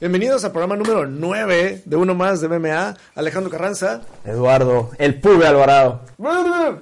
Bienvenidos 0.00 0.42
al 0.44 0.52
programa 0.52 0.76
número 0.76 1.06
9 1.06 1.82
de 1.84 1.96
Uno 1.96 2.14
Más 2.14 2.40
de 2.40 2.48
MMA. 2.48 2.96
Alejandro 3.14 3.50
Carranza. 3.50 4.00
Eduardo, 4.24 4.92
el 4.96 5.20
Pube 5.20 5.46
Alvarado. 5.46 6.00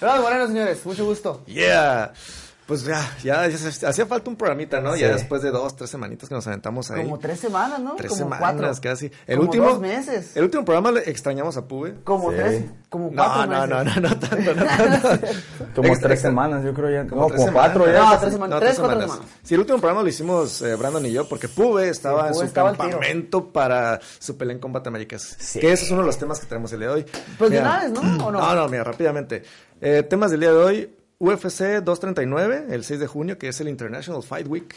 Eduardo 0.00 0.22
Moreno, 0.22 0.46
señores, 0.46 0.86
mucho 0.86 1.04
gusto. 1.04 1.42
Yeah. 1.44 2.14
Pues 2.68 2.84
ya, 2.84 3.00
ya, 3.24 3.46
ya 3.48 3.56
se- 3.56 3.86
hacía 3.86 4.04
falta 4.04 4.28
un 4.28 4.36
programita, 4.36 4.78
¿no? 4.82 4.94
Ya 4.94 5.08
después 5.08 5.40
de 5.40 5.50
dos, 5.50 5.74
tres 5.74 5.88
semanitas 5.88 6.28
que 6.28 6.34
nos 6.34 6.46
aventamos 6.46 6.90
ahí. 6.90 7.02
Como 7.02 7.18
tres 7.18 7.40
semanas, 7.40 7.80
¿no? 7.80 7.94
Tres 7.96 8.10
como 8.10 8.24
semanas 8.24 8.38
cuatro. 8.40 8.70
casi. 8.82 9.10
El 9.26 9.38
como 9.38 9.48
último. 9.48 9.68
dos 9.70 9.80
meses. 9.80 10.36
El 10.36 10.44
último 10.44 10.66
programa 10.66 10.92
le 10.92 11.08
extrañamos 11.10 11.56
a 11.56 11.66
Pube. 11.66 11.94
Como 12.04 12.30
Sí. 12.30 12.36
tres, 12.36 12.64
como 12.90 13.10
No, 13.10 13.24
cuatro 13.24 13.46
no, 13.46 13.66
meses. 13.66 13.70
no, 13.70 13.84
no, 13.84 14.08
no 14.10 14.18
tanto, 14.18 14.54
no 14.54 14.64
tanto. 14.66 15.26
Como 15.74 15.88
Ex- 15.88 16.00
tres 16.00 16.20
semanas, 16.20 16.62
yo 16.62 16.74
creo 16.74 16.90
ya. 16.90 17.08
Como 17.08 17.22
no, 17.22 17.28
tres 17.28 17.40
como 17.40 17.52
cuatro 17.54 17.86
ya. 17.90 17.98
No, 18.04 18.18
tres 18.20 18.32
semanas, 18.34 18.60
tres, 18.60 18.78
cuatro 18.78 19.00
semanas. 19.00 19.24
Sí, 19.42 19.54
el 19.54 19.60
último 19.60 19.78
programa 19.78 20.02
lo 20.02 20.08
hicimos 20.08 20.60
eh, 20.60 20.74
Brandon 20.76 21.06
y 21.06 21.12
yo 21.12 21.26
porque 21.26 21.48
Pube 21.48 21.88
estaba 21.88 22.20
Sí, 22.24 22.26
en 22.26 22.32
Pube 22.34 22.40
su 22.42 22.46
estaba 22.48 22.76
campamento 22.76 23.50
para 23.50 23.98
su 24.18 24.36
pelea 24.36 24.52
en 24.56 24.60
Combate 24.60 24.90
Américas. 24.90 25.36
Sí. 25.38 25.58
Que 25.58 25.72
ese 25.72 25.86
es 25.86 25.90
uno 25.90 26.02
de 26.02 26.06
los 26.08 26.18
temas 26.18 26.38
que 26.38 26.44
tenemos 26.44 26.70
el 26.74 26.80
día 26.80 26.88
de 26.88 26.94
hoy. 26.96 27.06
Pues 27.38 27.50
de 27.50 27.56
Mira, 27.60 27.70
una 27.70 27.80
vez, 27.80 27.92
¿no? 28.18 28.26
¿O 28.26 28.30
no? 28.30 28.38
No, 28.40 28.54
no, 28.54 28.68
mira, 28.68 28.84
rápidamente. 28.84 29.42
Eh, 29.80 30.02
temas 30.02 30.30
del 30.30 30.40
día 30.40 30.50
de 30.50 30.56
hoy. 30.58 30.94
UFC 31.20 31.82
239, 31.82 32.66
el 32.70 32.84
6 32.84 33.00
de 33.00 33.06
junio, 33.08 33.38
que 33.38 33.48
es 33.48 33.60
el 33.60 33.68
International 33.68 34.22
Fight 34.22 34.46
Week. 34.46 34.72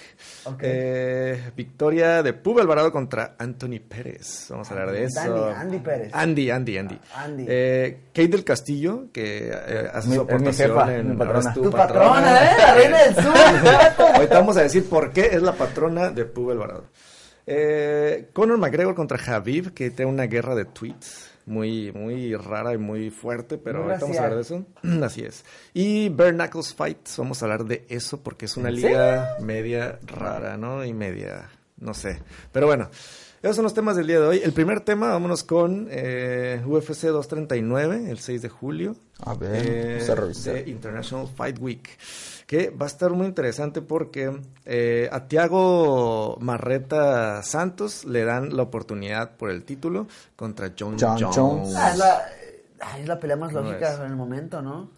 Ok. 0.45 0.59
Eh, 0.64 1.52
victoria 1.56 2.23
de 2.23 2.34
Pube 2.34 2.61
Alvarado 2.61 2.92
contra 2.92 3.36
Anthony 3.38 3.80
Pérez. 3.88 4.47
Vamos 4.50 4.67
a 4.69 4.73
hablar 4.73 4.92
de 4.92 5.03
eso. 5.03 5.19
Andy, 5.22 5.53
Andy 5.53 5.78
Pérez. 5.80 6.09
Andy, 6.14 6.50
Andy, 6.50 6.78
Andy. 6.80 7.00
Andy. 7.14 7.45
Eh, 7.47 8.00
Kate 8.12 8.28
del 8.30 8.44
Castillo, 8.44 9.06
que 9.14 9.50
eh, 9.50 9.89
hace 9.94 10.08
su 10.08 10.14
es 10.14 10.17
mi 10.17 10.23
aportación 10.23 10.69
jefa, 10.69 10.95
en 10.95 11.09
mi 11.12 11.16
patrona. 11.16 11.50
es 11.50 11.53
Tu 11.53 11.69
patrona, 11.69 12.52
¿eh? 12.52 12.56
La 12.58 12.73
reina 12.73 13.03
del 13.03 13.16
sur. 13.16 13.34
Ahorita 14.16 14.39
vamos 14.39 14.58
a 14.58 14.62
decir 14.64 14.89
por 14.89 15.12
qué 15.12 15.28
es 15.28 15.44
la 15.44 15.53
patrona 15.53 16.09
de 16.09 16.25
Pube 16.25 16.53
Alvarado. 16.53 16.86
Eh, 17.45 18.30
Conor 18.34 18.58
McGregor 18.58 18.95
contra 18.95 19.19
Javib, 19.19 19.75
que 19.75 19.92
tiene 19.92 20.12
una 20.12 20.25
guerra 20.25 20.56
de 20.56 20.66
tweets 20.66 21.31
muy, 21.45 21.92
muy 21.92 22.36
rara 22.36 22.73
y 22.73 22.78
muy 22.78 23.09
fuerte, 23.09 23.58
pero 23.58 23.80
Muy 23.80 23.89
ahorita 23.89 24.06
vamos 24.06 24.17
a 24.17 24.23
hablar 24.23 24.36
de 24.36 24.42
eso. 24.42 24.66
Así 25.03 25.22
es. 25.23 25.44
Y 25.73 26.09
Bare 26.09 26.34
Knuckles 26.34 26.73
Fights, 26.73 27.17
vamos 27.17 27.42
a 27.42 27.45
hablar 27.45 27.66
de 27.66 27.86
eso 27.89 28.22
porque 28.22 28.45
es 28.45 28.58
una 28.58 28.72
liga 28.72 29.38
media 29.39 30.00
rara, 30.06 30.58
¿no? 30.58 30.84
Y 30.86 30.94
media, 30.94 31.50
no 31.82 31.94
sé. 31.94 32.22
Pero 32.54 32.68
bueno, 32.68 32.90
esos 33.42 33.56
son 33.56 33.64
los 33.64 33.74
temas 33.74 33.96
del 33.98 34.08
día 34.08 34.20
de 34.20 34.28
hoy. 34.28 34.42
El 34.44 34.54
primer 34.54 34.82
tema, 34.82 35.10
vámonos 35.10 35.44
con 35.44 35.88
eh, 35.92 36.62
UFC 36.66 37.08
239, 37.08 38.10
el 38.10 38.20
6 38.20 38.42
de 38.44 38.50
julio. 38.50 38.96
A 39.26 39.34
ver, 39.34 39.66
Eh, 39.68 40.08
a 40.09 40.16
revisar. 40.16 40.54
de 40.54 40.70
International 40.70 41.28
Fight 41.28 41.58
Week. 41.59 41.90
Que 42.48 42.70
va 42.70 42.86
a 42.86 42.88
estar 42.88 43.12
muy 43.12 43.28
interesante 43.28 43.82
porque 43.82 44.32
eh, 44.66 45.08
a 45.12 45.28
Tiago 45.28 46.38
Marreta 46.42 47.42
Santos 47.44 48.04
le 48.06 48.26
dan 48.26 48.56
la 48.56 48.64
oportunidad 48.64 49.38
por 49.38 49.50
el 49.52 49.64
título 49.64 50.08
contra 50.36 50.74
John, 50.78 50.97
John 51.00 51.18
Jones. 51.20 51.36
Jones. 51.36 51.75
Ah, 51.78 51.91
es, 51.91 51.97
la, 51.97 52.97
es 53.00 53.08
la 53.08 53.20
pelea 53.20 53.38
más 53.38 53.53
¿Cómo 53.53 53.70
lógica 53.70 53.96
en 54.06 54.12
el 54.12 54.16
momento, 54.18 54.62
¿no? 54.62 54.90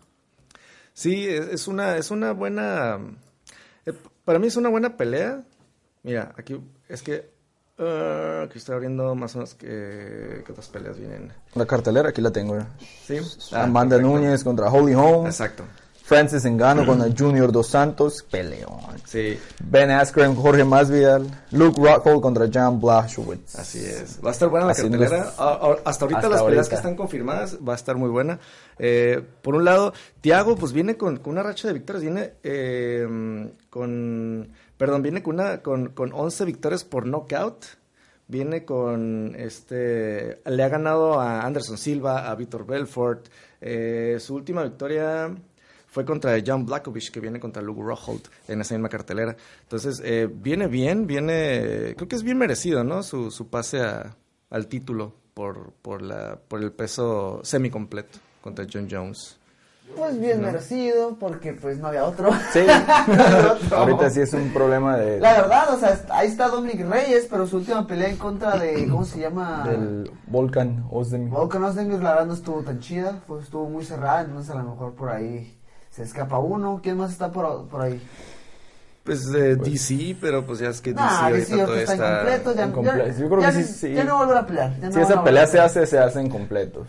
Sí, 0.93 1.27
es, 1.27 1.47
es 1.47 1.67
una, 1.67 1.97
es 1.97 2.11
una 2.11 2.33
buena. 2.33 2.97
eh, 3.85 3.93
para 4.25 4.39
mí 4.39 4.47
es 4.47 4.55
una 4.57 4.69
buena 4.69 4.97
pelea. 4.97 5.43
Mira, 6.01 6.33
aquí 6.37 6.59
es 6.89 7.01
que. 7.01 7.31
ah, 7.79 8.43
aquí 8.45 8.57
estoy 8.59 8.75
abriendo 8.75 9.13
más 9.15 9.35
o 9.35 9.39
menos 9.39 9.55
que, 9.55 10.43
que 10.45 10.51
otras 10.51 10.67
peleas 10.69 10.97
vienen. 10.97 11.31
La 11.55 11.65
cartelera, 11.65 12.09
aquí 12.09 12.21
la 12.21 12.31
tengo. 12.31 12.57
ya. 12.57 12.67
Sí. 13.05 13.17
Ah, 13.51 13.63
Amanda 13.63 13.95
perfecto. 13.97 14.17
Núñez 14.19 14.43
contra 14.43 14.69
Holly 14.71 14.93
Holm. 14.93 15.25
Exacto. 15.25 15.63
Francis 16.05 16.43
Engano 16.43 16.85
contra 16.85 17.07
Junior 17.17 17.51
Dos 17.51 17.67
Santos. 17.67 18.23
Peleón. 18.29 18.77
Sí, 19.05 19.39
Ben 19.63 19.89
Askren, 19.89 20.35
Jorge 20.35 20.63
Masvidal. 20.65 21.25
Luke 21.51 21.79
Rockhold 21.81 22.21
contra 22.21 22.47
Jan 22.51 22.79
Blachowicz. 22.81 23.55
Así 23.55 23.79
es. 23.79 24.19
Va 24.23 24.29
a 24.29 24.33
estar 24.33 24.49
buena 24.49 24.65
la 24.65 24.73
Así 24.73 24.81
cartelera. 24.83 25.17
nos- 25.25 25.39
A- 25.39 25.53
a- 25.53 25.77
hasta 25.85 26.05
ahorita 26.05 26.17
hasta 26.19 26.29
las 26.29 26.41
peleas 26.41 26.41
ahorita. 26.41 26.69
que 26.69 26.75
están 26.75 26.95
confirmadas 26.95 27.57
va 27.67 27.73
a 27.73 27.75
estar 27.77 27.95
muy 27.95 28.09
buena. 28.09 28.37
Eh, 28.77 29.23
por 29.41 29.55
un 29.55 29.63
lado, 29.63 29.93
Tiago 30.19 30.55
pues 30.57 30.73
viene 30.73 30.97
con, 30.97 31.17
con 31.17 31.33
una 31.33 31.43
racha 31.43 31.69
de 31.69 31.73
victorias. 31.75 32.01
Viene 32.03 32.33
eh, 32.43 33.49
con... 33.69 34.51
Perdón, 34.77 35.01
viene 35.01 35.21
con, 35.23 35.35
una, 35.35 35.61
con, 35.61 35.89
con 35.89 36.11
11 36.13 36.45
victorias 36.45 36.83
por 36.83 37.05
knockout. 37.05 37.65
Viene 38.27 38.65
con 38.65 39.35
este... 39.37 40.41
Le 40.45 40.63
ha 40.63 40.69
ganado 40.69 41.19
a 41.19 41.41
Anderson 41.41 41.77
Silva, 41.77 42.29
a 42.29 42.35
Víctor 42.35 42.65
Belfort. 42.65 43.27
Eh, 43.61 44.17
su 44.19 44.35
última 44.35 44.63
victoria 44.63 45.33
fue 45.87 46.05
contra 46.05 46.35
John 46.45 46.65
Blackovich, 46.65 47.11
que 47.11 47.19
viene 47.19 47.39
contra 47.39 47.61
Luke 47.61 47.81
Rockhold 47.83 48.23
en 48.47 48.61
esa 48.61 48.73
misma 48.75 48.89
cartelera. 48.89 49.35
Entonces, 49.61 50.01
eh, 50.03 50.27
viene 50.31 50.67
bien, 50.67 51.05
viene, 51.05 51.93
creo 51.95 52.07
que 52.07 52.15
es 52.15 52.23
bien 52.23 52.37
merecido, 52.37 52.83
¿no? 52.83 53.03
Su, 53.03 53.29
su 53.29 53.47
pase 53.49 53.81
a- 53.81 54.15
al 54.49 54.67
título 54.67 55.13
por, 55.33 55.71
por, 55.81 56.01
la, 56.01 56.39
por 56.47 56.61
el 56.63 56.71
peso 56.71 57.41
semicompleto 57.43 58.17
contra 58.41 58.65
John 58.71 58.87
Jones. 58.89 59.37
Pues 59.95 60.19
bien 60.19 60.41
merecido, 60.41 61.15
porque 61.19 61.53
pues 61.53 61.77
no 61.77 61.87
había 61.89 62.05
otro. 62.05 62.31
Sí. 62.51 62.61
No 63.07 63.23
había 63.23 63.51
otro. 63.53 63.77
Ahorita 63.77 64.09
sí 64.09 64.21
es 64.21 64.33
un 64.33 64.49
problema 64.51 64.97
de, 64.97 65.19
La 65.19 65.33
verdad, 65.33 65.73
o 65.73 65.77
sea, 65.79 65.99
ahí 66.09 66.27
está 66.27 66.47
Dominic 66.47 66.87
Reyes, 66.89 67.27
pero 67.29 67.45
su 67.45 67.57
última 67.57 67.85
pelea 67.85 68.09
en 68.09 68.17
contra 68.17 68.57
de, 68.57 68.87
¿cómo 68.89 69.05
se 69.05 69.19
llama? 69.19 69.63
del 69.67 70.09
Volkan 70.27 70.85
Ozdemir. 70.89 71.29
Volkan 71.29 71.63
Ozdemir, 71.63 72.01
la 72.01 72.11
verdad 72.11 72.25
no 72.25 72.33
estuvo 72.33 72.61
tan 72.63 72.79
chida, 72.79 73.19
pues 73.27 73.43
estuvo 73.43 73.69
muy 73.69 73.83
cerrada, 73.85 74.21
entonces 74.21 74.49
a 74.51 74.55
lo 74.57 74.63
mejor 74.63 74.93
por 74.93 75.09
ahí 75.09 75.55
se 75.91 76.01
escapa 76.03 76.39
uno. 76.39 76.79
¿Quién 76.81 76.97
más 76.97 77.11
está 77.11 77.31
por, 77.31 77.67
por 77.67 77.81
ahí? 77.81 78.01
Pues 79.03 79.27
eh, 79.35 79.57
DC, 79.57 80.15
pero 80.21 80.45
pues 80.45 80.59
ya 80.59 80.69
es 80.69 80.79
que 80.81 80.91
DC 80.93 81.03
Nah, 81.03 81.25
ahorita 81.27 81.65
todo 81.65 81.75
está 81.75 81.93
está... 81.93 82.65
incompleto, 82.65 83.05
ya, 83.05 83.13
Yo 83.19 83.29
creo 83.29 83.41
ya- 83.41 83.51
que 83.51 83.63
sí, 83.63 83.73
sí. 83.73 83.93
ya 83.93 84.05
no 84.05 84.17
volverá 84.17 84.39
a 84.39 84.47
pelear. 84.47 84.79
ya 84.79 84.87
no 84.87 84.93
Si 84.93 84.99
esa 85.01 85.07
volver 85.09 85.23
pelea 85.25 85.47
se 85.47 85.59
hace, 85.59 85.85
se 85.85 85.99
hacen 85.99 86.29
completos. 86.29 86.87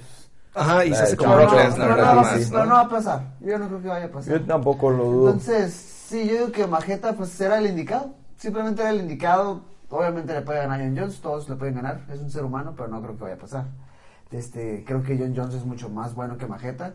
Ajá, 0.55 0.85
y 0.85 0.91
La 0.91 0.97
se 0.97 1.03
hace 1.05 1.17
como 1.17 1.35
Pero 1.37 1.47
no, 1.49 1.53
no 1.55 1.57
verdad, 1.87 2.09
va, 2.09 2.15
más, 2.23 2.49
pero 2.51 2.59
¿no? 2.61 2.67
no 2.67 2.75
va 2.75 2.81
a 2.81 2.89
pasar. 2.89 3.21
Yo 3.41 3.59
no 3.59 3.67
creo 3.69 3.83
que 3.83 3.89
vaya 3.89 4.07
a 4.07 4.11
pasar. 4.11 4.33
Yo 4.39 4.47
tampoco 4.47 4.91
lo 4.91 5.05
dudo. 5.05 5.31
Entonces, 5.33 5.73
sí, 5.75 6.27
yo 6.27 6.33
digo 6.35 6.53
que 6.53 6.67
Majeta 6.67 7.13
pues 7.15 7.41
era 7.41 7.59
el 7.59 7.67
indicado. 7.67 8.15
Simplemente 8.37 8.83
era 8.83 8.91
el 8.91 9.01
indicado. 9.01 9.63
Obviamente 9.91 10.33
le 10.33 10.41
puede 10.43 10.59
ganar 10.61 10.81
a 10.81 10.85
John 10.85 10.97
Jones, 10.99 11.21
todos 11.21 11.49
le 11.49 11.57
pueden 11.57 11.75
ganar. 11.77 12.01
Es 12.13 12.21
un 12.21 12.31
ser 12.31 12.45
humano, 12.45 12.73
pero 12.77 12.89
no 12.89 13.01
creo 13.03 13.17
que 13.17 13.23
vaya 13.25 13.35
a 13.37 13.39
pasar. 13.39 13.65
Este, 14.31 14.83
creo 14.87 15.03
que 15.03 15.17
John 15.19 15.35
Jones 15.37 15.55
es 15.55 15.65
mucho 15.65 15.89
más 15.89 16.15
bueno 16.15 16.37
que 16.37 16.47
Majeta. 16.47 16.95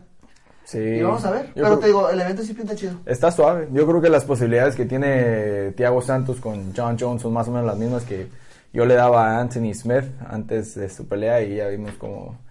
sí. 0.64 0.78
Y 0.78 1.02
vamos 1.02 1.24
a 1.24 1.30
ver. 1.30 1.46
Yo 1.48 1.52
pero 1.54 1.66
creo- 1.66 1.78
te 1.78 1.86
digo, 1.86 2.10
el 2.10 2.20
evento 2.20 2.42
sí 2.42 2.52
pinta 2.54 2.74
chido. 2.74 2.94
Está 3.06 3.30
suave. 3.30 3.68
Yo 3.72 3.86
creo 3.86 4.00
que 4.00 4.08
las 4.10 4.24
posibilidades 4.24 4.76
que 4.76 4.84
tiene 4.86 5.72
Thiago 5.76 6.02
Santos 6.02 6.40
con 6.40 6.72
John 6.76 6.96
Jones 6.98 7.22
son 7.22 7.32
más 7.32 7.48
o 7.48 7.50
menos 7.52 7.66
las 7.66 7.76
mismas 7.78 8.04
que 8.04 8.28
yo 8.72 8.84
le 8.84 8.94
daba 8.94 9.30
a 9.36 9.40
Anthony 9.40 9.72
Smith 9.74 10.04
antes 10.28 10.74
de 10.74 10.88
su 10.90 11.08
pelea 11.08 11.40
y 11.42 11.56
ya 11.56 11.68
vimos 11.68 11.92
cómo, 11.98 12.36
¿Qué 12.36 12.49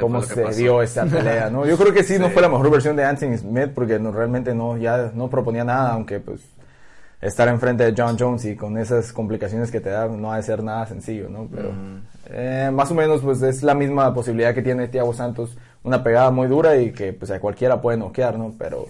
cómo 0.00 0.22
se 0.22 0.42
pasó? 0.42 0.56
dio 0.56 0.82
esa 0.82 1.04
pelea, 1.06 1.50
¿no? 1.50 1.66
Yo 1.66 1.76
creo 1.76 1.92
que 1.92 2.02
sí, 2.02 2.18
no 2.18 2.30
fue 2.30 2.42
la 2.42 2.48
mejor 2.48 2.70
versión 2.70 2.96
de 2.96 3.04
Anthony 3.04 3.36
Smith 3.38 3.70
porque 3.74 3.98
no, 3.98 4.12
realmente 4.12 4.54
no, 4.54 4.76
ya 4.76 5.10
no 5.14 5.28
proponía 5.28 5.64
nada, 5.64 5.92
aunque 5.92 6.20
pues 6.20 6.40
estar 7.20 7.48
enfrente 7.48 7.84
de 7.84 7.94
John 7.96 8.16
Jones 8.18 8.44
y 8.44 8.56
con 8.56 8.76
esas 8.78 9.12
complicaciones 9.12 9.70
que 9.70 9.80
te 9.80 9.90
da 9.90 10.06
no 10.08 10.32
ha 10.32 10.36
de 10.36 10.42
ser 10.42 10.62
nada 10.62 10.86
sencillo, 10.86 11.28
¿no? 11.28 11.48
Pero 11.50 11.72
eh, 12.30 12.70
más 12.72 12.90
o 12.90 12.94
menos 12.94 13.22
pues 13.22 13.40
es 13.42 13.62
la 13.62 13.74
misma 13.74 14.12
posibilidad 14.12 14.54
que 14.54 14.62
tiene 14.62 14.88
Thiago 14.88 15.14
Santos, 15.14 15.56
una 15.82 16.02
pegada 16.02 16.30
muy 16.30 16.48
dura 16.48 16.76
y 16.76 16.92
que 16.92 17.12
pues 17.12 17.30
a 17.30 17.40
cualquiera 17.40 17.80
puede 17.80 17.96
noquear, 17.96 18.38
¿no? 18.38 18.54
Pero 18.58 18.86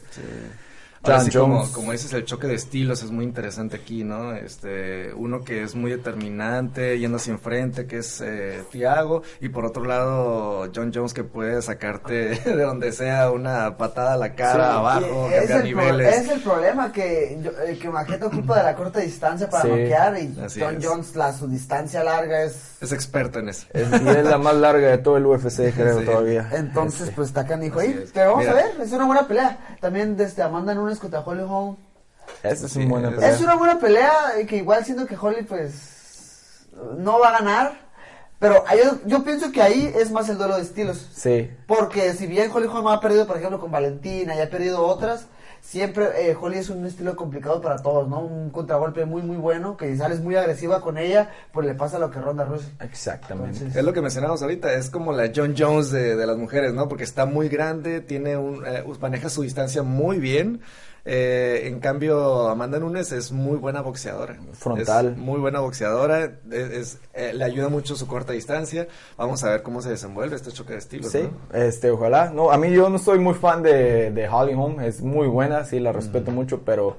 Ahora 1.06 1.18
John 1.18 1.24
sí, 1.32 1.38
como, 1.38 1.72
como 1.72 1.92
dices, 1.92 2.12
el 2.12 2.24
choque 2.24 2.46
de 2.46 2.54
estilos 2.54 3.02
es 3.02 3.10
muy 3.10 3.24
interesante 3.24 3.76
aquí, 3.76 4.04
¿no? 4.04 4.34
Este, 4.34 5.12
uno 5.14 5.42
que 5.44 5.62
es 5.62 5.74
muy 5.74 5.90
determinante, 5.90 6.98
yendo 6.98 7.16
hacia 7.16 7.32
enfrente, 7.32 7.86
que 7.86 7.98
es 7.98 8.20
eh, 8.20 8.62
Thiago, 8.70 9.22
y 9.40 9.48
por 9.48 9.64
otro 9.64 9.84
lado, 9.84 10.70
John 10.74 10.90
Jones 10.94 11.14
que 11.14 11.24
puede 11.24 11.60
sacarte 11.62 12.14
de 12.44 12.62
donde 12.62 12.92
sea 12.92 13.30
una 13.30 13.76
patada 13.76 14.14
a 14.14 14.16
la 14.16 14.34
cara, 14.34 14.52
Sí, 14.72 14.76
abajo, 14.78 15.28
cambiar 15.32 15.64
niveles. 15.64 16.16
es 16.18 16.28
el 16.30 16.40
problema 16.40 16.92
que, 16.92 17.34
eh, 17.66 17.78
que 17.80 17.88
Majeta 17.90 18.26
ocupa 18.26 18.58
de 18.58 18.64
la 18.64 18.74
corta 18.74 19.00
distancia 19.00 19.48
para 19.48 19.62
Sí, 19.62 19.68
noquear 19.68 20.18
y 20.18 20.40
así 20.44 20.60
John 20.60 20.76
es. 20.76 20.86
Jones, 20.86 21.16
la, 21.16 21.32
su 21.32 21.46
distancia 21.48 22.02
larga 22.04 22.42
es... 22.42 22.76
Es 22.80 22.92
experto 22.92 23.38
en 23.38 23.48
eso. 23.48 23.66
Es, 23.72 23.88
y 23.90 24.08
es 24.08 24.24
la 24.24 24.38
más 24.38 24.54
larga 24.54 24.88
de 24.88 24.98
todo 24.98 25.16
el 25.16 25.26
UFC, 25.26 25.72
creo, 25.74 26.00
Sí. 26.00 26.04
todavía. 26.04 26.48
Entonces, 26.52 27.02
Este, 27.02 27.12
pues 27.14 27.28
está 27.28 27.46
canijo 27.46 27.80
ahí. 27.80 28.04
Pero 28.12 28.30
vamos 28.32 28.44
Mira. 28.46 28.52
a 28.52 28.54
ver, 28.54 28.80
es 28.82 28.92
una 28.92 29.06
buena 29.06 29.26
pelea. 29.26 29.76
También 29.80 30.16
desde 30.16 30.42
Amanda 30.42 30.74
Nunes 30.74 30.95
contra 30.98 31.20
Holly 31.20 31.44
Holm. 31.48 31.76
Esa 32.42 32.66
es 32.66 32.72
Sí, 32.72 32.80
una 32.80 32.88
buena 32.90 33.10
pelea. 33.10 33.30
Es 33.30 33.40
una 33.40 33.54
buena 33.54 33.78
pelea 33.78 34.12
y 34.42 34.46
que 34.46 34.56
igual 34.56 34.84
siento 34.84 35.06
que 35.06 35.16
Holly 35.16 35.42
pues 35.42 36.66
no 36.98 37.18
va 37.18 37.28
a 37.28 37.38
ganar. 37.38 37.86
Pero 38.38 38.64
yo, 38.82 38.98
yo 39.06 39.24
pienso 39.24 39.50
que 39.50 39.62
ahí 39.62 39.90
es 39.96 40.10
más 40.10 40.28
el 40.28 40.36
duelo 40.36 40.56
de 40.56 40.62
estilos. 40.62 41.08
Sí. 41.14 41.50
Porque 41.66 42.12
si 42.12 42.26
bien 42.26 42.50
Holly 42.52 42.66
Holm 42.66 42.86
ha 42.88 43.00
perdido, 43.00 43.26
por 43.26 43.38
ejemplo, 43.38 43.58
con 43.58 43.70
Valentina 43.70 44.36
y 44.36 44.40
ha 44.40 44.50
perdido 44.50 44.84
otras, 44.84 45.26
siempre 45.66 46.30
eh, 46.30 46.36
Holly 46.40 46.58
es 46.58 46.70
un 46.70 46.86
estilo 46.86 47.16
complicado 47.16 47.60
para 47.60 47.76
todos, 47.78 48.08
¿no? 48.08 48.20
Un 48.20 48.50
contragolpe 48.50 49.04
muy, 49.04 49.22
muy 49.22 49.36
bueno, 49.36 49.76
que 49.76 49.90
si 49.90 49.98
sales 49.98 50.20
muy 50.20 50.36
agresiva 50.36 50.80
con 50.80 50.96
ella, 50.96 51.30
pues 51.52 51.66
le 51.66 51.74
pasa 51.74 51.98
lo 51.98 52.10
que 52.10 52.20
Ronda 52.20 52.44
Rousey. 52.44 52.70
Exactamente. 52.80 53.56
Entonces- 53.58 53.76
Es 53.76 53.84
lo 53.84 53.92
que 53.92 54.00
mencionamos 54.00 54.40
ahorita, 54.42 54.72
es 54.74 54.90
como 54.90 55.12
la 55.12 55.30
John 55.34 55.54
Jones 55.58 55.90
de, 55.90 56.14
de 56.16 56.26
las 56.26 56.36
mujeres, 56.36 56.72
¿no? 56.72 56.88
Porque 56.88 57.04
está 57.04 57.26
muy 57.26 57.48
grande, 57.48 58.00
tiene 58.00 58.36
un, 58.36 58.64
eh, 58.66 58.84
maneja 59.00 59.28
su 59.28 59.42
distancia 59.42 59.82
muy 59.82 60.18
bien. 60.18 60.60
Eh, 61.08 61.68
en 61.68 61.78
cambio, 61.78 62.48
Amanda 62.48 62.80
Nunes 62.80 63.12
es 63.12 63.30
muy 63.30 63.56
buena 63.58 63.80
boxeadora. 63.80 64.36
Frontal. 64.54 65.10
Es 65.12 65.16
muy 65.16 65.38
buena 65.38 65.60
boxeadora. 65.60 66.24
es- 66.24 66.70
es, 66.72 66.98
eh, 67.14 67.32
le 67.32 67.44
ayuda 67.44 67.68
mucho 67.68 67.94
su 67.94 68.08
corta 68.08 68.32
distancia. 68.32 68.88
Vamos 69.16 69.44
a 69.44 69.50
ver 69.50 69.62
cómo 69.62 69.80
se 69.82 69.90
desenvuelve 69.90 70.34
este 70.34 70.50
choque 70.50 70.72
de 70.72 70.80
estilos. 70.80 71.12
Sí, 71.12 71.22
¿no? 71.22 71.56
este, 71.58 71.92
ojalá. 71.92 72.30
No, 72.30 72.50
a 72.50 72.58
mí 72.58 72.72
yo 72.72 72.88
no 72.90 72.98
soy 72.98 73.20
muy 73.20 73.34
fan 73.34 73.62
de, 73.62 74.10
de 74.10 74.28
Holly 74.28 74.54
Holm, 74.54 74.80
es 74.80 75.00
muy 75.00 75.28
buena, 75.28 75.62
sí, 75.64 75.78
la 75.78 75.92
respeto 75.92 76.32
mucho, 76.32 76.62
pero 76.64 76.96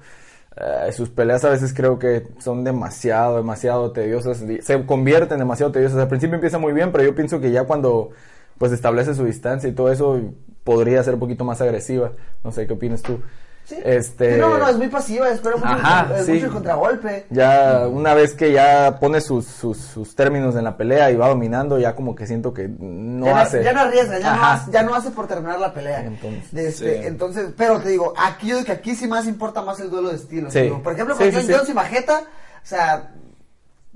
eh, 0.56 0.92
sus 0.94 1.10
peleas 1.10 1.44
a 1.44 1.50
veces 1.50 1.74
creo 1.74 2.00
que 2.00 2.28
son 2.40 2.64
demasiado, 2.64 3.36
demasiado 3.36 3.92
tediosas, 3.92 4.48
di- 4.48 4.62
se 4.62 4.86
convierten 4.86 5.38
demasiado 5.38 5.74
tediosas. 5.74 6.00
Al 6.00 6.08
principio 6.08 6.36
empieza 6.36 6.58
muy 6.58 6.72
bien, 6.72 6.94
pero 6.94 7.04
yo 7.04 7.14
pienso 7.14 7.42
que 7.42 7.52
ya 7.52 7.66
cuando 7.66 8.12
pues 8.58 8.72
establece 8.72 9.14
su 9.14 9.26
distancia 9.26 9.68
y 9.70 9.74
todo 9.74 9.92
eso, 9.92 10.20
podría 10.64 11.04
ser 11.04 11.16
un 11.16 11.20
poquito 11.20 11.44
más 11.44 11.60
agresiva. 11.62 12.14
No 12.44 12.52
sé, 12.54 12.66
¿qué 12.68 12.74
opinas 12.74 13.02
tú? 13.02 13.20
Sí. 13.68 13.76
Este, 13.84 14.36
Sí, 14.36 14.40
no, 14.40 14.58
no, 14.58 14.70
es 14.70 14.78
muy 14.78 14.88
pasiva, 14.88 15.28
espera 15.28 15.58
mucho, 15.58 15.68
Ajá, 15.68 16.08
el, 16.18 16.26
sí. 16.26 16.32
mucho 16.32 16.46
el 16.46 16.52
contragolpe. 16.54 17.26
Ya 17.30 17.86
una 17.92 18.14
vez 18.14 18.34
que 18.34 18.54
ya 18.54 18.98
pone 18.98 19.20
sus, 19.20 19.46
sus, 19.46 19.78
sus 19.78 20.16
términos 20.16 20.56
en 20.56 20.64
la 20.64 20.78
pelea 20.78 21.12
y 21.12 21.18
va 21.18 21.28
dominando, 21.28 21.78
ya 21.78 21.94
como 21.94 22.16
que 22.16 22.26
siento 22.28 22.54
que 22.54 22.70
no 22.70 23.26
ya, 23.26 23.42
hace. 23.42 23.58
no, 23.58 23.64
ya 23.64 23.74
no 23.74 23.80
arriesga, 23.82 24.20
ya 24.20 24.36
no, 24.38 24.44
hace, 24.46 24.72
ya 24.72 24.84
no 24.84 24.96
hace 24.96 25.12
por 25.12 25.28
terminar 25.28 25.60
la 25.60 25.74
pelea. 25.74 26.02
Entonces, 26.06 26.54
este, 26.54 27.02
sí. 27.02 27.08
entonces, 27.08 27.50
pero 27.58 27.82
te 27.82 27.90
digo, 27.90 28.14
aquí 28.18 28.48
yo 28.48 28.56
digo 28.56 28.66
que 28.68 28.72
aquí 28.72 28.96
sí 28.96 29.06
más 29.06 29.28
importa 29.28 29.62
más 29.62 29.78
el 29.82 29.90
duelo 29.90 30.12
de 30.12 30.16
estilos. 30.16 30.54
Por 30.82 30.94
ejemplo, 30.94 31.18
con 31.18 31.30
John. 31.30 31.44
Jones 31.46 31.68
y 31.68 31.74
Majeta, 31.74 32.20
o 32.22 32.66
sea, 32.66 33.12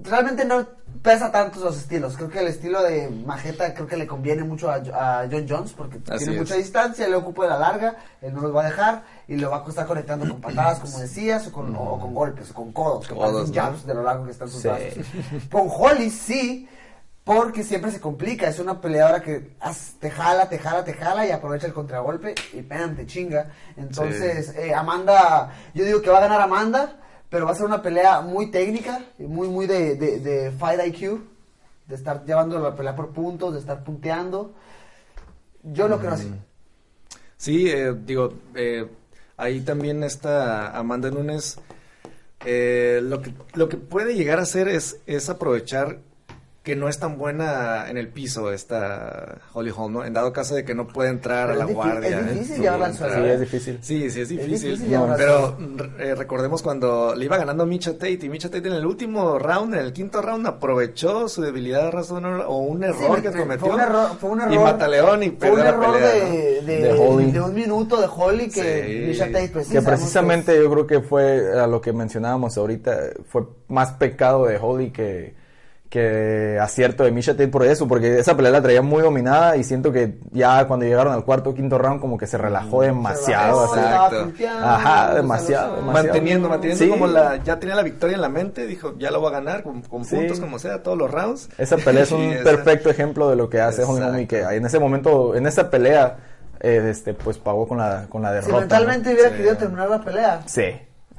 realmente 0.03 0.43
no 0.43 0.65
pesa 1.01 1.31
tanto 1.31 1.59
los 1.61 1.77
estilos. 1.77 2.15
Creo 2.15 2.29
que 2.29 2.39
el 2.39 2.47
estilo 2.47 2.83
de 2.83 3.09
Majeta 3.09 3.73
creo 3.73 3.87
que 3.87 3.97
le 3.97 4.05
conviene 4.05 4.43
mucho 4.43 4.69
a, 4.69 4.75
a 4.75 5.27
John 5.31 5.45
Jones 5.49 5.73
porque 5.75 5.97
Así 6.09 6.25
tiene 6.25 6.33
es. 6.33 6.39
mucha 6.41 6.55
distancia, 6.55 7.07
le 7.07 7.15
ocupa 7.15 7.43
de 7.43 7.49
la 7.49 7.57
larga, 7.59 7.95
él 8.21 8.33
no 8.33 8.41
los 8.41 8.55
va 8.55 8.61
a 8.61 8.65
dejar 8.65 9.03
y 9.31 9.37
lo 9.37 9.49
va 9.49 9.63
a 9.65 9.69
estar 9.69 9.85
conectando 9.87 10.27
con 10.27 10.41
patadas, 10.41 10.79
como 10.79 10.99
decías, 10.99 11.47
o 11.47 11.51
con, 11.53 11.73
o 11.75 11.99
con 11.99 12.13
golpes, 12.13 12.51
o 12.51 12.53
con 12.53 12.71
codos, 12.73 13.07
que 13.07 13.15
parecen 13.15 13.47
¿no? 13.55 13.61
jabs 13.61 13.85
de 13.85 13.93
lo 13.93 14.03
largo 14.03 14.25
que 14.25 14.31
están 14.31 14.49
sus 14.49 14.61
Sí. 14.61 14.67
brazos. 14.67 15.05
Con 15.49 15.67
Holly 15.69 16.09
sí, 16.09 16.67
porque 17.23 17.63
siempre 17.63 17.91
se 17.91 18.01
complica. 18.01 18.47
Es 18.49 18.59
una 18.59 18.81
peleadora 18.81 19.21
que 19.21 19.55
as- 19.61 19.93
te 19.99 20.09
jala, 20.11 20.49
te 20.49 20.59
jala, 20.59 20.83
te 20.83 20.93
jala 20.93 21.25
y 21.25 21.31
aprovecha 21.31 21.65
el 21.67 21.73
contragolpe 21.73 22.35
y 22.53 22.61
¡pam! 22.61 22.95
te 22.95 23.05
chinga. 23.05 23.51
Entonces, 23.77 24.53
eh, 24.57 24.73
Amanda, 24.73 25.53
yo 25.73 25.85
digo 25.85 26.01
que 26.01 26.09
va 26.09 26.17
a 26.17 26.21
ganar 26.21 26.41
Amanda, 26.41 26.97
pero 27.29 27.45
va 27.45 27.51
a 27.51 27.55
ser 27.55 27.65
una 27.67 27.81
pelea 27.81 28.19
muy 28.21 28.51
técnica, 28.51 28.99
muy, 29.19 29.47
muy 29.47 29.65
de, 29.65 29.95
de, 29.95 30.19
de 30.19 30.51
fight 30.51 30.81
IQ, 30.87 31.21
de 31.87 31.95
estar 31.95 32.25
llevando 32.25 32.59
la 32.59 32.75
pelea 32.75 32.95
por 32.97 33.11
puntos, 33.11 33.53
de 33.53 33.59
estar 33.59 33.81
punteando. 33.83 34.51
Yo 35.63 35.87
lo 35.87 35.99
creo 35.99 36.11
así. 36.13 36.33
Sí, 37.37 37.69
eh, 37.69 37.93
digo, 38.05 38.33
eh, 38.55 38.87
ahí 39.41 39.61
también 39.61 40.03
está 40.03 40.77
Amanda 40.77 41.09
Nunes. 41.09 41.57
eh, 42.45 43.01
lo, 43.03 43.21
que, 43.21 43.33
lo 43.53 43.69
que 43.69 43.77
puede 43.77 44.15
llegar 44.15 44.39
a 44.39 44.43
hacer 44.43 44.67
es, 44.67 44.99
es 45.07 45.29
aprovechar 45.29 45.99
que 46.63 46.75
no 46.75 46.87
es 46.87 46.99
tan 46.99 47.17
buena 47.17 47.89
en 47.89 47.97
el 47.97 48.09
piso 48.09 48.51
esta 48.53 49.39
Holly 49.53 49.71
Holm, 49.75 49.93
¿no? 49.93 50.05
En 50.05 50.13
dado 50.13 50.31
caso 50.31 50.53
de 50.53 50.63
que 50.63 50.75
no 50.75 50.87
puede 50.87 51.09
entrar 51.09 51.47
Pero 51.49 51.61
a 51.61 51.65
la 51.65 51.73
guardia. 51.73 52.19
es 52.19 52.25
¿eh? 52.27 52.33
difícil 52.33 52.57
No 52.57 52.63
llevarla 52.63 52.85
puede 52.85 52.91
al 52.91 52.97
suelo, 52.97 53.13
entrar. 53.15 53.25
Sí, 53.25 53.31
es 53.33 53.39
difícil. 53.39 53.79
Sí, 53.81 54.09
sí, 54.11 54.21
es 54.21 54.29
difícil. 54.29 54.79
pero 55.17 55.57
eh, 55.97 56.13
recordemos 56.13 56.61
cuando 56.61 57.15
le 57.15 57.25
iba 57.25 57.37
ganando 57.37 57.65
Micha 57.65 57.93
Tate 57.93 58.19
y 58.21 58.29
Micha 58.29 58.49
Tate 58.51 58.67
en 58.67 58.75
el 58.75 58.85
último 58.85 59.39
round, 59.39 59.73
en 59.73 59.79
el 59.79 59.91
quinto 59.91 60.21
round, 60.21 60.45
aprovechó 60.45 61.27
su 61.27 61.41
debilidad 61.41 61.89
razón 61.91 62.25
o 62.25 62.57
un 62.59 62.83
error 62.83 63.15
Sí, 63.15 63.21
que 63.23 63.29
me- 63.31 63.39
cometió. 63.39 63.65
Fue 63.65 63.75
un 63.75 63.81
error, 63.81 64.09
fue 64.19 64.29
un 64.29 64.41
error. 64.41 64.53
Y 64.53 64.57
Mataleón 64.59 65.23
y 65.23 65.29
fue 65.31 65.51
un 65.51 65.59
la 65.59 65.69
error 65.69 65.93
pelea. 65.95 66.09
de, 66.13 66.59
¿no? 66.61 66.67
de, 66.67 66.77
De 66.83 66.93
Holly. 66.99 67.31
de 67.31 67.41
un 67.41 67.53
minuto 67.55 67.99
de 67.99 68.07
Holly 68.07 68.49
que 68.49 68.83
Sí. 68.85 69.07
Misha 69.07 69.25
Tate, 69.31 69.63
sí, 69.63 69.71
que 69.71 69.81
precisamente 69.81 70.55
yo 70.61 70.69
creo 70.69 70.85
que 70.85 71.01
fue 71.01 71.59
a 71.59 71.65
lo 71.65 71.81
que 71.81 71.91
mencionábamos 71.91 72.55
ahorita, 72.55 72.99
fue 73.27 73.47
más 73.67 73.93
pecado 73.93 74.45
de 74.45 74.57
Holly 74.61 74.91
que, 74.91 75.40
que 75.91 76.57
acierto 76.57 77.03
de 77.03 77.11
Misha 77.11 77.33
Tate 77.33 77.49
por 77.49 77.65
eso, 77.65 77.85
porque 77.85 78.17
esa 78.17 78.33
pelea 78.37 78.53
la 78.53 78.61
traía 78.61 78.81
muy 78.81 79.01
dominada 79.03 79.57
y 79.57 79.63
siento 79.65 79.91
que 79.91 80.19
ya 80.31 80.65
cuando 80.65 80.85
llegaron 80.85 81.11
al 81.11 81.25
cuarto 81.25 81.49
o 81.49 81.53
quinto 81.53 81.77
round 81.77 81.99
como 81.99 82.17
que 82.17 82.27
se 82.27 82.37
relajó 82.37 82.81
demasiado. 82.81 83.67
Se 83.73 83.79
Ajá, 84.47 85.13
demasiado, 85.15 85.15
demasiado. 85.15 85.81
Manteniendo, 85.81 86.47
manteniendo 86.47 86.85
Sí. 86.85 86.89
como 86.89 87.07
la, 87.07 87.43
ya 87.43 87.59
tenía 87.59 87.75
la 87.75 87.83
victoria 87.83 88.15
en 88.15 88.21
la 88.21 88.29
mente, 88.29 88.65
dijo, 88.67 88.95
ya 88.97 89.11
lo 89.11 89.19
voy 89.19 89.31
a 89.31 89.33
ganar 89.33 89.63
con, 89.63 89.81
con 89.81 90.05
Sí. 90.05 90.15
puntos 90.15 90.39
como 90.39 90.59
sea, 90.59 90.81
todos 90.81 90.97
los 90.97 91.11
rounds. 91.11 91.49
Esa 91.57 91.75
pelea 91.75 92.03
es 92.03 92.11
un 92.13 92.35
perfecto 92.41 92.89
ejemplo 92.89 93.29
de 93.29 93.35
lo 93.35 93.49
que 93.49 93.59
hace 93.59 93.83
Holly 93.83 94.01
Holm 94.01 94.19
y 94.21 94.27
que 94.27 94.43
en 94.43 94.65
ese 94.65 94.79
momento, 94.79 95.35
en 95.35 95.45
esa 95.45 95.69
pelea, 95.69 96.19
eh, 96.61 96.87
este, 96.89 97.13
pues 97.13 97.37
pagó 97.37 97.67
con 97.67 97.79
la, 97.79 98.05
con 98.07 98.21
la 98.21 98.29
Si 98.29 98.35
derrota. 98.35 98.59
mentalmente 98.61 99.09
¿no? 99.09 99.15
hubiera 99.15 99.29
Sí. 99.31 99.35
querido 99.35 99.57
terminar 99.57 99.89
la 99.89 100.01
pelea. 100.01 100.41
Sí, 100.45 100.63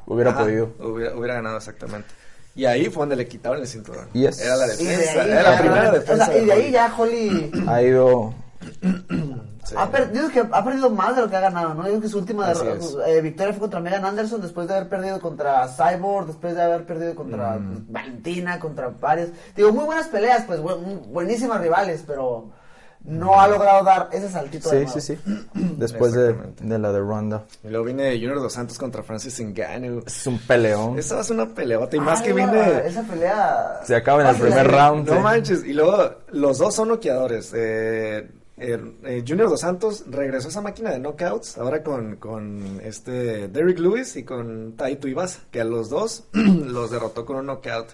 hubiera 0.06 0.30
Ajá, 0.30 0.40
podido. 0.44 0.70
Hubiera, 0.80 1.14
hubiera 1.14 1.34
ganado 1.34 1.58
exactamente. 1.58 2.08
Y 2.54 2.64
ahí 2.66 2.86
fue 2.86 3.02
donde 3.02 3.16
le 3.16 3.26
quitaron 3.26 3.60
el 3.60 3.66
cinturón. 3.66 4.08
Yes. 4.12 4.40
Era 4.40 4.56
la 4.56 4.66
de 4.66 4.76
defensa, 4.76 5.24
era 5.24 5.42
ya, 5.42 5.50
la 5.52 5.58
primera 5.58 5.90
o 5.90 5.92
defensa. 5.94 6.26
sea, 6.26 6.38
y 6.38 6.44
de 6.46 6.52
ahí 6.52 6.60
Holly. 6.62 6.70
ya 6.72 6.94
Holly 6.96 7.50
Ha 7.68 7.82
ido 7.82 8.34
Sí. 9.64 9.76
ha 9.78 9.88
perdido 9.92 10.28
que 10.28 10.40
ha 10.40 10.64
perdido 10.64 10.90
más 10.90 11.14
de 11.14 11.22
lo 11.22 11.30
que 11.30 11.36
ha 11.36 11.40
ganado, 11.40 11.72
¿no? 11.74 11.82
Yo 11.84 11.90
creo 11.90 12.00
que 12.00 12.08
su 12.08 12.18
última 12.18 12.52
eh, 13.06 13.20
victoria 13.20 13.52
fue 13.52 13.60
contra 13.60 13.78
Megan 13.78 14.04
Anderson 14.04 14.40
después 14.42 14.66
de 14.66 14.74
haber 14.74 14.88
perdido 14.88 15.20
contra 15.20 15.68
Cyborg, 15.68 16.26
después 16.26 16.56
de 16.56 16.62
haber 16.62 16.84
perdido 16.84 17.14
contra 17.14 17.58
Mm. 17.58 17.86
Valentina, 17.92 18.58
contra 18.58 18.88
varios. 18.88 19.28
Digo, 19.54 19.72
muy 19.72 19.84
buenas 19.84 20.08
peleas, 20.08 20.42
pues 20.46 20.60
bu- 20.60 21.06
buenísimas 21.06 21.60
rivales, 21.60 22.02
pero 22.04 22.50
no 23.04 23.40
ha 23.40 23.48
logrado 23.48 23.84
dar 23.84 24.08
ese 24.12 24.28
saltito 24.30 24.70
de 24.70 24.78
Sí, 24.78 24.84
nuevo. 24.84 25.00
sí, 25.00 25.14
sí. 25.16 25.18
Después 25.76 26.12
de, 26.12 26.34
de 26.60 26.78
la 26.78 26.92
de 26.92 27.00
Ronda. 27.00 27.44
Y 27.64 27.68
luego 27.68 27.84
viene 27.86 28.12
Junior 28.14 28.40
Dos 28.40 28.52
Santos 28.52 28.78
contra 28.78 29.02
Francis 29.02 29.40
Ngannou. 29.40 30.02
Es 30.06 30.26
un 30.26 30.38
peleón. 30.38 30.98
Esa 30.98 31.16
va 31.16 31.20
a 31.22 31.24
ser 31.24 31.34
una 31.36 31.46
peleota 31.54 31.96
y 31.96 32.00
más 32.00 32.20
Ay, 32.20 32.26
que 32.26 32.32
viene... 32.32 32.86
Esa 32.86 33.02
pelea... 33.02 33.80
Se 33.84 33.96
acaba 33.96 34.22
en 34.22 34.28
el 34.28 34.36
primer 34.36 34.66
ahí. 34.66 34.78
round. 34.78 35.08
No 35.08 35.16
sí. 35.16 35.20
manches. 35.20 35.64
Y 35.64 35.72
luego 35.72 36.10
los 36.30 36.58
dos 36.58 36.74
son 36.74 36.88
noqueadores. 36.88 37.52
Eh, 37.54 38.28
eh, 38.58 38.78
eh, 39.04 39.24
Junior 39.26 39.48
Dos 39.48 39.60
Santos 39.60 40.04
regresó 40.08 40.46
a 40.48 40.50
esa 40.50 40.60
máquina 40.60 40.90
de 40.90 40.98
knockouts 41.00 41.58
ahora 41.58 41.82
con, 41.82 42.16
con 42.16 42.80
este 42.84 43.48
Derrick 43.48 43.78
Lewis 43.80 44.14
y 44.14 44.22
con 44.24 44.74
Taito 44.76 45.08
Ibasa, 45.08 45.40
que 45.50 45.60
a 45.60 45.64
los 45.64 45.90
dos 45.90 46.24
los 46.32 46.90
derrotó 46.92 47.24
con 47.24 47.36
un 47.38 47.46
knockout. 47.46 47.88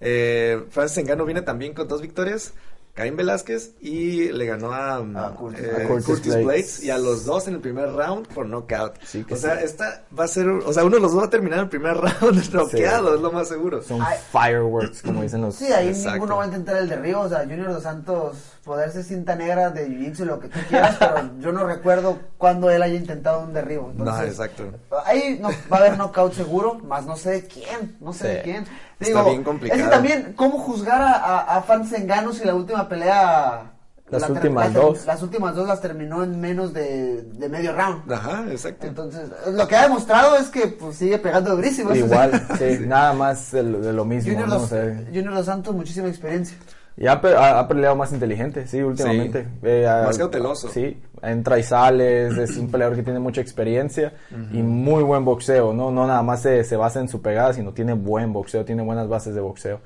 Eh, 0.00 0.62
Francis 0.70 1.02
Ngannou 1.04 1.24
viene 1.26 1.42
también 1.42 1.72
con 1.74 1.88
dos 1.88 2.00
victorias. 2.02 2.52
Caín 2.94 3.16
Velázquez 3.16 3.72
y 3.80 4.30
le 4.30 4.46
ganó 4.46 4.72
a, 4.72 4.96
A 4.98 5.34
Curtis. 5.34 5.64
eh, 5.64 5.72
A 5.82 5.88
Curtis 5.88 6.06
Curtis 6.06 6.26
Blades. 6.28 6.44
Blades 6.44 6.84
y 6.84 6.90
a 6.90 6.98
los 6.98 7.24
dos 7.24 7.48
en 7.48 7.54
el 7.54 7.60
primer 7.60 7.90
round 7.92 8.28
por 8.28 8.46
knockout. 8.46 8.94
Sí, 9.04 9.26
o 9.28 9.34
sea, 9.36 9.58
sí. 9.58 9.64
esta 9.64 10.04
va 10.16 10.24
a 10.24 10.28
ser, 10.28 10.48
o 10.48 10.72
sea, 10.72 10.84
uno 10.84 10.96
de 10.96 11.02
los 11.02 11.10
dos 11.12 11.22
va 11.22 11.26
a 11.26 11.30
terminar 11.30 11.58
el 11.58 11.68
primer 11.68 11.96
round 12.20 12.52
noqueado, 12.54 13.16
es 13.16 13.20
lo 13.20 13.32
más 13.32 13.48
seguro. 13.48 13.82
Son 13.82 14.00
fireworks, 14.30 15.02
como 15.02 15.22
dicen 15.22 15.42
los. 15.42 15.56
Sí, 15.56 15.66
ahí 15.72 15.88
Exacto. 15.88 16.12
ninguno 16.12 16.36
va 16.36 16.44
a 16.44 16.46
intentar 16.46 16.76
el 16.76 16.88
derribo. 16.88 17.20
O 17.22 17.28
sea, 17.28 17.40
Junior 17.40 17.66
Dos 17.72 17.82
Santos, 17.82 18.36
poderse 18.64 19.02
cinta 19.02 19.34
negra 19.36 19.70
de 19.70 19.86
Jiu-Jitsu, 19.88 20.24
lo 20.24 20.40
que 20.40 20.48
tú 20.48 20.58
quieras, 20.68 20.96
pero 20.98 21.30
yo 21.40 21.52
no 21.52 21.64
recuerdo 21.66 22.18
cuando 22.38 22.70
él 22.70 22.82
haya 22.82 22.94
intentado 22.94 23.40
un 23.44 23.52
derribo. 23.52 23.92
No, 23.94 24.04
Entonces, 24.04 24.28
exacto. 24.30 24.64
Ahí 25.04 25.38
no, 25.40 25.50
va 25.72 25.76
a 25.76 25.80
haber 25.80 25.98
knockout 25.98 26.32
seguro, 26.32 26.74
más 26.76 27.04
no 27.04 27.16
sé 27.16 27.30
de 27.32 27.42
quién, 27.46 27.96
no 28.00 28.12
sé 28.12 28.28
Sí. 28.28 28.34
de 28.34 28.42
quién. 28.42 28.66
Está 29.00 29.22
bien 29.24 29.44
complicado. 29.44 29.78
Es 29.80 29.86
que 29.86 29.92
también, 29.92 30.32
¿cómo 30.34 30.58
juzgar 30.58 31.02
a, 31.02 31.12
a, 31.14 31.56
a 31.58 31.62
Fans 31.62 31.92
Engano 31.92 32.32
si 32.32 32.44
la 32.44 32.54
última 32.54 32.88
pelea... 32.88 33.70
Las 34.10 34.20
la 34.22 34.28
últimas 34.28 34.66
la 34.68 34.72
ter- 34.72 34.82
dos. 34.82 35.06
Las 35.06 35.22
últimas 35.22 35.54
dos 35.56 35.66
las 35.66 35.80
terminó 35.80 36.22
en 36.22 36.38
menos 36.38 36.72
de, 36.74 37.22
de 37.22 37.48
medio 37.48 37.72
round. 37.74 38.10
Ajá, 38.12 38.44
exacto. 38.50 38.86
Entonces, 38.86 39.30
lo 39.52 39.66
que 39.66 39.74
ha 39.76 39.82
demostrado 39.84 40.36
es 40.36 40.50
que 40.50 40.68
pues, 40.68 40.96
sigue 40.96 41.18
pegando 41.18 41.56
durísimo. 41.56 41.92
Igual, 41.94 42.46
sí, 42.58 42.80
nada 42.86 43.14
más 43.14 43.50
de, 43.50 43.62
lo- 43.62 43.80
de 43.80 43.92
lo 43.94 44.04
mismo. 44.04 44.30
Junior, 44.30 44.48
¿no? 44.48 44.66
sea, 44.66 44.94
Junior 45.06 45.34
Dos 45.34 45.46
Santos, 45.46 45.74
muchísima 45.74 46.08
experiencia. 46.08 46.56
Y 46.96 47.06
ha, 47.06 47.20
pe- 47.20 47.34
ha- 47.34 47.58
ha 47.58 47.66
peleado 47.68 47.96
más 47.96 48.12
inteligente, 48.12 48.66
sí, 48.66 48.80
últimamente. 48.82 49.46
Eh, 49.62 49.86
ha- 49.86 50.04
Más 50.04 50.16
cauteloso. 50.18 50.68
Sí, 50.68 51.00
entra 51.22 51.58
y 51.58 51.62
sales, 51.62 52.36
es 52.38 52.56
un 52.56 52.70
peleador 52.70 52.96
que 52.96 53.02
tiene 53.02 53.18
mucha 53.18 53.40
experiencia 53.40 54.12
y 54.52 54.62
muy 54.62 55.02
buen 55.02 55.24
boxeo, 55.24 55.72
¿no? 55.72 55.90
No 55.90 56.06
nada 56.06 56.22
más 56.22 56.42
se, 56.42 56.62
se 56.64 56.76
basa 56.76 57.00
en 57.00 57.08
su 57.08 57.20
pegada, 57.22 57.52
sino 57.52 57.72
tiene 57.72 57.94
buen 57.94 58.32
boxeo, 58.32 58.64
tiene 58.64 58.82
buenas 58.82 59.08
bases 59.08 59.34
de 59.34 59.40
boxeo. 59.40 59.80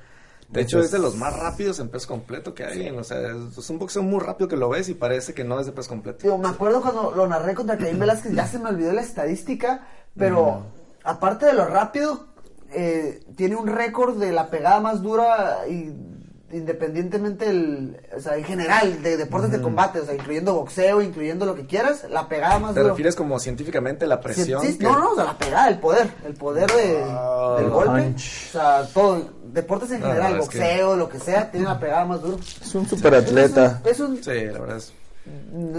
De 0.51 0.63
hecho, 0.63 0.81
es 0.81 0.91
de 0.91 0.99
los 0.99 1.15
más 1.15 1.39
rápidos 1.39 1.79
en 1.79 1.91
peso 1.91 2.09
completo 2.09 2.55
que 2.55 2.65
hay. 2.65 2.89
O 2.89 3.05
sea, 3.05 3.19
es, 3.21 3.59
es 3.59 3.69
un 3.71 3.79
boxeo 3.79 4.03
muy 4.03 4.19
rápido 4.21 4.49
que 4.49 4.57
lo 4.57 4.71
ves 4.71 4.89
y 4.89 4.95
parece 4.95 5.35
que 5.35 5.45
no 5.45 5.61
es 5.61 5.67
de 5.67 5.73
peso 5.73 5.91
completo. 5.91 6.21
Digo, 6.23 6.39
me 6.39 6.49
acuerdo 6.49 6.81
cuando 6.81 7.13
lo 7.15 7.27
narré 7.29 7.55
contra 7.55 7.77
Caín 7.77 7.99
Velázquez, 7.99 8.33
ya 8.33 8.47
se 8.47 8.59
me 8.59 8.71
olvidó 8.71 8.93
la 8.95 9.03
estadística, 9.03 9.87
pero 10.17 10.63
aparte 11.05 11.45
de 11.45 11.53
lo 11.53 11.67
rápido, 11.67 12.29
eh, 12.73 13.21
tiene 13.37 13.57
un 13.57 13.67
récord 13.67 14.17
de 14.19 14.33
la 14.33 14.49
pegada 14.49 14.81
más 14.81 15.03
dura 15.03 15.69
y 15.69 15.93
independientemente 16.51 17.49
el, 17.51 18.01
o 18.17 18.21
sea, 18.21 18.37
en 18.37 18.45
general 18.45 19.03
de 19.03 19.17
deportes 19.17 19.51
de 19.51 19.61
combate, 19.61 20.01
o 20.01 20.05
sea, 20.07 20.15
incluyendo 20.15 20.55
boxeo, 20.55 21.03
incluyendo 21.03 21.45
lo 21.47 21.55
que 21.55 21.67
quieras, 21.67 22.07
la 22.11 22.29
pegada 22.29 22.59
más 22.59 22.75
¿Te 22.75 22.81
dura. 22.81 22.93
refieres 22.93 23.15
como 23.17 23.39
científicamente 23.39 24.07
la 24.07 24.21
presión? 24.21 24.63
Sí, 24.63 24.73
sí, 24.73 24.79
que- 24.79 24.85
No, 24.85 24.99
no, 24.99 25.11
o 25.11 25.15
sea, 25.15 25.25
la 25.25 25.37
pegada, 25.39 25.69
el 25.69 25.79
poder, 25.79 26.09
el 26.27 26.35
poder 26.35 26.71
de, 26.73 26.95
del 26.95 27.71
golpe, 27.71 28.03
punch. 28.03 28.47
o 28.49 28.53
sea, 28.53 28.87
todo, 28.95 29.29
deportes 29.53 29.91
en 29.91 30.01
No, 30.01 30.07
general, 30.07 30.37
no, 30.37 30.43
es 30.43 30.49
que- 30.49 30.59
boxeo, 30.59 30.97
lo 30.97 31.09
que 31.09 31.19
sea, 31.21 31.51
tiene 31.51 31.67
la 31.67 31.79
pegada 31.79 32.05
más 32.07 32.23
dura. 32.23 32.39
Es 32.63 32.75
un 32.75 32.89
superatleta. 32.89 33.81
Es 33.85 34.01
un, 34.01 34.23
Sí, 34.23 34.45
la 34.47 34.59
verdad 34.59 34.77
es. 34.79 34.93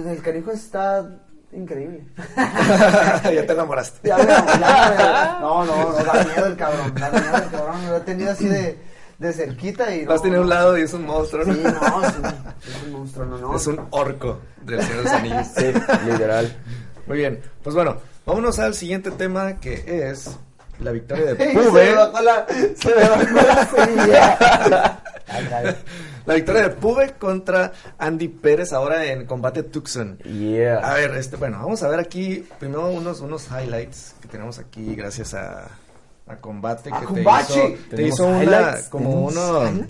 el 0.08 0.22
canijo 0.22 0.52
está 0.52 1.10
increíble. 1.52 2.06
ya 3.24 3.46
te 3.46 3.54
enamoraste. 3.54 4.08
Ya, 4.08 4.18
ya, 4.20 4.46
ya, 4.60 5.38
no, 5.42 5.66
no, 5.66 5.94
no, 5.94 5.94
da 6.04 6.24
miedo 6.24 6.46
el 6.46 6.56
cabrón, 6.56 6.94
da 6.94 7.10
miedo 7.10 7.38
el 7.38 7.50
cabrón, 7.50 7.88
lo 7.90 7.98
he 7.98 8.02
tenido 8.02 8.32
así 8.32 8.48
de, 8.48 8.78
de 9.20 9.34
cerquita 9.34 9.94
y 9.96 10.06
has 10.06 10.24
no, 10.24 10.38
a 10.38 10.42
un 10.42 10.50
lado 10.50 10.78
y 10.78 10.82
es 10.82 10.94
un 10.94 11.06
monstruo, 11.06 11.46
¿no? 11.46 11.54
Sí, 11.54 11.62
no, 11.64 11.72
es 12.08 12.16
un, 12.18 12.26
es 12.26 12.84
un 12.86 12.92
monstruo, 12.94 13.26
no, 13.26 13.38
no. 13.38 13.56
Es 13.56 13.68
un 13.68 13.80
orco 13.92 14.40
del 14.64 14.82
Señor 14.82 14.98
de 14.98 15.04
los 15.04 15.12
Anillos. 15.14 15.48
Sí, 15.56 15.66
literal. 16.10 16.56
Muy 17.06 17.18
bien, 17.18 17.42
pues 17.64 17.76
bueno, 17.76 17.98
vámonos 18.26 18.60
al 18.60 18.74
siguiente 18.76 19.12
tema 19.12 19.60
que 19.60 20.10
es 20.10 20.30
la 20.80 20.92
victoria 20.92 21.34
de 21.34 21.36
Sí, 21.52 21.58
Se 21.58 21.64
Pube. 21.70 21.86
me 21.86 21.94
bajó 21.94 22.22
la, 22.22 22.46
se 22.76 22.96
me 22.96 23.10
bajó 23.10 24.08
la. 24.08 25.04
La 26.26 26.36
victoria 26.36 26.64
de 26.64 26.70
Pube 26.70 27.14
contra 27.18 27.72
Andy 27.98 28.28
Pérez 28.28 28.72
ahora 28.74 29.06
en 29.06 29.26
combate 29.26 29.64
Tucson. 29.64 30.20
A 30.24 30.28
Yeah. 30.28 30.94
ver, 30.94 31.16
este, 31.16 31.38
bueno, 31.38 31.58
vamos 31.60 31.82
a 31.82 31.88
ver 31.88 32.00
aquí 32.00 32.46
primero 32.60 32.88
unos, 32.90 33.22
unos 33.22 33.48
highlights 33.48 34.16
que 34.22 34.28
tenemos 34.28 34.60
aquí 34.60 34.96
gracias 34.96 35.34
a, 35.34 35.68
a 36.30 36.36
Combate 36.38 36.90
A 36.94 37.00
que 37.02 37.08
te 37.08 37.22
hizo, 37.22 37.54
te 37.90 37.96
¿Tenemos 37.96 38.14
hizo 38.20 38.26
una, 38.28 38.44
highlights? 38.44 38.88
como 38.90 39.10
¿Tenemos 39.30 39.34
uno, 39.36 39.86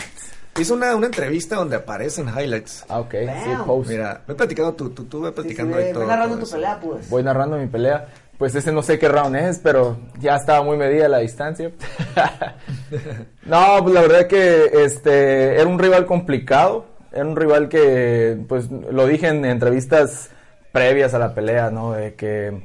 hizo 0.59 0.73
una, 0.73 0.95
una 0.95 1.05
entrevista 1.07 1.55
donde 1.57 1.75
aparecen 1.75 2.27
highlights. 2.29 2.85
Ah, 2.89 2.99
ok. 2.99 3.11
Sí, 3.43 3.49
post. 3.65 3.89
Mira, 3.89 4.21
ve 4.27 4.35
platicando 4.35 4.73
tú, 4.73 4.89
tú, 4.91 5.05
tú 5.05 5.21
ve 5.21 5.29
Sí, 5.29 5.33
sí, 5.35 5.41
platicando 5.41 5.77
ve, 5.77 5.93
todo. 5.93 6.05
narrando 6.05 6.35
todo 6.35 6.39
tu 6.39 6.45
eso. 6.45 6.55
pelea, 6.55 6.79
pues. 6.81 7.09
Voy 7.09 7.23
narrando 7.23 7.57
mi 7.57 7.67
pelea. 7.67 8.07
Pues 8.37 8.55
ese 8.55 8.71
no 8.71 8.81
sé 8.81 8.97
qué 8.97 9.09
round 9.09 9.35
es, 9.35 9.59
pero 9.59 9.97
ya 10.17 10.37
estaba 10.37 10.63
muy 10.63 10.77
medida 10.77 11.09
la 11.09 11.17
distancia. 11.19 11.71
no, 13.45 13.79
pues 13.83 13.93
la 13.93 14.01
verdad 14.01 14.27
que 14.27 14.71
este 14.85 15.55
era 15.59 15.67
un 15.67 15.77
rival 15.79 16.05
complicado. 16.05 16.85
Era 17.11 17.25
un 17.25 17.35
rival 17.35 17.69
que, 17.69 18.37
pues 18.47 18.69
lo 18.71 19.07
dije 19.07 19.27
en 19.27 19.43
entrevistas 19.43 20.29
previas 20.71 21.13
a 21.13 21.19
la 21.19 21.33
pelea, 21.33 21.69
¿no? 21.71 21.91
De 21.93 22.13
que, 22.15 22.63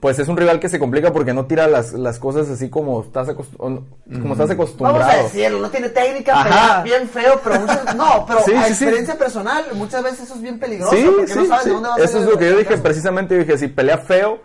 pues 0.00 0.18
es 0.18 0.28
un 0.28 0.36
rival 0.36 0.58
que 0.60 0.68
se 0.68 0.78
complica 0.78 1.12
porque 1.12 1.32
no 1.32 1.46
tira 1.46 1.66
las, 1.68 1.92
las 1.92 2.18
cosas 2.18 2.48
así 2.48 2.68
como 2.68 3.00
estás, 3.02 3.28
como 3.56 4.32
estás 4.32 4.50
acostumbrado. 4.50 4.98
Vamos 4.98 5.14
a 5.14 5.22
decirlo, 5.22 5.60
no 5.60 5.70
tiene 5.70 5.88
técnica, 5.88 6.32
Ajá. 6.34 6.82
pelea 6.82 6.82
bien 6.98 7.08
feo, 7.08 7.40
pero 7.42 7.60
muchas, 7.60 7.94
no, 7.96 8.24
pero 8.26 8.40
Sí, 8.44 8.52
a 8.54 8.64
sí, 8.64 8.74
sí. 8.74 8.84
experiencia 8.84 9.16
personal, 9.16 9.64
muchas 9.74 10.02
veces 10.02 10.20
eso 10.22 10.34
es 10.34 10.42
bien 10.42 10.58
peligroso, 10.58 10.94
Sí, 10.96 11.04
porque 11.16 11.34
no 11.34 11.42
sí, 11.42 11.46
sabes 11.48 11.62
sí. 11.64 11.68
de 11.68 11.74
dónde 11.74 11.88
va 11.90 11.94
a 11.94 11.98
Eso 11.98 12.18
es 12.18 12.24
lo 12.26 12.36
que 12.38 12.50
yo 12.50 12.56
dije 12.58 12.76
precisamente. 12.78 13.38
Dije, 13.38 13.56
si 13.56 13.68
pelea 13.68 13.98
feo, 13.98 14.40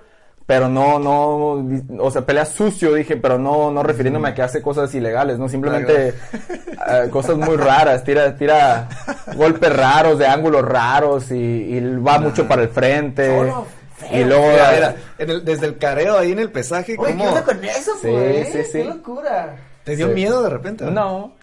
pero 0.45 0.67
no, 0.69 0.97
no, 0.99 1.67
o 2.03 2.11
sea, 2.11 2.25
pelea 2.25 2.45
sucio, 2.45 2.93
dije, 2.93 3.17
pero 3.17 3.37
no, 3.37 3.71
no 3.71 3.83
refiriéndome 3.83 4.29
a 4.29 4.33
que 4.33 4.41
hace 4.41 4.61
cosas 4.61 4.93
ilegales, 4.95 5.37
no 5.39 5.47
simplemente 5.49 6.09
eh, 6.09 7.09
cosas 7.11 7.37
muy 7.37 7.55
raras, 7.57 8.03
tira, 8.03 8.35
tira 8.35 8.87
golpes 9.35 9.75
raros, 9.75 10.17
de 10.17 10.25
ángulos 10.27 10.63
raros 10.63 11.31
y, 11.31 11.35
y 11.35 11.97
va 11.97 12.19
mucho 12.19 12.47
para 12.47 12.63
el 12.63 12.69
frente. 12.69 13.27
Solo 13.35 13.78
feo. 13.99 14.21
Y 14.21 14.23
luego, 14.23 14.49
Mira, 14.49 14.71
mira, 14.73 14.95
en 15.17 15.29
el- 15.29 15.45
desde 15.45 15.65
el 15.67 15.77
careo 15.77 16.17
ahí 16.17 16.31
en 16.31 16.39
el 16.39 16.51
pesaje, 16.51 16.95
Oye, 16.97 17.11
¿qué 17.11 17.17
¿cómo? 17.17 17.29
onda 17.29 17.43
con 17.43 17.63
eso, 17.63 17.91
Sí, 18.01 18.07
pues? 18.09 18.47
sí, 18.51 18.63
sí. 18.63 18.71
Qué 18.79 18.83
locura. 18.85 19.55
¿Te 19.83 19.95
dio 19.95 20.07
Sí. 20.07 20.13
miedo 20.13 20.41
de 20.43 20.49
repente? 20.49 20.85
no, 20.85 21.35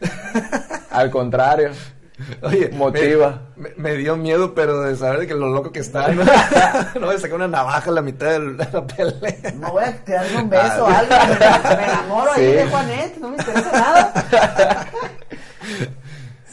al 0.91 1.11
contrario. 1.11 1.71
Oye, 2.43 2.71
Motiva. 2.73 3.43
Me, 3.57 3.69
me- 3.69 3.75
me 3.77 3.95
dio 3.97 4.17
miedo, 4.17 4.55
pero 4.55 4.81
de 4.81 4.97
saber 4.97 5.21
de 5.21 5.27
que 5.27 5.35
lo 5.35 5.49
loco 5.51 5.71
que 5.71 5.81
está. 5.81 6.09
No, 6.09 6.25
no 7.01 7.07
voy 7.07 7.15
a 7.17 7.19
sacar 7.19 7.35
una 7.37 7.49
navaja 7.49 7.91
a 7.91 7.93
la 7.93 8.01
mitad 8.01 8.31
de 8.31 8.39
la, 8.39 8.69
la 8.73 8.87
pelea. 8.87 9.53
No 9.57 9.73
voy 9.73 9.85
a 9.85 9.93
tirarle 10.05 10.39
un 10.39 10.49
beso 10.49 10.85
o 10.85 10.89
Ah. 10.89 10.99
algo, 11.01 11.15
me, 11.15 11.77
me 11.77 11.85
enamoro 11.85 12.33
ahí 12.33 12.53
de 12.53 12.67
Juanet, 12.69 13.17
no 13.19 13.29
me 13.31 13.37
interesa 13.37 13.73
nada. 13.73 14.87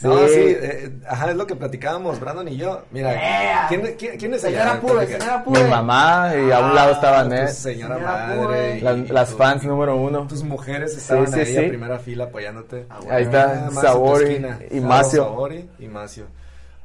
No, 0.01 0.17
Sí. 0.27 0.33
sí, 0.33 0.39
eh, 0.41 0.91
ajá, 1.24 1.32
es 1.32 1.38
lo 1.38 1.48
que 1.48 1.56
platicábamos, 1.56 2.20
Brandon 2.20 2.48
y 2.48 2.58
yo. 2.58 2.82
Mira, 2.92 3.13
Yeah. 3.13 3.65
¿quién, 3.70 3.96
quién, 3.98 4.18
quién 4.18 4.34
es 4.34 4.42
Señora 4.42 4.80
Platica. 4.80 5.20
señora. 5.20 5.44
Mi 5.48 5.63
mamá 5.70 6.32
y 6.36 6.51
a 6.51 6.60
un 6.60 6.75
lado 6.75 6.92
estaba 6.94 7.20
Ah, 7.20 7.24
Ned, 7.25 7.48
señora 7.48 7.96
Señora 7.96 8.27
madre. 8.27 8.77
Y- 8.77 8.82
las, 8.82 8.98
y 8.98 9.08
las 9.08 9.30
tu- 9.32 9.38
fans 9.38 9.63
número 9.63 9.96
uno. 9.98 10.27
Tus 10.27 10.44
mujeres 10.44 10.96
estaban 10.98 11.32
sí, 11.32 11.39
ahí 11.39 11.46
sí. 11.46 11.58
a 11.58 11.68
primera 11.70 12.00
fila 12.00 12.25
apoyándote. 12.25 12.86
Ahí 13.10 13.24
está, 13.24 13.68
Ah, 13.68 13.72
Sabori 13.82 14.46
y 14.72 14.80
Macio. 14.80 15.24
Sabori 15.24 15.70
y 15.80 15.88
Macio. 15.88 16.25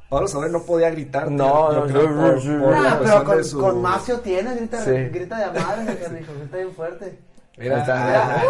Pablo 0.08 0.26
Sabori 0.26 0.50
no 0.50 0.62
podía 0.62 0.90
gritar. 0.90 1.30
No, 1.30 1.70
no, 1.70 1.84
la 1.84 1.92
Nah, 1.92 2.96
cuestión 2.96 3.02
pero 3.04 3.24
con, 3.24 3.44
su- 3.44 3.58
con 3.60 3.82
Macio 3.82 4.20
tiene, 4.20 4.54
grita, 4.54 4.82
Sí. 4.82 4.90
grita 5.12 5.38
de 5.50 5.60
madre, 5.60 5.84
grita 6.38 6.56
bien 6.56 6.72
fuerte. 6.72 7.18
Mira, 7.58 7.78
está. 7.80 8.42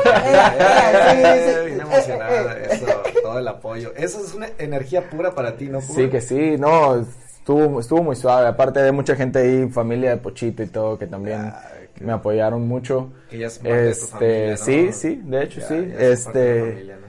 bien 1.67 1.81
emocionada, 1.81 2.59
eso, 2.59 2.87
todo 3.23 3.39
el 3.39 3.49
apoyo. 3.49 3.93
Eso 3.97 4.25
es 4.25 4.35
una 4.35 4.49
energía 4.59 5.09
pura 5.09 5.35
para 5.35 5.57
ti, 5.57 5.67
¿no? 5.67 5.81
Sí, 5.81 6.09
que 6.09 6.21
sí, 6.21 6.57
no, 6.59 6.97
estuvo, 7.01 7.81
estuvo 7.81 8.03
muy 8.03 8.17
suave. 8.17 8.47
Aparte 8.49 8.81
de 8.81 8.93
mucha 8.93 9.17
gente 9.17 9.39
ahí, 9.39 9.69
familia 9.71 10.11
de 10.11 10.17
Pochito 10.19 10.63
y 10.63 10.67
todo, 10.67 10.99
que 10.99 11.07
también 11.07 11.53
me 12.01 12.13
apoyaron 12.13 12.67
mucho. 12.69 13.11
Que 13.31 13.39
ya 13.39 13.47
es 13.47 13.59
parte 13.59 13.75
de 13.75 13.85
tu 13.85 13.91
Este, 13.91 14.07
familia, 14.09 14.51
¿no? 14.51 14.57
sí, 14.57 14.93
sí, 14.93 15.23
de 15.25 15.43
hecho 15.43 15.61
Ya- 15.61 15.67
sí. 15.69 15.75
ya 15.75 15.99
es 15.99 16.25
parte 16.25 16.39
de 16.39 16.45
la 16.55 16.61
Este, 16.61 16.71
familia, 16.73 16.97
¿no? 16.97 17.09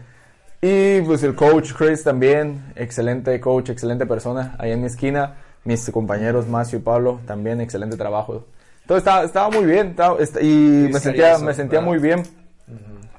y 0.61 1.01
pues 1.03 1.23
el 1.23 1.35
coach 1.35 1.73
Chris 1.73 2.03
también, 2.03 2.73
excelente 2.75 3.39
coach, 3.39 3.69
excelente 3.69 4.05
persona, 4.05 4.55
ahí 4.59 4.71
en 4.71 4.81
mi 4.81 4.87
esquina. 4.87 5.35
Mis 5.65 5.89
compañeros 5.91 6.47
Macio 6.47 6.79
y 6.79 6.81
Pablo, 6.81 7.19
también 7.27 7.59
excelente 7.59 7.97
trabajo. 7.97 8.45
Entonces 8.89 9.05
estaba, 9.05 9.23
estaba 9.23 9.49
muy 9.51 9.65
bien, 9.65 9.89
estaba- 9.89 10.19
est- 10.19 10.41
y 10.41 10.87
me 10.91 10.99
sentía, 10.99 11.37
me 11.37 11.53
sentía 11.53 11.77
¿verdad? 11.79 11.91
muy 11.91 11.99
bien. 11.99 12.23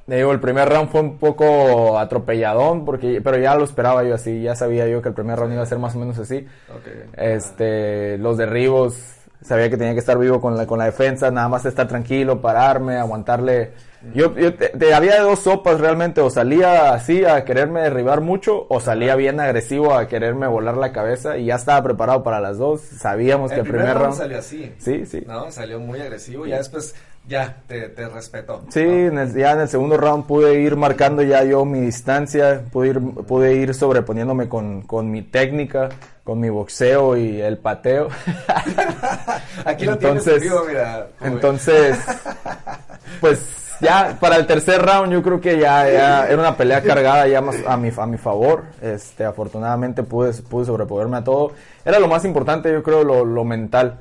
Le 0.08 0.16
digo, 0.16 0.32
el 0.32 0.40
primer 0.40 0.68
round 0.68 0.88
fue 0.90 1.00
un 1.02 1.18
poco 1.18 1.96
atropelladón, 1.96 2.84
porque, 2.84 3.20
pero 3.22 3.38
ya 3.38 3.54
lo 3.54 3.62
esperaba 3.62 4.02
yo 4.02 4.16
así, 4.16 4.42
ya 4.42 4.56
sabía 4.56 4.88
yo 4.88 5.00
que 5.00 5.10
el 5.10 5.14
primer 5.14 5.38
round 5.38 5.52
iba 5.52 5.62
a 5.62 5.66
ser 5.66 5.78
más 5.78 5.94
o 5.94 6.00
menos 6.00 6.18
así. 6.18 6.44
Este, 7.16 8.18
los 8.18 8.36
derribos, 8.36 8.96
sabía 9.42 9.70
que 9.70 9.76
tenía 9.76 9.92
que 9.94 10.00
estar 10.00 10.18
vivo 10.18 10.40
con 10.40 10.56
la, 10.56 10.66
con 10.66 10.78
la 10.78 10.84
defensa, 10.86 11.30
nada 11.30 11.48
más 11.48 11.64
estar 11.64 11.88
tranquilo, 11.88 12.40
pararme, 12.40 12.96
aguantarle. 12.96 13.72
Yo, 14.14 14.34
yo 14.34 14.54
te- 14.54 14.70
te- 14.70 14.94
había 14.94 15.20
dos 15.20 15.40
sopas 15.40 15.78
realmente, 15.78 16.22
o 16.22 16.30
salía 16.30 16.94
así 16.94 17.24
a 17.26 17.44
quererme 17.44 17.82
derribar 17.82 18.22
mucho, 18.22 18.66
o 18.70 18.80
salía 18.80 19.14
bien 19.14 19.40
agresivo 19.40 19.92
a 19.94 20.08
quererme 20.08 20.46
volar 20.46 20.76
la 20.78 20.90
cabeza, 20.92 21.36
y 21.36 21.46
ya 21.46 21.56
estaba 21.56 21.82
preparado 21.82 22.22
para 22.22 22.40
las 22.40 22.56
dos, 22.56 22.80
sabíamos 22.80 23.52
que 23.52 23.60
el 23.60 23.66
primer 23.68 23.98
round... 23.98 24.14
salió 24.14 24.38
así. 24.38 24.72
Sí, 24.78 25.04
sí. 25.04 25.22
No, 25.26 25.50
salió 25.50 25.78
muy 25.80 26.00
agresivo. 26.00 26.46
Ya 26.46 26.56
después, 26.56 26.94
ya, 27.30 27.56
te, 27.66 27.88
te 27.90 28.08
respetó. 28.08 28.62
Sí, 28.70 28.84
¿no? 28.84 28.90
en 28.92 29.18
el- 29.18 29.34
ya 29.34 29.52
en 29.52 29.60
el 29.60 29.68
segundo 29.68 29.96
round 29.96 30.26
pude 30.26 30.60
ir 30.60 30.76
marcando 30.76 31.22
ya 31.22 31.42
yo 31.44 31.64
mi 31.64 31.80
distancia, 31.80 32.60
pude 32.72 32.88
ir, 32.88 33.00
pude 33.00 33.54
ir 33.54 33.72
sobreponiéndome 33.72 34.48
con, 34.48 34.82
con 34.82 35.10
mi 35.10 35.22
técnica, 35.22 35.88
con 36.24 36.40
mi 36.40 36.50
boxeo 36.50 37.16
y 37.16 37.40
el 37.40 37.56
pateo. 37.58 38.08
Aquí 39.64 39.84
lo 39.86 39.92
Entonces- 39.92 40.24
tienes 40.24 40.42
vivo, 40.42 40.64
mira. 40.66 41.06
Entonces, 41.22 41.96
pues 43.20 43.76
ya 43.80 44.16
para 44.20 44.36
el 44.36 44.46
tercer 44.46 44.82
round 44.82 45.12
yo 45.12 45.22
creo 45.22 45.40
que 45.40 45.58
ya, 45.58 45.88
ya 45.90 46.26
era 46.26 46.38
una 46.38 46.56
pelea 46.56 46.82
cargada 46.82 47.26
ya 47.26 47.40
más 47.40 47.56
a 47.66 47.76
mi, 47.76 47.90
a 47.96 48.06
mi 48.06 48.18
favor. 48.18 48.64
Este, 48.82 49.24
afortunadamente 49.24 50.02
pude, 50.02 50.32
pude 50.42 50.64
sobreponerme 50.66 51.18
a 51.18 51.24
todo. 51.24 51.52
Era 51.84 51.98
lo 51.98 52.08
más 52.08 52.24
importante, 52.24 52.70
yo 52.72 52.82
creo, 52.82 53.04
lo, 53.04 53.24
lo 53.24 53.44
mental. 53.44 53.98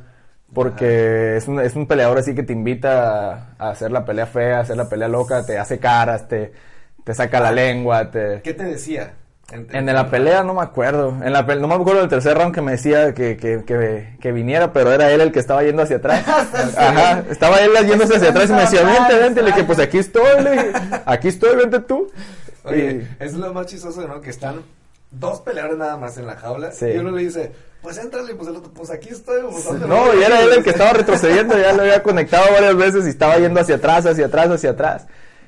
Porque 0.53 1.37
es 1.37 1.47
un, 1.47 1.59
es 1.59 1.75
un 1.75 1.85
peleador 1.87 2.17
así 2.17 2.33
que 2.33 2.43
te 2.43 2.53
invita 2.53 3.53
a, 3.59 3.69
hacer 3.69 3.91
la 3.91 4.03
pelea 4.03 4.25
fea, 4.25 4.57
a 4.57 4.61
hacer 4.61 4.77
la 4.77 4.89
pelea 4.89 5.07
loca, 5.07 5.45
te 5.45 5.57
hace 5.57 5.79
caras, 5.79 6.27
te, 6.27 6.51
te 7.03 7.13
saca 7.13 7.39
la 7.39 7.51
lengua, 7.51 8.09
te... 8.09 8.41
¿Qué 8.41 8.53
te 8.53 8.63
decía? 8.63 9.13
En, 9.51 9.67
En 9.75 9.85
la 9.87 10.09
pelea 10.09 10.43
no 10.43 10.53
me 10.53 10.61
acuerdo. 10.61 11.17
En 11.23 11.33
la 11.33 11.41
no 11.43 11.67
me 11.67 11.73
acuerdo 11.75 12.01
del 12.01 12.09
tercer 12.09 12.37
round 12.37 12.53
que 12.53 12.61
me 12.61 12.73
decía 12.73 13.13
que, 13.13 13.35
que, 13.35 13.63
que, 13.65 14.15
que 14.19 14.31
viniera, 14.31 14.73
pero 14.73 14.91
era 14.91 15.11
él 15.11 15.21
el 15.21 15.31
que 15.31 15.39
estaba 15.39 15.63
yendo 15.63 15.81
hacia 15.81 15.97
atrás. 15.97 16.23
Ajá, 16.77 17.23
estaba 17.29 17.57
él 17.57 17.71
yéndose 17.87 18.17
hacia 18.17 18.29
atrás 18.29 18.49
y 18.49 18.53
me 18.53 18.61
decía, 18.61 18.83
vente, 18.83 19.17
vente. 19.17 19.41
Le 19.41 19.47
dije, 19.47 19.63
pues 19.63 19.79
aquí 19.79 19.97
estoy, 19.97 20.43
le 20.43 20.51
dije, 20.51 20.71
aquí 21.05 21.27
estoy, 21.29 21.55
vente 21.55 21.79
tú. 21.79 22.11
Oye, 22.63 23.07
Y- 23.19 23.23
es 23.23 23.33
lo 23.33 23.53
más 23.53 23.65
chistoso, 23.65 24.07
¿no? 24.07 24.21
Que 24.21 24.29
están 24.29 24.61
dos 25.11 25.41
peleadores 25.41 25.77
nada 25.77 25.97
más 25.97 26.17
en 26.17 26.27
la 26.27 26.35
jaula. 26.35 26.71
Sí. 26.71 26.85
Y 26.85 26.97
uno 26.97 27.11
le 27.11 27.23
dice, 27.23 27.51
pues 27.81 27.97
éntrale, 27.97 28.35
pues 28.35 28.49
el 28.49 28.57
otro, 28.57 28.71
pues 28.73 28.89
aquí 28.89 29.09
estoy. 29.09 29.41
Pues, 29.49 29.65
¿dónde 29.65 29.87
No, 29.87 30.13
y 30.13 30.23
era 30.23 30.41
él 30.41 30.53
el 30.57 30.63
que 30.63 30.71
estaba 30.71 30.93
retrocediendo, 30.93 31.57
ya 31.57 31.73
lo 31.73 31.83
había 31.83 32.03
conectado 32.03 32.51
varias 32.51 32.75
veces 32.75 33.05
y 33.05 33.09
estaba 33.09 33.37
yendo 33.37 33.59
hacia 33.59 33.75
atrás, 33.75 34.05
hacia 34.05 34.25
atrás, 34.25 34.49
hacia 34.49 34.71
atrás. 34.71 35.07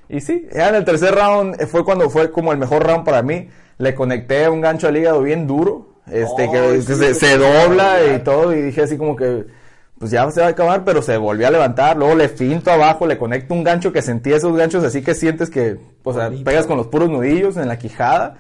Y 0.09 0.21
sí, 0.21 0.47
ya 0.53 0.69
en 0.69 0.75
el 0.75 0.85
tercer 0.85 1.15
round 1.15 1.61
eh, 1.61 1.67
fue 1.67 1.83
cuando 1.85 2.09
fue 2.09 2.31
como 2.31 2.51
el 2.51 2.57
mejor 2.57 2.85
round 2.85 3.05
para 3.05 3.21
mí. 3.21 3.49
Le 3.77 3.95
conecté 3.95 4.47
un 4.47 4.61
gancho 4.61 4.87
al 4.87 4.97
hígado 4.97 5.21
bien 5.21 5.47
duro, 5.47 5.95
este, 6.07 6.47
Oh, 6.47 6.51
que, 6.51 6.81
sí, 6.81 6.87
que 6.87 7.13
se, 7.13 7.37
dobla 7.37 7.97
y 8.15 8.19
todo, 8.19 8.53
y 8.53 8.61
dije 8.61 8.83
así 8.83 8.97
como 8.97 9.15
que, 9.15 9.45
pues 9.97 10.11
ya 10.11 10.29
se 10.31 10.41
va 10.41 10.47
a 10.47 10.49
acabar, 10.51 10.83
pero 10.83 11.01
se 11.01 11.17
volvió 11.17 11.47
a 11.47 11.51
levantar, 11.51 11.97
luego 11.97 12.15
le 12.15 12.29
finto 12.29 12.71
abajo, 12.71 13.07
le 13.07 13.17
conecto 13.17 13.53
un 13.53 13.63
gancho 13.63 13.91
que 13.91 14.01
sentí 14.01 14.33
esos 14.33 14.55
ganchos 14.55 14.83
así 14.83 15.01
que 15.01 15.15
sientes 15.15 15.49
que, 15.49 15.77
o 16.03 16.13
sea, 16.13 16.25
Bonito. 16.25 16.43
pegas 16.43 16.67
con 16.67 16.77
los 16.77 16.87
puros 16.87 17.09
nudillos 17.09 17.57
en 17.57 17.67
la 17.67 17.79
quijada, 17.79 18.37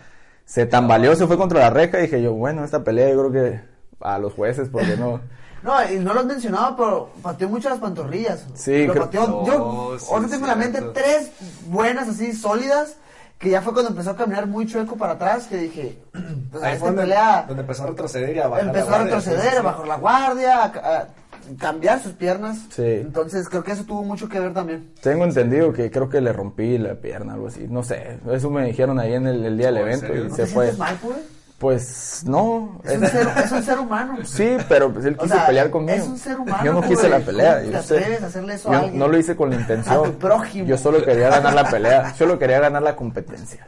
se 0.51 0.65
tambaleó, 0.65 1.15
se 1.15 1.27
fue 1.27 1.37
contra 1.37 1.61
la 1.61 1.69
reja 1.69 1.97
y 1.99 2.01
dije 2.01 2.21
yo, 2.21 2.33
bueno, 2.33 2.65
esta 2.65 2.83
pelea 2.83 3.09
yo 3.09 3.29
creo 3.29 3.31
que 3.31 3.61
a 4.01 4.19
los 4.19 4.33
jueces, 4.33 4.67
porque 4.69 4.97
no... 4.97 5.21
No, 5.63 5.73
y 5.89 5.99
no 5.99 6.13
lo 6.15 6.21
has 6.21 6.25
mencionado, 6.25 6.75
pero 6.75 7.09
pateó 7.21 7.47
mucho 7.47 7.69
las 7.69 7.77
pantorrillas. 7.77 8.47
Sí, 8.55 8.87
Lo 8.87 8.93
creo- 8.93 9.05
pateó, 9.05 9.27
No, 9.27 9.45
yo 9.45 9.99
sí, 9.99 10.07
ahora 10.11 10.27
tengo 10.27 10.43
en 10.45 10.49
la 10.49 10.55
mente 10.55 10.81
tres 10.93 11.31
buenas 11.67 12.09
así 12.09 12.33
sólidas, 12.33 12.95
que 13.37 13.51
ya 13.51 13.61
fue 13.61 13.71
cuando 13.71 13.91
empezó 13.91 14.09
a 14.09 14.15
caminar 14.15 14.47
muy 14.47 14.65
chueco 14.65 14.97
para 14.97 15.13
atrás, 15.13 15.45
que 15.45 15.57
dije, 15.57 15.99
pues 16.51 16.63
a 16.63 16.65
Ahí 16.65 16.73
esta 16.73 16.79
fue 16.79 16.89
donde, 16.89 17.03
pelea 17.03 17.45
donde 17.47 17.61
empezó 17.61 17.83
a 17.83 17.87
retroceder 17.87 18.35
y 18.35 18.39
a 18.39 18.47
bajar 18.47 18.65
empezó 18.67 18.89
la 18.89 18.95
a 18.95 18.97
guardia, 18.99 19.15
retroceder, 19.15 19.41
sí, 19.41 19.49
sí, 19.51 19.55
a 19.55 19.59
sí. 19.59 19.65
bajar 19.65 19.87
la 19.87 19.95
guardia, 19.97 20.63
a, 20.63 20.65
a 20.65 21.07
cambiar 21.55 22.01
sus 22.01 22.13
piernas. 22.13 22.59
Sí. 22.69 22.83
Entonces 22.83 23.47
creo 23.49 23.63
que 23.63 23.71
eso 23.71 23.83
tuvo 23.83 24.03
mucho 24.03 24.27
que 24.29 24.39
ver 24.39 24.53
también. 24.53 24.91
Tengo 25.01 25.23
entendido 25.25 25.71
que 25.73 25.89
creo 25.91 26.09
que 26.09 26.21
le 26.21 26.33
rompí 26.33 26.77
la 26.77 26.95
pierna, 26.95 27.33
algo 27.33 27.47
así, 27.47 27.67
no 27.69 27.83
sé, 27.83 28.17
eso 28.31 28.49
me 28.49 28.65
dijeron 28.65 28.99
ahí 28.99 29.13
en 29.13 29.27
el, 29.27 29.43
el 29.45 29.57
día 29.57 29.67
del 29.67 29.77
¿en 29.77 29.83
evento 29.83 30.07
serio? 30.07 30.25
y 30.25 30.27
¿No 30.29 30.35
se 30.35 30.43
te 30.43 30.47
fue. 30.47 30.73
mal, 30.73 30.97
pues? 31.01 31.17
Pues 31.61 32.23
no, 32.25 32.81
Es 32.83 32.97
un, 32.97 33.07
ser, 33.07 33.27
es 33.45 33.51
un 33.51 33.61
ser 33.63 33.77
humano. 33.77 34.17
Sí, 34.25 34.57
pero 34.67 34.91
pues 34.91 35.05
él 35.05 35.15
O 35.19 35.23
quiso 35.23 35.35
sea, 35.35 35.45
pelear 35.45 35.69
conmigo. 35.69 35.95
es 35.99 36.07
un 36.07 36.17
ser 36.17 36.39
humano, 36.39 36.65
Yo 36.65 36.73
no 36.73 36.81
quise 36.81 37.07
la 37.07 37.19
pelea. 37.19 37.59
¿Cómo 37.59 37.67
te 37.67 37.71
yo 37.73 37.81
sé. 37.83 37.97
atreves 37.99 38.23
a 38.23 38.25
hacerle 38.25 38.53
eso 38.55 38.69
a 38.69 38.73
Yo 38.73 38.79
alguien? 38.79 38.97
no 38.99 39.07
lo 39.07 39.17
hice 39.19 39.35
con 39.35 39.51
la 39.51 39.55
intención. 39.57 39.95
A 39.95 40.01
tu 40.03 40.13
prójimo. 40.17 40.65
Yo 40.67 40.75
solo 40.77 41.05
quería 41.05 41.29
ganar 41.29 41.53
la 41.53 41.69
pelea. 41.69 42.15
Solo 42.15 42.39
quería 42.39 42.59
ganar 42.59 42.81
la 42.81 42.95
competencia. 42.95 43.63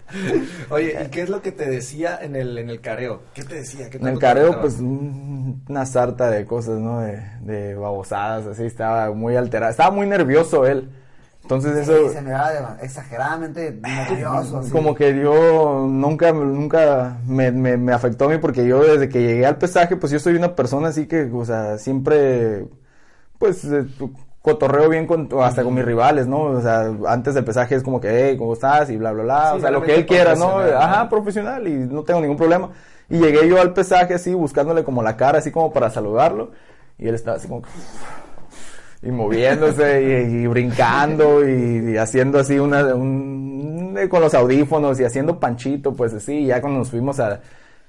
Oye, 0.71 0.97
¿y 1.05 1.09
qué 1.11 1.21
es 1.21 1.29
lo 1.29 1.43
que 1.43 1.51
te 1.51 1.69
decía 1.69 2.17
en 2.19 2.35
el, 2.35 2.57
en 2.57 2.71
el 2.71 2.81
careo? 2.81 3.21
¿Qué 3.35 3.43
te 3.43 3.55
decía? 3.55 3.89
¿Qué 3.91 3.97
En 3.99 4.07
el 4.07 4.17
careo, 4.17 4.59
pues 4.59 4.79
un- 4.79 5.63
una 5.69 5.85
sarta 5.85 6.31
de 6.31 6.45
cosas, 6.45 6.79
¿no? 6.79 7.01
De, 7.01 7.21
de 7.41 7.75
babosadas, 7.75 8.47
así. 8.47 8.63
Estaba 8.65 9.11
muy 9.11 9.35
alterado. 9.35 9.69
Estaba 9.69 9.91
muy 9.91 10.07
nervioso 10.07 10.65
él. 10.65 10.89
Entonces 11.43 11.75
eso... 11.77 12.09
Sí, 12.09 12.15
se 12.15 12.21
miraba 12.21 12.77
exageradamente 12.81 13.71
nervioso. 13.71 14.59
así. 14.59 14.71
Como 14.71 14.95
que 14.95 15.15
yo 15.19 15.85
nunca, 15.89 16.31
nunca 16.31 17.17
me, 17.27 17.51
me, 17.51 17.77
me 17.77 17.91
afectó 17.93 18.25
a 18.25 18.29
mí 18.29 18.37
porque 18.37 18.65
yo 18.65 18.81
desde 18.81 19.09
que 19.09 19.21
llegué 19.21 19.45
al 19.45 19.57
pesaje, 19.57 19.97
pues 19.97 20.11
yo 20.11 20.19
soy 20.19 20.35
una 20.35 20.55
persona 20.55 20.87
así 20.87 21.05
que, 21.05 21.29
o 21.33 21.45
sea, 21.45 21.77
siempre, 21.77 22.65
pues, 23.37 23.63
eh, 23.65 23.85
cotorreo 24.41 24.89
bien 24.89 25.05
con, 25.05 25.29
hasta 25.41 25.63
con 25.63 25.73
mis 25.73 25.85
rivales, 25.85 26.27
¿no? 26.27 26.43
O 26.43 26.61
sea, 26.61 26.91
antes 27.07 27.33
del 27.33 27.43
pesaje 27.45 27.75
es 27.75 27.83
como 27.83 27.99
que, 28.01 28.09
hey, 28.29 28.37
¿cómo 28.37 28.53
estás? 28.53 28.89
Y 28.89 28.97
bla, 28.97 29.11
bla, 29.11 29.23
bla. 29.23 29.49
Sí, 29.51 29.57
o 29.57 29.59
sea, 29.61 29.71
lo 29.71 29.81
que 29.83 29.95
él 29.95 30.05
quiera, 30.05 30.35
¿no? 30.35 30.59
Ajá, 30.59 31.09
profesional 31.09 31.67
y 31.67 31.73
no 31.73 32.03
tengo 32.03 32.21
ningún 32.21 32.37
problema. 32.37 32.69
Y 33.09 33.19
llegué 33.19 33.47
yo 33.49 33.59
al 33.61 33.73
pesaje 33.73 34.13
así, 34.13 34.33
buscándole 34.33 34.83
como 34.85 35.03
la 35.03 35.17
cara, 35.17 35.39
así 35.39 35.51
como 35.51 35.71
para 35.73 35.89
saludarlo. 35.89 36.51
Y 36.97 37.07
él 37.07 37.15
estaba 37.15 37.35
así 37.37 37.47
como... 37.49 37.61
que- 37.63 37.69
y 39.03 39.11
moviéndose 39.11 40.01
y, 40.29 40.47
brincando 40.47 41.47
y, 41.47 41.97
haciendo 41.97 42.39
así 42.39 42.57
una 42.59 42.95
un, 42.95 43.97
con 44.09 44.21
los 44.21 44.33
audífonos 44.33 44.99
y 44.99 45.03
haciendo 45.03 45.39
panchito 45.39 45.93
pues 45.93 46.13
así 46.13 46.45
ya 46.45 46.61
cuando 46.61 46.79
nos 46.79 46.89
fuimos 46.89 47.19
a- 47.19 47.39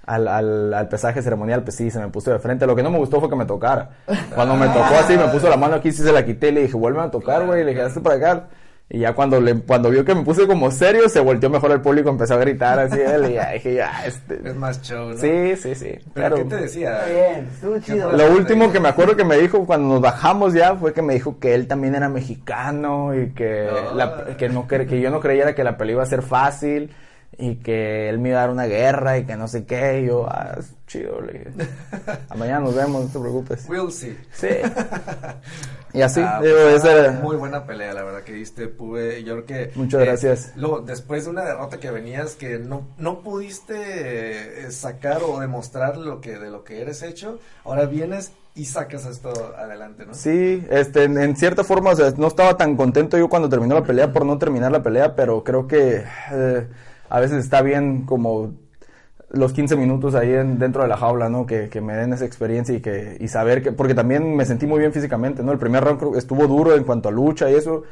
al, 0.06 0.28
al, 0.28 0.74
al 0.74 0.88
pesaje 0.88 1.22
ceremonial 1.22 1.62
pues 1.62 1.76
sí 1.76 1.90
se 1.90 1.98
me 1.98 2.08
puso 2.08 2.30
de 2.30 2.38
frente. 2.38 2.66
Lo 2.66 2.76
que 2.76 2.82
no 2.82 2.90
me 2.90 2.98
gustó 2.98 3.20
fue 3.20 3.30
que 3.30 3.36
me 3.36 3.46
tocara. 3.46 3.88
Cuando 4.34 4.54
me 4.54 4.66
tocó 4.66 4.94
así 5.00 5.16
me 5.16 5.28
puso 5.28 5.48
la 5.48 5.56
mano 5.56 5.76
aquí 5.76 5.92
sí 5.92 6.02
se 6.02 6.12
la 6.12 6.24
quité 6.26 6.48
y 6.48 6.52
le 6.52 6.62
dije 6.62 6.76
vuelve 6.76 7.00
a 7.00 7.10
tocar 7.10 7.46
güey 7.46 7.62
y 7.62 7.64
le 7.64 7.70
dije 7.70 7.82
hazte 7.82 8.00
para 8.00 8.16
acá 8.16 8.44
y 8.90 8.98
ya 8.98 9.14
cuando 9.14 9.40
le 9.40 9.54
cuando 9.60 9.88
vio 9.90 10.04
que 10.04 10.14
me 10.14 10.22
puse 10.22 10.46
como 10.46 10.70
serio 10.70 11.08
se 11.08 11.18
volteó 11.20 11.48
mejor 11.48 11.72
el 11.72 11.80
público 11.80 12.10
empezó 12.10 12.34
a 12.34 12.36
gritar 12.36 12.78
así 12.78 13.00
él 13.00 13.30
y 13.30 13.34
ya 13.34 13.50
dije 13.52 13.74
ya 13.74 14.04
este 14.06 14.40
Es 14.44 14.54
más 14.54 14.82
show, 14.82 15.08
¿no? 15.10 15.16
sí 15.16 15.56
sí 15.56 15.74
sí 15.74 15.98
¿Pero 16.12 16.34
Pero- 16.34 16.36
qué 16.36 16.44
te 16.44 16.56
decía? 16.58 16.98
Está 16.98 17.06
bien, 17.06 17.82
chido. 17.82 18.10
fue? 18.10 18.18
lo 18.18 18.32
último 18.32 18.70
que 18.70 18.80
me 18.80 18.88
acuerdo 18.90 19.16
que 19.16 19.24
me 19.24 19.38
dijo 19.38 19.64
cuando 19.64 19.88
nos 19.88 20.00
bajamos 20.02 20.52
ya 20.52 20.76
fue 20.76 20.92
que 20.92 21.00
me 21.00 21.14
dijo 21.14 21.38
que 21.38 21.54
él 21.54 21.66
también 21.66 21.94
era 21.94 22.10
mexicano 22.10 23.14
y 23.18 23.30
que, 23.30 23.68
No. 23.90 23.94
la- 23.94 24.36
que, 24.36 24.48
no, 24.50 24.68
cre- 24.68 24.86
que 24.86 25.00
yo 25.00 25.10
no 25.10 25.18
creyera 25.20 25.54
que 25.54 25.64
la 25.64 25.78
pelea 25.78 25.94
iba 25.94 26.02
a 26.02 26.06
ser 26.06 26.20
fácil 26.22 26.90
y 27.38 27.56
que 27.56 28.08
él 28.08 28.18
me 28.18 28.30
iba 28.30 28.38
a 28.38 28.42
dar 28.42 28.50
una 28.50 28.66
guerra 28.66 29.18
y 29.18 29.24
que 29.24 29.36
no 29.36 29.48
sé 29.48 29.64
qué. 29.64 30.00
Y 30.00 30.06
yo, 30.06 30.26
ah, 30.28 30.54
es 30.58 30.72
chido, 30.86 31.20
le 31.20 31.32
dije. 31.32 31.50
A 32.28 32.34
mañana 32.36 32.60
nos 32.60 32.74
vemos, 32.74 33.04
no 33.04 33.10
te 33.10 33.18
preocupes. 33.18 33.66
We'll 33.68 33.90
see. 33.90 34.16
Sí. 34.32 34.48
Y 35.94 36.02
así, 36.02 36.20
Ah, 36.24 36.40
digo, 36.42 36.56
pues, 36.60 36.84
esa 36.84 37.20
Muy 37.22 37.36
buena 37.36 37.64
pelea, 37.64 37.94
la 37.94 38.02
verdad 38.02 38.24
que 38.24 38.32
diste. 38.32 38.66
Pude, 38.66 39.22
yo 39.22 39.44
creo 39.44 39.46
que. 39.46 39.78
Muchas 39.78 40.00
gracias. 40.00 40.52
Luego, 40.56 40.80
después 40.80 41.24
de 41.24 41.30
una 41.30 41.44
derrota 41.44 41.78
que 41.78 41.88
venías, 41.92 42.34
que 42.34 42.58
no, 42.58 42.88
no 42.98 43.20
pudiste 43.20 44.66
eh, 44.66 44.70
sacar 44.72 45.22
o 45.22 45.38
demostrar 45.38 45.96
lo 45.96 46.20
que, 46.20 46.36
de 46.36 46.50
lo 46.50 46.64
que 46.64 46.80
eres 46.80 47.02
hecho, 47.04 47.38
ahora 47.64 47.86
vienes 47.86 48.32
y 48.56 48.64
sacas 48.64 49.06
esto 49.06 49.54
adelante, 49.56 50.04
¿no? 50.04 50.14
Sí, 50.14 50.64
este, 50.68 51.04
en, 51.04 51.16
en 51.16 51.36
cierta 51.36 51.62
forma, 51.62 51.90
o 51.90 51.96
sea, 51.96 52.12
no 52.16 52.26
estaba 52.26 52.56
tan 52.56 52.76
contento 52.76 53.16
yo 53.16 53.28
cuando 53.28 53.48
terminó 53.48 53.76
la 53.76 53.84
pelea 53.84 54.12
por 54.12 54.26
no 54.26 54.36
terminar 54.36 54.72
la 54.72 54.82
pelea, 54.82 55.14
pero 55.14 55.44
creo 55.44 55.68
que 55.68 56.04
eh, 56.32 56.66
a 57.16 57.20
veces 57.20 57.44
está 57.44 57.62
bien 57.62 58.04
como 58.06 58.52
los 59.30 59.52
15 59.52 59.76
minutos 59.76 60.14
ahí 60.14 60.32
en- 60.32 60.58
dentro 60.58 60.82
de 60.82 60.88
la 60.88 60.96
jaula, 60.96 61.28
¿no? 61.28 61.46
Que, 61.46 61.68
que 61.68 61.80
me 61.80 61.94
den 61.94 62.12
esa 62.12 62.24
experiencia 62.24 62.74
y 62.74 62.80
que 62.80 63.16
y 63.20 63.28
saber 63.28 63.62
que, 63.62 63.72
porque 63.72 63.94
también 63.94 64.36
me 64.36 64.44
sentí 64.44 64.66
muy 64.66 64.78
bien 64.80 64.92
físicamente, 64.92 65.42
¿no? 65.42 65.52
El 65.52 65.58
primer 65.58 65.82
round 65.84 66.16
estuvo 66.16 66.46
duro 66.46 66.74
en 66.74 66.84
cuanto 66.84 67.08
a 67.08 67.12
lucha 67.12 67.50
y 67.50 67.54
eso, 67.54 67.82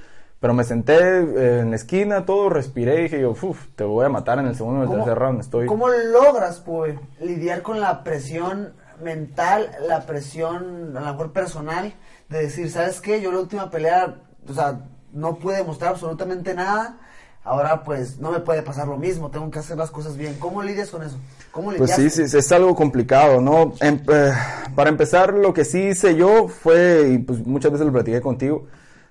pero 0.41 0.55
me 0.55 0.65
senté 0.65 1.19
en 1.61 1.71
la 1.71 1.77
esquina, 1.77 2.25
todo, 2.27 2.49
respiré 2.49 3.01
y 3.01 3.03
dije 3.05 3.21
yo, 3.21 3.31
uff, 3.31 3.69
te 3.77 3.85
voy 3.85 4.05
a 4.05 4.09
matar 4.09 4.39
en 4.41 4.47
el 4.47 4.55
segundo 4.57 4.81
o 4.81 4.83
el 4.83 4.89
¿Cómo- 4.89 5.05
tercer 5.05 5.19
round, 5.19 5.41
estoy... 5.41 5.67
¿Cómo 5.67 5.89
logras, 5.89 6.61
pues, 6.61 6.97
lidiar 7.21 7.63
con 7.63 7.81
la 7.81 8.03
presión 8.05 8.73
mental, 9.03 9.71
la 9.89 10.05
presión, 10.07 10.97
a 10.97 11.01
lo 11.01 11.07
mejor 11.13 11.33
personal, 11.33 11.93
de 12.29 12.39
decir, 12.43 12.71
¿sabes 12.71 13.01
qué? 13.01 13.21
Yo 13.21 13.33
la 13.33 13.39
última 13.41 13.71
pelea, 13.71 14.17
o 14.49 14.53
sea, 14.53 14.81
no 15.13 15.37
pude 15.37 15.57
demostrar 15.57 15.91
absolutamente 15.93 16.55
nada. 16.55 16.99
Ahora, 17.45 17.83
pues, 17.83 18.19
no 18.21 18.31
me 18.31 18.39
puede 18.39 18.63
pasar 18.63 18.87
lo 18.87 18.97
mismo. 18.97 19.31
Tengo 19.31 19.51
que 19.51 19.59
hacer 19.59 19.77
las 19.77 19.91
cosas 19.91 20.17
bien. 20.17 20.37
¿Cómo 20.39 20.63
lidias 20.63 20.91
con 20.91 21.03
eso? 21.03 21.17
¿Cómo 21.51 21.73
Pues 21.73 21.91
sí, 21.93 22.09
sí, 22.09 22.23
es 22.23 22.53
algo 22.53 22.75
complicado, 22.77 23.41
¿no? 23.41 23.75
Em- 23.81 24.01
eh, 24.09 24.33
para 24.77 24.91
empezar, 24.91 25.35
lo 25.35 25.53
que 25.53 25.65
sí 25.65 25.89
hice 25.89 26.15
yo 26.15 26.47
fue, 26.49 27.11
y 27.15 27.19
pues 27.19 27.45
muchas 27.45 27.73
veces 27.73 27.87
lo 27.87 27.93
platiqué 27.93 28.21
contigo, 28.21 28.67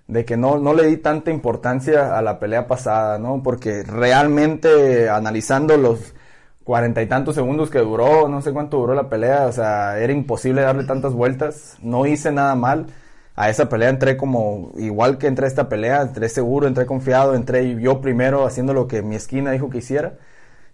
de 0.07 0.23
que 0.23 0.37
no, 0.37 0.57
no 0.57 0.73
le 0.73 0.87
di 0.87 0.97
tanta 0.97 1.29
importancia 1.29 2.17
a 2.17 2.21
la 2.21 2.39
pelea 2.39 2.67
pasada, 2.67 3.19
¿no? 3.19 3.43
Porque 3.43 3.83
realmente 3.83 5.09
analizando 5.09 5.75
los 5.75 6.13
cuarenta 6.63 7.01
y 7.01 7.07
tantos 7.07 7.35
segundos 7.35 7.69
que 7.69 7.79
duró, 7.79 8.29
no 8.29 8.41
sé 8.41 8.53
cuánto 8.53 8.77
duró 8.77 8.93
la 8.93 9.09
pelea, 9.09 9.47
o 9.47 9.51
sea, 9.51 9.99
era 9.99 10.13
imposible 10.13 10.61
darle 10.61 10.85
tantas 10.85 11.13
vueltas, 11.13 11.77
no 11.81 12.05
hice 12.05 12.31
nada 12.31 12.55
mal. 12.55 12.87
A 13.35 13.49
esa 13.49 13.69
pelea 13.69 13.89
entré 13.89 14.17
como, 14.17 14.71
igual 14.77 15.17
que 15.17 15.27
entré 15.27 15.45
a 15.45 15.47
esta 15.47 15.69
pelea, 15.69 16.01
entré 16.01 16.29
seguro, 16.29 16.67
entré 16.67 16.85
confiado, 16.85 17.33
entré 17.35 17.79
yo 17.79 18.01
primero 18.01 18.45
haciendo 18.45 18.73
lo 18.73 18.87
que 18.87 19.01
mi 19.01 19.15
esquina 19.15 19.51
dijo 19.51 19.69
que 19.69 19.79
hiciera. 19.79 20.15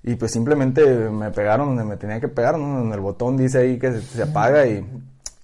Y 0.03 0.15
pues 0.15 0.31
simplemente 0.31 0.83
me 1.11 1.31
pegaron 1.31 1.69
donde 1.69 1.83
me 1.83 1.97
tenía 1.97 2.19
que 2.21 2.27
pegar, 2.29 2.57
¿no? 2.57 2.81
En 2.83 2.93
el 2.93 2.99
botón 3.01 3.37
dice 3.37 3.59
ahí 3.59 3.79
que 3.79 3.91
se, 3.91 4.01
se 4.01 4.23
apaga 4.23 4.65
y 4.67 4.85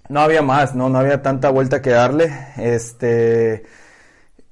no 0.09 0.21
había 0.21 0.41
más, 0.41 0.75
¿no? 0.75 0.89
No 0.89 0.99
había 0.99 1.21
tanta 1.21 1.49
vuelta 1.49 1.81
que 1.81 1.91
darle. 1.91 2.31
Este. 2.57 3.63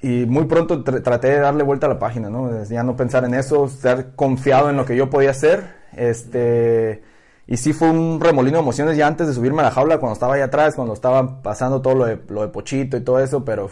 Y 0.02 0.26
muy 0.26 0.45
pronto 0.45 0.84
tr- 0.84 1.04
traté 1.04 1.30
de 1.30 1.39
darle 1.39 1.63
vuelta 1.63 1.86
a 1.88 1.89
la 1.89 2.00
página, 2.00 2.30
¿no? 2.30 2.63
Ya 2.65 2.84
no 2.84 2.95
pensar 2.95 3.24
en 3.26 3.36
eso, 3.36 3.65
estar 3.65 4.15
confiado 4.15 4.69
en 4.69 4.78
lo 4.78 4.86
que 4.86 4.95
yo 4.95 5.10
podía 5.10 5.32
hacer. 5.32 5.63
Este. 5.95 7.04
Y 7.47 7.58
sí 7.58 7.73
fue 7.73 7.89
un 7.89 8.19
remolino 8.21 8.58
de 8.58 8.62
emociones 8.63 8.95
ya 8.97 9.08
antes 9.08 9.27
de 9.27 9.34
subirme 9.34 9.62
a 9.62 9.65
la 9.65 9.71
jaula, 9.71 9.97
cuando 9.97 10.13
estaba 10.13 10.36
allá 10.36 10.45
atrás, 10.45 10.75
cuando 10.75 10.93
estaba 10.93 11.41
pasando 11.41 11.82
todo 11.82 11.95
lo 11.95 12.06
de, 12.06 12.19
lo 12.30 12.41
de 12.41 12.47
Pochito 12.47 12.95
y 12.97 13.01
todo 13.01 13.19
eso, 13.19 13.43
pero 13.43 13.69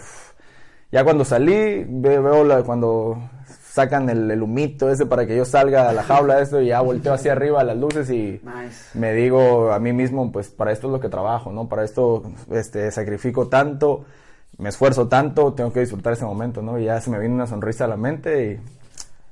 ya 0.91 1.03
cuando 1.03 1.23
salí, 1.23 1.85
ve- 1.87 2.19
veo 2.19 2.43
la, 2.43 2.63
cuando 2.63 3.17
sacan 3.71 4.09
el, 4.09 4.29
el 4.31 4.41
humito 4.41 4.89
ese 4.89 5.05
para 5.05 5.25
que 5.27 5.37
yo 5.37 5.45
salga 5.45 5.87
a 5.89 5.93
la 5.93 6.03
jaula, 6.03 6.41
eso, 6.41 6.59
y 6.59 6.67
ya 6.67 6.81
volteo 6.81 7.13
hacia 7.13 7.31
arriba 7.33 7.61
a 7.61 7.63
las 7.63 7.77
luces 7.77 8.09
y 8.09 8.41
Nice. 8.43 8.97
me 8.97 9.13
digo 9.13 9.71
a 9.71 9.79
mí 9.79 9.93
mismo, 9.93 10.31
pues 10.31 10.49
para 10.49 10.71
esto 10.71 10.87
es 10.87 10.93
lo 10.93 10.99
que 10.99 11.07
trabajo, 11.07 11.51
¿no? 11.51 11.69
Para 11.69 11.83
esto 11.85 12.23
este, 12.51 12.89
sacrifico 12.91 13.47
tanto, 13.47 14.03
me 14.57 14.69
esfuerzo 14.69 15.07
tanto, 15.07 15.53
tengo 15.53 15.71
que 15.71 15.81
disfrutar 15.81 16.13
ese 16.13 16.25
momento, 16.25 16.61
¿no? 16.63 16.77
Y 16.79 16.85
ya 16.85 16.99
se 16.99 17.11
me 17.11 17.19
vino 17.19 17.35
una 17.35 17.47
sonrisa 17.47 17.85
a 17.85 17.87
la 17.87 17.95
mente 17.97 18.51
y 18.53 18.59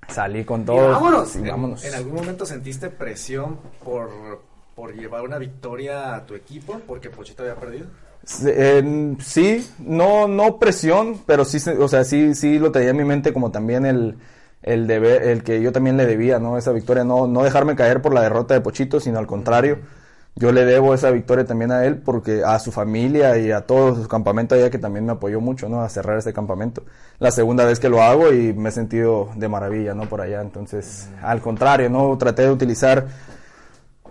salí 0.09 0.43
con 0.45 0.65
todo. 0.65 0.91
vámonos. 0.91 1.35
y 1.35 1.39
¿En- 1.39 1.47
vámonos. 1.47 1.83
¿En 1.85 1.93
algún 1.93 2.15
momento 2.15 2.45
sentiste 2.45 2.89
presión 2.89 3.57
por, 3.83 4.09
por 4.75 4.93
llevar 4.95 5.21
una 5.23 5.37
victoria 5.37 6.15
a 6.15 6.25
tu 6.25 6.33
equipo 6.35 6.79
porque 6.85 7.09
Pochito 7.09 7.43
había 7.43 7.55
perdido? 7.55 7.87
Sí, 9.21 9.67
no, 9.79 10.27
no 10.27 10.57
presión, 10.59 11.21
pero 11.25 11.45
sí, 11.45 11.57
o 11.79 11.87
sea, 11.87 12.03
sí, 12.03 12.35
sí 12.35 12.59
lo 12.59 12.71
tenía 12.71 12.89
en 12.89 12.97
mi 12.97 13.05
mente 13.05 13.31
como 13.33 13.51
también 13.51 13.85
el, 13.85 14.17
el 14.63 14.85
deber, 14.87 15.23
el 15.23 15.43
que 15.43 15.61
yo 15.61 15.71
también 15.71 15.97
le 15.97 16.05
debía, 16.05 16.37
¿no? 16.39 16.57
Esa 16.57 16.71
victoria, 16.73 17.03
no, 17.03 17.27
no 17.27 17.43
dejarme 17.43 17.75
caer 17.75 18.01
por 18.01 18.13
la 18.13 18.21
derrota 18.21 18.53
de 18.53 18.61
Pochito, 18.61 18.99
sino 18.99 19.17
al 19.19 19.27
contrario, 19.27 19.79
yo 20.39 20.51
le 20.51 20.65
debo 20.65 20.93
esa 20.93 21.09
victoria 21.09 21.45
también 21.45 21.71
a 21.71 21.83
él, 21.85 21.97
porque 21.97 22.43
a 22.45 22.59
su 22.59 22.71
familia 22.71 23.37
y 23.39 23.51
a 23.51 23.61
todo 23.61 23.95
su 23.95 24.07
campamento 24.07 24.53
allá 24.53 24.69
que 24.69 24.77
también 24.77 25.05
me 25.05 25.13
apoyó 25.13 25.41
mucho, 25.41 25.67
¿no? 25.67 25.81
A 25.81 25.89
cerrar 25.89 26.17
ese 26.19 26.31
campamento. 26.31 26.83
La 27.19 27.31
segunda 27.31 27.65
vez 27.65 27.79
que 27.79 27.89
lo 27.89 28.03
hago 28.03 28.31
y 28.31 28.53
me 28.53 28.69
he 28.69 28.71
sentido 28.71 29.29
de 29.35 29.47
maravilla, 29.49 29.95
¿no? 29.95 30.03
Por 30.07 30.21
allá, 30.21 30.41
entonces, 30.41 31.09
al 31.23 31.41
contrario, 31.41 31.89
¿no? 31.89 32.15
Traté 32.19 32.43
de 32.43 32.51
utilizar 32.51 33.07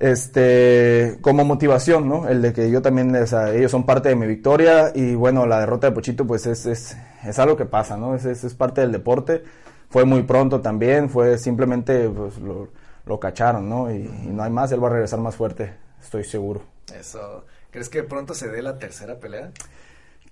este, 0.01 1.19
como 1.21 1.45
motivación, 1.45 2.09
¿no? 2.09 2.29
El 2.29 2.43
de 2.43 2.53
que 2.53 2.71
yo 2.71 2.83
también, 2.83 3.15
o 3.15 3.27
sea, 3.27 3.53
ellos 3.55 3.71
son 3.71 3.87
parte 3.87 4.09
de 4.09 4.17
mi 4.17 4.27
victoria 4.27 4.91
y 4.95 5.15
bueno, 5.15 5.47
la 5.47 5.61
derrota 5.61 5.87
de 5.87 5.93
Pochito 5.93 6.27
pues 6.27 6.47
es, 6.47 6.67
es, 6.67 6.97
es 7.25 7.39
algo 7.39 7.57
que 7.57 7.67
pasa, 7.67 7.97
¿no? 7.97 8.17
Es, 8.17 8.25
es, 8.25 8.43
es 8.45 8.55
parte 8.55 8.81
del 8.81 8.93
deporte. 8.93 9.45
Fue 9.89 10.05
muy 10.05 10.25
pronto 10.25 10.61
también, 10.61 11.09
fue 11.09 11.39
simplemente, 11.39 12.09
pues 12.09 12.39
lo, 12.39 12.69
lo 13.07 13.21
cacharon, 13.21 13.69
¿no? 13.69 13.91
Y, 13.93 14.11
y 14.25 14.31
no 14.33 14.43
hay 14.43 14.51
más, 14.51 14.73
él 14.73 14.83
va 14.83 14.89
a 14.89 14.93
regresar 14.93 15.21
más 15.21 15.37
fuerte, 15.37 15.73
estoy 16.07 16.25
seguro. 16.25 16.63
Eso. 16.99 17.45
¿Crees 17.71 17.89
que 17.89 18.03
pronto 18.03 18.33
se 18.35 18.49
dé 18.49 18.63
la 18.63 18.79
tercera 18.79 19.19
pelea? 19.19 19.51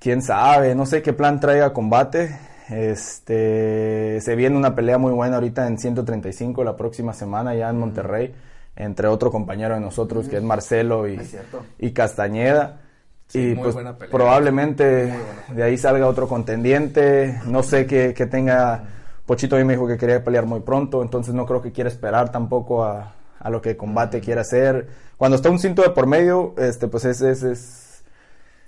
quién 0.05 0.21
sabe, 0.21 0.75
no 0.75 0.85
sé 0.85 1.01
qué 1.01 1.15
plan 1.15 1.41
traiga 1.41 1.73
combate. 1.73 2.39
Este, 2.69 4.21
se 4.21 4.37
viene 4.37 4.57
una 4.57 4.75
pelea 4.75 4.99
muy 4.99 5.13
buena 5.13 5.37
ahorita 5.37 5.67
en 5.67 5.79
135 5.79 6.63
la 6.63 6.77
próxima 6.77 7.15
semana 7.15 7.55
ya 7.55 7.71
en 7.71 7.79
Monterrey, 7.79 8.35
entre 8.77 9.09
otro 9.09 9.31
compañero 9.31 9.75
de 9.75 9.81
nosotros 9.81 10.29
que 10.29 10.37
es 10.37 10.43
Marcelo 10.43 11.09
y, 11.09 11.17
Es 11.17 11.31
cierto. 11.31 11.65
y 11.79 11.93
Castañeda. 11.93 12.81
Sí, 13.29 13.53
y 13.53 13.55
muy 13.55 13.65
pues 13.65 13.75
buena 13.75 13.97
pelea. 13.97 14.13
probablemente 14.13 15.15
de 15.55 15.63
ahí 15.63 15.79
salga 15.79 16.07
otro 16.07 16.29
contendiente. 16.29 17.41
No 17.47 17.63
sé 17.63 17.87
qué, 17.87 18.13
qué 18.15 18.27
tenga. 18.27 18.85
Pochito 19.25 19.57
a 19.57 19.59
mí 19.59 19.65
me 19.65 19.73
dijo 19.73 19.89
que 19.89 19.97
quería 19.97 20.23
pelear 20.23 20.45
muy 20.45 20.61
pronto, 20.61 21.01
entonces 21.01 21.33
no 21.33 21.47
creo 21.47 21.63
que 21.63 21.73
quiera 21.73 21.89
esperar 21.89 22.31
tampoco 22.31 22.85
a, 22.85 23.15
a 23.45 23.51
lo 23.51 23.63
que 23.63 23.77
combate 23.77 24.21
quiera 24.21 24.41
hacer. 24.41 24.89
Cuando 25.17 25.37
está 25.37 25.51
un 25.51 25.61
cinto 25.61 25.83
de 25.83 25.91
por 25.91 26.09
medio, 26.09 26.55
este 26.59 26.89
pues 26.89 27.05
es, 27.05 27.21
es, 27.21 27.45
es 27.45 27.85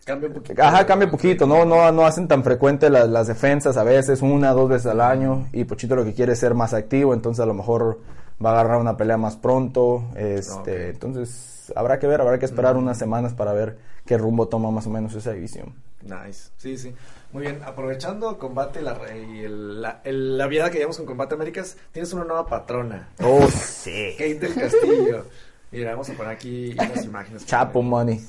Cambia 0.05 0.29
un 0.29 0.35
poquito. 0.35 0.63
Ajá, 0.63 0.87
cambia 0.87 1.11
poquito, 1.11 1.47
¿no? 1.49 1.65
No, 1.65 1.91
no 1.91 2.07
hacen 2.07 2.29
tan 2.29 2.45
frecuente 2.45 2.89
las, 2.91 3.09
las 3.09 3.27
defensas 3.27 3.77
a 3.77 3.83
veces, 3.83 4.23
una, 4.23 4.53
dos 4.53 4.69
veces 4.69 4.87
al 4.87 5.01
año, 5.01 5.49
y 5.53 5.65
Pochito 5.65 5.97
lo 5.97 6.05
que 6.05 6.15
quiere 6.15 6.35
es 6.35 6.39
ser 6.39 6.55
más 6.55 6.75
activo, 6.75 7.13
entonces 7.13 7.43
a 7.43 7.47
lo 7.47 7.55
mejor 7.55 7.99
va 8.45 8.51
a 8.51 8.53
agarrar 8.53 8.81
una 8.81 8.97
pelea 8.97 9.17
más 9.17 9.35
pronto, 9.35 10.05
este, 10.15 10.91
entonces 10.91 11.56
habrá 11.75 11.99
que 11.99 12.07
ver, 12.07 12.21
habrá 12.21 12.39
que 12.39 12.45
esperar 12.47 12.77
unas 12.77 12.99
semanas 12.99 13.35
para 13.35 13.53
ver 13.53 13.79
qué 14.05 14.17
rumbo 14.19 14.49
toma 14.49 14.71
más 14.71 14.87
o 14.87 14.91
menos 14.91 15.15
esa 15.15 15.33
división. 15.33 15.75
Nice. 16.03 16.51
Sí, 16.57 16.79
sí. 16.79 16.95
Muy 17.33 17.43
bien. 17.43 17.61
Aprovechando 17.65 18.39
combate 18.39 18.81
la, 18.83 18.97
y 19.15 19.41
el- 19.45 19.83
la, 19.83 20.01
el- 20.05 20.39
la 20.39 20.47
viada 20.47 20.71
que 20.71 20.79
llevamos 20.79 20.97
con 20.99 21.07
Combate 21.07 21.35
Américas, 21.35 21.77
tienes 21.93 22.13
una 22.13 22.25
nueva 22.25 22.47
patrona. 22.47 23.09
Oh, 23.23 23.47
sí. 23.49 24.15
Kate 24.17 24.35
del 24.37 24.55
Castillo. 24.55 25.25
Mira, 25.73 25.91
vamos 25.91 26.09
a 26.09 26.13
poner 26.15 26.33
aquí 26.33 26.73
unas 26.79 27.05
imágenes. 27.05 27.45
Chapo 27.47 27.83
money. 27.83 28.25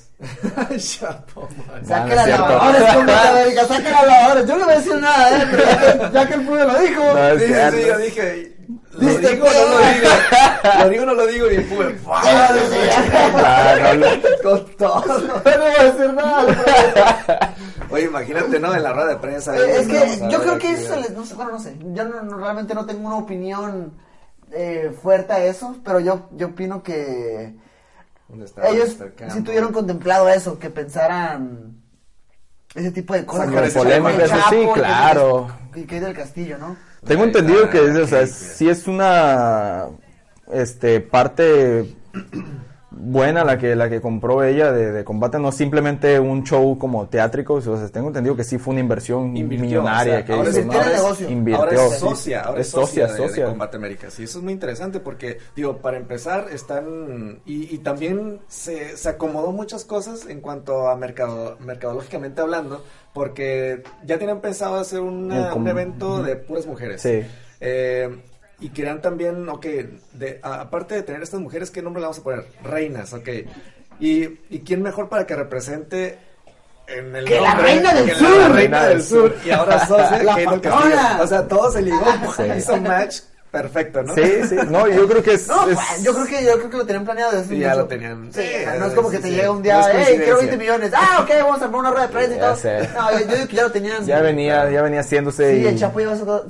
Chapo, 0.77 1.47
no 1.67 1.75
es 1.77 1.87
las 1.87 2.27
lavadoras, 2.29 2.95
Combate 2.95 3.27
América, 3.29 3.65
saquen 3.65 3.91
las 3.91 4.07
lavadoras. 4.07 4.47
Yo 4.47 4.57
no 4.57 4.65
voy 4.65 4.73
a 4.73 4.77
decir 4.77 4.95
nada, 4.95 5.37
¿eh? 5.37 5.47
Pero 5.51 5.63
ya 5.63 5.77
que, 6.09 6.13
ya 6.13 6.27
que 6.27 6.33
el 6.33 6.45
pueblo 6.45 6.65
lo 6.73 6.79
dijo. 6.79 7.03
No, 7.13 7.27
es 7.29 7.39
Sí, 7.41 7.47
sí, 7.47 7.53
cierto. 7.53 7.77
sí, 7.77 7.83
yo 7.87 7.97
dije, 7.99 8.56
¿lo 8.99 9.07
Diste 9.09 9.29
digo 9.35 9.45
o 9.45 9.49
no 9.49 9.69
lo 9.69 9.77
digo? 9.79 10.09
¿Lo 10.83 10.89
digo 10.89 11.03
o 11.03 11.05
no 11.05 11.13
lo 11.13 11.27
digo? 11.27 11.51
Y 11.51 11.55
ya, 11.55 11.63
Ah, 13.37 13.69
con 14.43 14.65
todo. 14.77 15.03
No 15.27 15.41
voy 15.43 15.73
a 15.79 15.83
decir 15.83 16.13
nada. 16.13 17.55
Oye, 17.89 18.03
imagínate, 18.05 18.59
¿no? 18.59 18.73
En 18.75 18.83
la 18.83 18.93
rueda 18.93 19.09
de 19.09 19.15
prensa. 19.17 19.55
Eh, 19.55 19.81
Es 19.81 19.87
que 19.87 20.29
yo 20.29 20.41
creo 20.41 20.57
que 20.57 20.71
eso, 20.71 20.95
les- 20.97 21.11
no 21.11 21.25
sé, 21.25 21.35
bueno, 21.35 21.51
no 21.51 21.59
sé, 21.59 21.77
yo 21.93 22.03
no, 22.05 22.21
no- 22.23 22.37
realmente 22.37 22.73
no 22.75 22.85
tengo 22.85 23.07
una 23.07 23.17
opinión 23.17 23.93
eh, 24.51 24.93
fuerte 25.01 25.33
a 25.33 25.43
eso, 25.45 25.75
pero 25.83 25.99
yo, 25.99 26.29
yo 26.31 26.47
opino 26.47 26.81
que 26.83 27.55
¿Dónde 28.27 28.45
está 28.45 28.67
ellos 28.69 28.97
sí 29.29 29.41
tuvieron 29.41 29.71
contemplado 29.71 30.27
eso, 30.29 30.57
que 30.59 30.69
pensaran 30.69 31.75
ese 32.75 32.91
tipo 32.91 33.13
de 33.13 33.25
cosas. 33.25 33.45
Sacar 33.47 33.61
que 33.63 33.67
ese 33.69 33.79
pensaran 33.79 34.03
polémica, 34.03 34.23
el 34.25 34.29
eso 34.31 34.35
sí, 34.35 34.41
Chapo 34.43 34.55
y 34.71 34.73
que- 34.73 34.79
claro. 34.79 35.47
Y 35.75 35.83
que 35.85 35.99
del 36.01 36.13
Castillo, 36.15 36.57
¿no? 36.57 36.75
Tengo 37.07 37.23
entendido 37.23 37.69
que 37.69 37.85
es, 37.85 37.95
o 37.95 38.07
sea, 38.07 38.27
sí 38.27 38.67
es 38.67 38.87
una 38.87 39.85
este 40.51 40.99
parte 40.99 41.95
buena 42.89 43.43
la 43.43 43.57
que 43.57 43.75
la 43.75 43.89
que 43.89 43.99
compró 43.99 44.43
ella 44.43 44.71
de, 44.71 44.91
de 44.93 45.03
combate, 45.03 45.39
no 45.39 45.51
simplemente 45.51 46.19
un 46.19 46.43
show 46.45 46.77
como 46.79 47.07
teátrico, 47.07 47.55
o 47.55 47.61
sea, 47.61 47.87
tengo 47.89 48.07
entendido 48.07 48.35
que 48.35 48.45
sí 48.45 48.57
fue 48.57 48.71
una 48.71 48.79
inversión 48.79 49.35
Invirtió, 49.35 49.65
millonaria 49.65 50.13
o 50.13 50.15
sea, 50.17 50.25
que 50.25 50.31
ahora 50.33 50.49
hizo, 50.49 50.59
es- 50.59 50.65
¿no? 50.65 50.71
Ahora 50.73 50.91
es-. 50.95 51.21
Invirtió. 51.29 51.63
Ahora 51.63 51.75
es 51.75 51.91
sí. 51.93 51.99
socia, 51.99 52.41
ahora 52.41 52.61
es, 52.61 52.67
Es 52.67 52.71
socia, 52.71 53.07
socia, 53.07 53.07
de- 53.07 53.21
de, 53.21 53.27
socia. 53.29 53.45
Combate 53.47 53.77
Américas. 53.77 54.19
Y 54.19 54.23
eso 54.23 54.37
es 54.39 54.43
muy 54.43 54.53
interesante 54.53 54.99
porque, 55.01 55.37
digo, 55.55 55.77
para 55.77 55.97
empezar, 55.97 56.47
están. 56.51 57.39
Y, 57.45 57.75
y 57.75 57.77
también 57.79 58.39
se, 58.47 58.95
se 58.95 59.09
acomodó 59.09 59.51
muchas 59.51 59.83
cosas 59.83 60.25
en 60.27 60.39
cuanto 60.39 60.87
a 60.87 60.95
mercado, 60.95 61.57
mercadológicamente 61.59 62.39
hablando, 62.41 62.83
porque 63.13 63.83
ya 64.05 64.17
tenían 64.17 64.39
pensado 64.39 64.75
hacer 64.75 65.01
una- 65.01 65.53
un 65.53 65.67
evento 65.67 66.23
de 66.23 66.37
puras 66.37 66.65
mujeres. 66.65 67.01
Sí. 67.01 67.21
Eh, 67.59 68.15
y 68.59 68.69
querían 68.69 69.01
también, 69.01 69.47
ok, 69.49 69.65
de, 70.13 70.39
a- 70.43 70.61
aparte 70.61 70.95
de 70.95 71.03
tener 71.03 71.21
estas 71.23 71.39
mujeres, 71.39 71.69
¿qué 71.71 71.81
nombre 71.81 72.01
le 72.01 72.05
vamos 72.05 72.19
a 72.19 72.23
poner? 72.23 72.45
Reinas, 72.63 73.13
ok. 73.13 73.29
¿Y, 73.99 74.23
y 74.49 74.59
quién 74.65 74.81
mejor 74.81 75.09
para 75.09 75.25
que 75.25 75.35
represente 75.35 76.17
en 76.87 77.15
el 77.15 77.25
¡Que 77.25 77.41
la 77.41 77.55
reina 77.55 77.93
del 77.93 78.05
que 78.05 78.11
la 78.13 78.17
sur! 78.17 78.51
reina 78.51 78.85
del 78.87 79.03
sur 79.03 79.35
y 79.45 79.49
ahora 79.51 79.75
La 79.89 80.35
Kate 80.35 80.39
del 80.39 80.45
patrona. 80.61 80.79
Castillo. 80.95 81.23
O 81.23 81.27
sea, 81.27 81.47
todo 81.47 81.71
se 81.71 81.81
ligó, 81.81 82.05
hizo 82.57 82.77
match 82.77 83.17
perfecto, 83.61 84.03
¿no? 84.03 84.13
Sí, 84.15 84.23
sí, 84.49 84.55
no, 84.69 84.87
yo 84.87 85.07
creo 85.07 85.23
que 85.23 85.33
es, 85.33 85.47
No, 85.47 85.67
es- 85.69 85.75
pues, 85.75 86.03
yo 86.03 86.13
creo 86.13 86.25
que 86.25 86.45
yo 86.45 86.53
creo 86.57 86.69
que 86.69 86.77
lo 86.77 86.85
tenían 86.85 87.05
planeado 87.05 87.31
desde 87.33 87.57
ya 87.57 87.69
mucho. 87.69 87.81
lo 87.81 87.87
tenían. 87.87 88.29
Sí, 88.33 88.41
Sí, 88.41 88.65
no 88.79 88.85
es 88.85 88.93
como 88.93 89.09
que 89.09 89.17
te 89.19 89.27
sí. 89.29 89.33
llega 89.35 89.51
un 89.51 89.57
No 89.57 89.63
día, 89.63 89.79
es 89.79 89.87
hey, 89.91 89.93
quiero 90.17 90.37
coincidencia. 90.37 90.47
20 90.49 90.57
millones. 90.57 90.91
Ah, 90.95 91.19
ok, 91.23 91.29
vamos 91.43 91.61
a 91.61 91.65
armar 91.65 91.79
una 91.81 91.89
rueda 91.91 92.07
de 92.07 92.13
prensa 92.13 92.35
y 92.35 92.39
todo. 92.39 92.55
sé. 92.55 92.89
No, 92.95 93.11
yo, 93.11 93.19
yo 93.27 93.35
digo 93.35 93.47
que 93.47 93.55
ya 93.55 93.63
lo 93.63 93.71
tenían. 93.71 94.05
ya 94.05 94.19
venía, 94.21 94.69
ya 94.69 94.81
venía 94.81 94.99
haciéndose 95.01 95.55
Sí, 95.55 95.61
y- 95.61 95.67
el 95.67 95.77
Chapo 95.79 95.99
ya 95.99 96.15
sacó 96.15 96.43
no, 96.43 96.49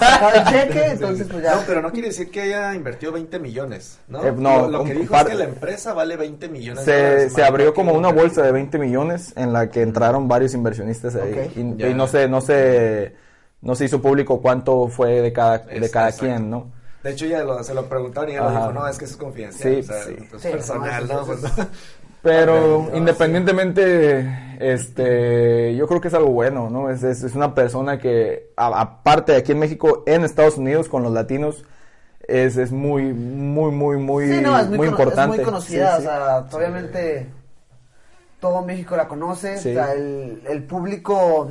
sacaba 0.00 0.32
el 0.32 0.44
cheque, 0.46 0.84
entonces 0.92 1.26
pues 1.30 1.42
ya. 1.42 1.54
No, 1.54 1.62
pero 1.66 1.82
no 1.82 1.90
quiere 1.92 2.08
decir 2.08 2.30
que 2.30 2.42
haya 2.42 2.74
invertido 2.74 3.12
20 3.12 3.38
millones, 3.38 3.98
¿no? 4.08 4.24
Eh, 4.24 4.32
no, 4.36 4.62
lo, 4.62 4.78
lo 4.78 4.84
que 4.84 4.94
dijo 4.94 5.12
par- 5.12 5.26
es 5.26 5.32
que 5.32 5.38
la 5.38 5.44
empresa 5.44 5.92
vale 5.92 6.16
20 6.16 6.48
millones 6.48 6.84
de 6.86 7.28
se, 7.28 7.30
se 7.30 7.44
abrió 7.44 7.74
como 7.74 7.92
una 7.92 8.08
bolsa 8.12 8.42
de 8.42 8.52
20 8.52 8.78
millones 8.78 9.32
en 9.36 9.52
la 9.52 9.70
que 9.70 9.82
entraron 9.82 10.28
varios 10.28 10.54
inversionistas 10.54 11.14
ahí 11.16 11.32
Ok. 11.32 11.56
y, 11.56 11.76
Ya. 11.76 11.88
y 11.88 11.94
no 11.94 12.06
se 12.06 12.28
no 12.28 12.40
se 12.40 13.12
no 13.60 13.74
se 13.74 13.84
hizo 13.86 14.00
público 14.00 14.40
cuánto 14.40 14.88
fue 14.88 15.20
de 15.20 15.32
cada 15.32 15.58
de 15.58 15.90
cada 15.90 16.08
exacto. 16.08 16.26
quien 16.26 16.50
no 16.50 16.70
De 17.02 17.10
hecho, 17.12 17.26
ya 17.26 17.42
lo- 17.44 17.62
se 17.62 17.74
lo 17.74 17.88
preguntaron 17.88 18.30
y 18.30 18.32
ella 18.34 18.50
dijo, 18.50 18.72
no, 18.72 18.86
es 18.88 18.98
que 18.98 19.04
eso 19.04 19.14
es 19.14 19.18
confidencial. 19.20 19.74
Sí, 19.74 19.80
o 19.80 19.82
sea, 19.84 20.02
sí. 20.02 20.16
Es 20.34 20.42
Sí, 20.42 20.48
personal, 20.50 21.08
no, 21.08 21.24
Pues, 21.26 21.40
pero 22.22 22.88
no, 22.90 22.96
independientemente 22.96 24.28
este 24.58 25.76
yo 25.76 25.86
creo 25.86 26.00
que 26.00 26.08
es 26.08 26.14
algo 26.14 26.30
bueno 26.30 26.68
no 26.68 26.90
es, 26.90 27.02
es, 27.04 27.22
es 27.22 27.34
una 27.36 27.54
persona 27.54 27.98
que 27.98 28.50
a- 28.56 28.80
aparte 28.80 29.32
de 29.32 29.38
aquí 29.38 29.52
en 29.52 29.60
México 29.60 30.02
en 30.06 30.24
Estados 30.24 30.58
Unidos 30.58 30.88
con 30.88 31.02
los 31.04 31.12
latinos 31.12 31.64
es, 32.26 32.56
es 32.56 32.72
muy 32.72 33.12
muy 33.14 33.70
muy 33.70 33.96
muy 33.98 34.26
Sí, 34.26 34.40
no, 34.42 34.58
es 34.58 34.68
muy, 34.68 34.88
importante 34.88 35.30
es 35.36 35.36
muy 35.38 35.44
conocida, 35.44 35.96
Sí, 35.96 36.02
sí. 36.02 36.06
o 36.08 36.10
sea, 36.10 36.38
obviamente 36.52 37.26
todo 38.40 38.62
México 38.62 38.96
la 38.96 39.08
conoce, 39.08 39.56
Sí. 39.58 39.70
o 39.70 39.74
sea, 39.74 39.92
el, 39.94 40.42
el 40.48 40.62
público 40.64 41.48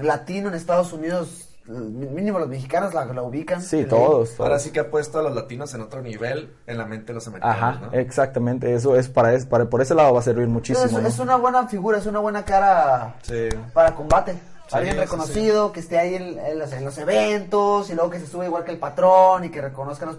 latino 0.00 0.48
en 0.48 0.54
Estados 0.54 0.92
Unidos, 0.92 1.48
mínimo 1.66 2.38
los 2.38 2.48
mexicanos 2.48 2.92
la, 2.94 3.04
la 3.04 3.22
ubican. 3.22 3.62
Sí, 3.62 3.84
todos, 3.84 4.30
todos. 4.30 4.40
Ahora 4.40 4.58
sí 4.58 4.70
que 4.70 4.80
ha 4.80 4.90
puesto 4.90 5.18
a 5.18 5.22
los 5.22 5.34
latinos 5.34 5.72
en 5.74 5.80
otro 5.82 6.02
nivel 6.02 6.52
en 6.66 6.78
la 6.78 6.86
mente 6.86 7.08
de 7.08 7.14
los 7.14 7.26
americanos, 7.28 7.56
Ajá, 7.56 7.86
¿no? 7.86 7.92
exactamente, 7.92 8.74
eso 8.74 8.96
es 8.96 9.08
para, 9.08 9.32
es 9.34 9.46
para 9.46 9.66
por 9.66 9.80
ese 9.80 9.94
lado 9.94 10.12
va 10.14 10.20
a 10.20 10.22
servir 10.22 10.48
muchísimo. 10.48 10.84
Es, 10.86 10.92
¿no? 10.92 11.06
es 11.06 11.18
una 11.18 11.36
buena 11.36 11.68
figura, 11.68 11.98
es 11.98 12.06
una 12.06 12.18
buena 12.18 12.44
cara 12.44 13.14
Sí. 13.22 13.48
para 13.72 13.94
combate. 13.94 14.32
Sí, 14.68 14.78
Alguien 14.78 14.94
sí, 14.94 15.00
reconocido, 15.00 15.70
que 15.72 15.80
esté 15.80 15.98
ahí 15.98 16.14
en, 16.14 16.38
en 16.38 16.58
los, 16.58 16.72
en 16.72 16.84
los 16.84 16.96
eventos 16.96 17.90
y 17.90 17.94
luego 17.94 18.08
que 18.10 18.18
se 18.20 18.26
sube 18.26 18.46
igual 18.46 18.64
que 18.64 18.70
el 18.70 18.78
patrón 18.78 19.44
y 19.44 19.50
que 19.50 19.60
reconozcan 19.60 20.08
los 20.08 20.16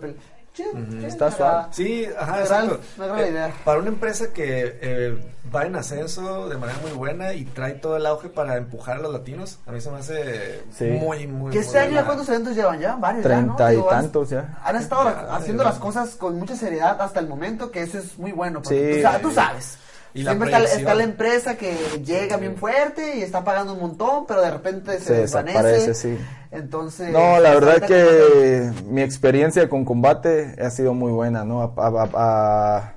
chido, 0.53 0.71
Está 1.07 1.31
suave. 1.31 1.65
Sí, 1.71 2.07
ajá, 2.17 2.41
exacto. 2.41 2.79
agrada 2.97 3.15
la 3.17 3.27
Eh, 3.27 3.31
idea. 3.31 3.53
Para 3.65 3.79
una 3.79 3.89
empresa 3.89 4.31
que 4.33 4.77
eh, 4.81 5.17
va 5.53 5.65
en 5.65 5.75
ascenso 5.75 6.47
de 6.49 6.57
manera 6.57 6.79
muy 6.81 6.91
buena 6.91 7.33
y 7.33 7.45
trae 7.45 7.73
todo 7.73 7.97
el 7.97 8.05
auge 8.05 8.29
para 8.29 8.57
empujar 8.57 8.97
a 8.97 8.99
los 8.99 9.11
latinos, 9.13 9.59
a 9.67 9.71
mí 9.71 9.81
se 9.81 9.91
me 9.91 9.97
hace 9.97 10.63
Sí. 10.77 10.85
muy, 10.85 11.27
muy 11.27 11.51
muy 11.51 11.57
este 11.57 11.79
año 11.79 12.05
cuántos 12.05 12.29
eventos 12.29 12.55
llevan 12.55 12.79
ya, 12.79 12.95
varios. 12.95 13.23
Treinta 13.23 13.73
y 13.73 13.81
tantos 13.89 14.29
ya. 14.29 14.57
Han 14.63 14.75
estado 14.75 15.05
Ya, 15.05 15.35
haciendo 15.35 15.63
ya. 15.63 15.69
las 15.69 15.79
cosas 15.79 16.09
con 16.15 16.37
mucha 16.39 16.55
seriedad 16.55 16.99
hasta 17.01 17.19
el 17.19 17.27
momento, 17.27 17.71
que 17.71 17.81
eso 17.81 17.97
es 17.97 18.17
muy 18.17 18.31
bueno. 18.31 18.61
porque 18.61 19.03
Sí. 19.03 19.19
tú 19.21 19.31
sabes. 19.31 19.77
Y 20.15 20.21
la 20.23 20.32
Siempre 20.32 20.52
está, 20.52 20.63
está 20.78 20.93
la 20.95 21.04
empresa 21.04 21.56
que 21.58 21.76
llega 22.06 22.38
bien 22.38 22.56
fuerte 22.56 23.17
y 23.17 23.21
está 23.23 23.43
pagando 23.43 23.73
un 23.73 23.80
montón, 23.80 24.26
pero 24.28 24.41
de 24.41 24.52
repente 24.52 24.99
se, 24.99 25.06
Se 25.06 25.13
desvanece. 25.15 25.58
desaparece, 25.63 25.93
sí. 25.95 26.17
Entonces. 26.52 27.10
No, 27.12 27.39
la 27.39 27.54
verdad 27.56 27.82
que 27.82 28.71
mi 28.88 29.02
experiencia 29.02 29.67
con 29.69 29.86
combate 29.86 30.56
ha 30.63 30.69
sido 30.69 30.93
muy 30.93 31.12
buena, 31.12 31.43
¿no? 31.45 31.63
A- 31.63 31.73
a- 31.78 32.10
a- 32.13 32.93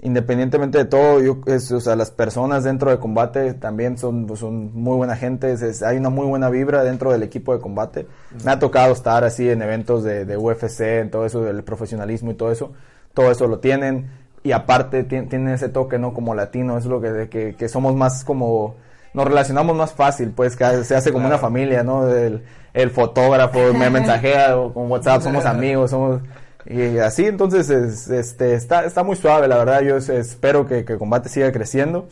independientemente 0.00 0.78
de 0.78 0.84
todo, 0.84 1.20
yo, 1.20 1.38
es- 1.46 1.70
o 1.70 1.80
sea, 1.80 1.94
las 1.96 2.10
personas 2.10 2.64
dentro 2.64 2.90
de 2.90 2.98
combate 2.98 3.54
también 3.54 3.98
son, 3.98 4.26
pues, 4.26 4.40
son 4.40 4.74
muy 4.74 4.96
buena 4.96 5.16
gente, 5.16 5.52
es- 5.52 5.62
es- 5.62 5.82
hay 5.82 5.96
una 5.98 6.08
muy 6.10 6.26
buena 6.26 6.48
vibra 6.50 6.82
dentro 6.82 7.12
del 7.12 7.22
equipo 7.22 7.54
de 7.54 7.60
combate. 7.60 8.06
Me 8.44 8.50
ha 8.52 8.58
tocado 8.58 8.92
estar 8.92 9.22
así 9.22 9.48
en 9.48 9.62
eventos 9.62 10.02
de, 10.02 10.24
de 10.24 10.36
UFC, 10.36 11.00
en 11.00 11.10
todo 11.10 11.24
eso 11.26 11.42
del 11.42 11.62
profesionalismo 11.62 12.32
y 12.32 12.34
todo 12.34 12.50
eso, 12.50 12.72
todo 13.14 13.30
eso 13.30 13.46
lo 13.46 13.60
tienen 13.60 14.10
y 14.42 14.52
aparte 14.52 15.04
ti- 15.04 15.22
tienen 15.22 15.48
ese 15.50 15.68
toque, 15.68 15.98
¿no? 15.98 16.12
Como 16.14 16.34
latino, 16.34 16.76
es 16.78 16.86
lo 16.86 17.00
que, 17.00 17.28
que, 17.30 17.54
que 17.56 17.68
somos 17.68 17.94
más 17.94 18.24
como 18.24 18.76
nos 19.14 19.26
relacionamos 19.26 19.76
más 19.76 19.92
fácil, 19.92 20.30
pues 20.30 20.56
que 20.56 20.64
se 20.84 20.96
hace 20.96 21.12
como 21.12 21.24
Claro. 21.24 21.34
una 21.36 21.38
familia, 21.38 21.82
¿no? 21.82 22.08
El, 22.08 22.42
el 22.72 22.90
fotógrafo 22.90 23.58
me 23.74 23.90
mensajea 23.90 24.56
o 24.56 24.72
con 24.72 24.90
WhatsApp, 24.90 25.20
somos 25.22 25.44
amigos, 25.44 25.90
somos 25.90 26.20
Y 26.64 26.96
así, 26.98 27.26
entonces, 27.26 27.68
es- 27.70 28.08
este, 28.08 28.54
está, 28.54 28.84
está 28.84 29.02
muy 29.02 29.16
suave, 29.16 29.48
la 29.48 29.58
verdad. 29.58 29.82
Yo 29.82 29.96
es- 29.96 30.08
espero 30.08 30.66
que, 30.66 30.84
que 30.84 30.94
el 30.94 30.98
combate 30.98 31.28
siga 31.28 31.50
creciendo. 31.52 32.08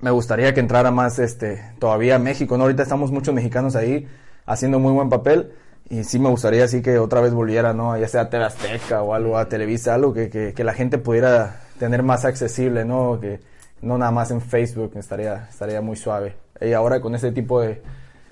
Me 0.00 0.10
gustaría 0.10 0.52
que 0.52 0.60
entrara 0.60 0.90
más, 0.90 1.18
este, 1.18 1.62
todavía 1.78 2.18
México, 2.18 2.56
¿no? 2.58 2.64
Ahorita 2.64 2.82
estamos 2.82 3.12
muchos 3.12 3.32
mexicanos 3.34 3.76
ahí 3.76 4.08
haciendo 4.46 4.80
muy 4.80 4.92
buen 4.92 5.08
papel. 5.08 5.52
Y 5.92 6.04
sí 6.04 6.18
me 6.18 6.30
gustaría 6.30 6.64
así 6.64 6.80
que 6.80 6.98
otra 6.98 7.20
vez 7.20 7.34
volviera, 7.34 7.74
¿no? 7.74 7.98
Ya 7.98 8.08
sea 8.08 8.22
a 8.22 8.30
TV 8.30 8.42
Azteca 8.42 9.02
o 9.02 9.12
algo, 9.12 9.36
a 9.36 9.46
Televisa, 9.46 9.92
algo 9.92 10.14
que, 10.14 10.30
que, 10.30 10.54
que 10.54 10.64
la 10.64 10.72
gente 10.72 10.96
pudiera 10.96 11.60
tener 11.78 12.02
más 12.02 12.24
accesible, 12.24 12.86
¿no? 12.86 13.20
Que 13.20 13.40
no 13.82 13.98
nada 13.98 14.10
más 14.10 14.30
en 14.30 14.40
Facebook, 14.40 14.92
estaría, 14.94 15.48
estaría 15.50 15.82
muy 15.82 15.96
suave. 15.96 16.34
Y 16.62 16.72
ahora 16.72 16.98
con 17.02 17.14
este 17.14 17.30
tipo 17.30 17.60
de, 17.60 17.82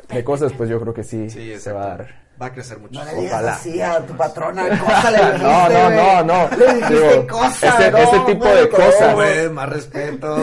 de 0.09 0.25
cosas, 0.25 0.55
pues 0.55 0.71
yo 0.71 0.81
creo 0.81 0.95
que 0.95 1.05
sí, 1.05 1.29
Sí, 1.29 1.59
se 1.59 1.71
va 1.71 1.85
a 1.85 1.89
dar. 1.89 2.15
Va 2.41 2.47
a 2.47 2.53
crecer 2.53 2.79
mucho. 2.79 2.99
No 2.99 3.05
le 3.05 3.15
digas 3.17 3.33
Ojalá. 3.35 3.53
así 3.53 3.83
a 3.83 3.99
tu 4.01 4.17
patrona, 4.17 4.63
cosa 4.81 5.11
le 5.11 5.19
dijiste, 5.19 5.43
No, 5.45 5.69
no, 5.69 5.91
no, 5.91 6.23
no. 6.25 6.57
Le 6.57 6.75
dijiste 6.75 6.95
Digo, 7.11 7.27
cosa, 7.27 7.69
ese- 7.79 7.91
no, 7.91 7.99
ese 7.99 8.21
tipo 8.21 8.45
de 8.47 8.63
no, 8.63 8.71
cosas. 8.71 9.15
güey. 9.15 9.49
Más 9.51 9.69
respeto. 9.69 10.37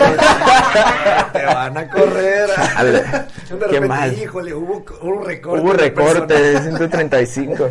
Te 1.34 1.46
van 1.46 1.78
a 1.78 1.90
correr. 1.90 2.50
Ale, 2.76 2.92
de 2.92 3.02
qué 3.02 3.54
repente, 3.56 3.88
mal. 3.88 4.14
híjole, 4.14 4.54
hubo, 4.54 4.86
hubo 5.02 5.24
recorte. 5.24 5.62
Hubo 5.64 5.74
recorte 5.74 6.34
de 6.40 6.52
personas. 6.54 6.78
135. 6.78 7.70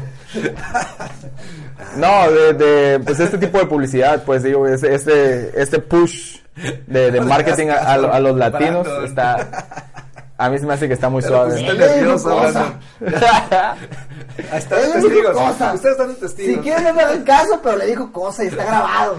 No, 1.97 2.31
de, 2.31 2.53
de, 2.55 3.01
pues 3.01 3.21
este 3.21 3.39
tipo 3.39 3.59
de 3.59 3.67
publicidad, 3.67 4.25
pues 4.25 4.43
digo, 4.43 4.67
este, 4.67 4.95
este, 4.95 5.61
este 5.61 5.79
push 5.79 6.39
de, 6.87 7.11
de 7.11 7.21
marketing 7.21 7.69
a, 7.69 7.77
a 7.77 7.95
a 7.95 8.21
los 8.21 8.37
latinos 8.37 8.87
está, 9.05 9.47
a 10.39 10.51
mí 10.51 10.59
se 10.59 10.67
me 10.67 10.75
hace 10.75 10.87
que 10.89 10.95
está 10.95 11.09
muy 11.09 11.23
Pero, 11.23 11.45
pues, 11.47 11.61
suave. 11.61 11.79
está 11.79 11.87
nervioso. 11.97 12.31
Ahí 14.53 14.59
están 14.59 14.79
Él 14.85 14.93
testigos. 14.93 15.33
cosa. 15.33 15.73
Ustedes 15.75 15.93
están 15.99 16.15
testigos. 16.17 16.55
Si 16.57 16.61
quieren 16.63 16.85
no 16.85 16.95
me 16.95 17.03
hagan 17.03 17.25
caso, 17.25 17.61
pero 17.63 17.77
le 17.77 17.87
dijo 17.87 18.13
cosa 18.13 18.45
y 18.45 18.49
está 18.49 18.65
grabado. 18.67 19.19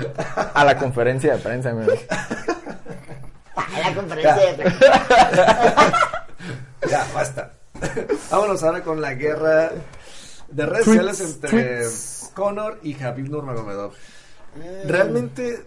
A 0.53 0.63
la 0.63 0.77
conferencia 0.77 1.33
de 1.35 1.39
prensa, 1.39 1.71
mira. 1.73 1.93
A 3.55 3.79
la 3.89 3.95
conferencia 3.95 4.35
de 4.35 4.71
Ya, 6.89 7.05
basta. 7.13 7.53
Vámonos 8.31 8.63
ahora 8.63 8.83
con 8.83 9.01
la 9.01 9.13
guerra 9.15 9.71
de 10.49 10.65
redes 10.65 10.85
Tweets, 10.85 11.01
sociales 11.17 11.21
entre 11.35 11.49
tweets. 11.49 12.31
Conor 12.35 12.79
y 12.83 13.01
Habib 13.03 13.29
Nurmagomedov. 13.29 13.93
Realmente, 14.85 15.65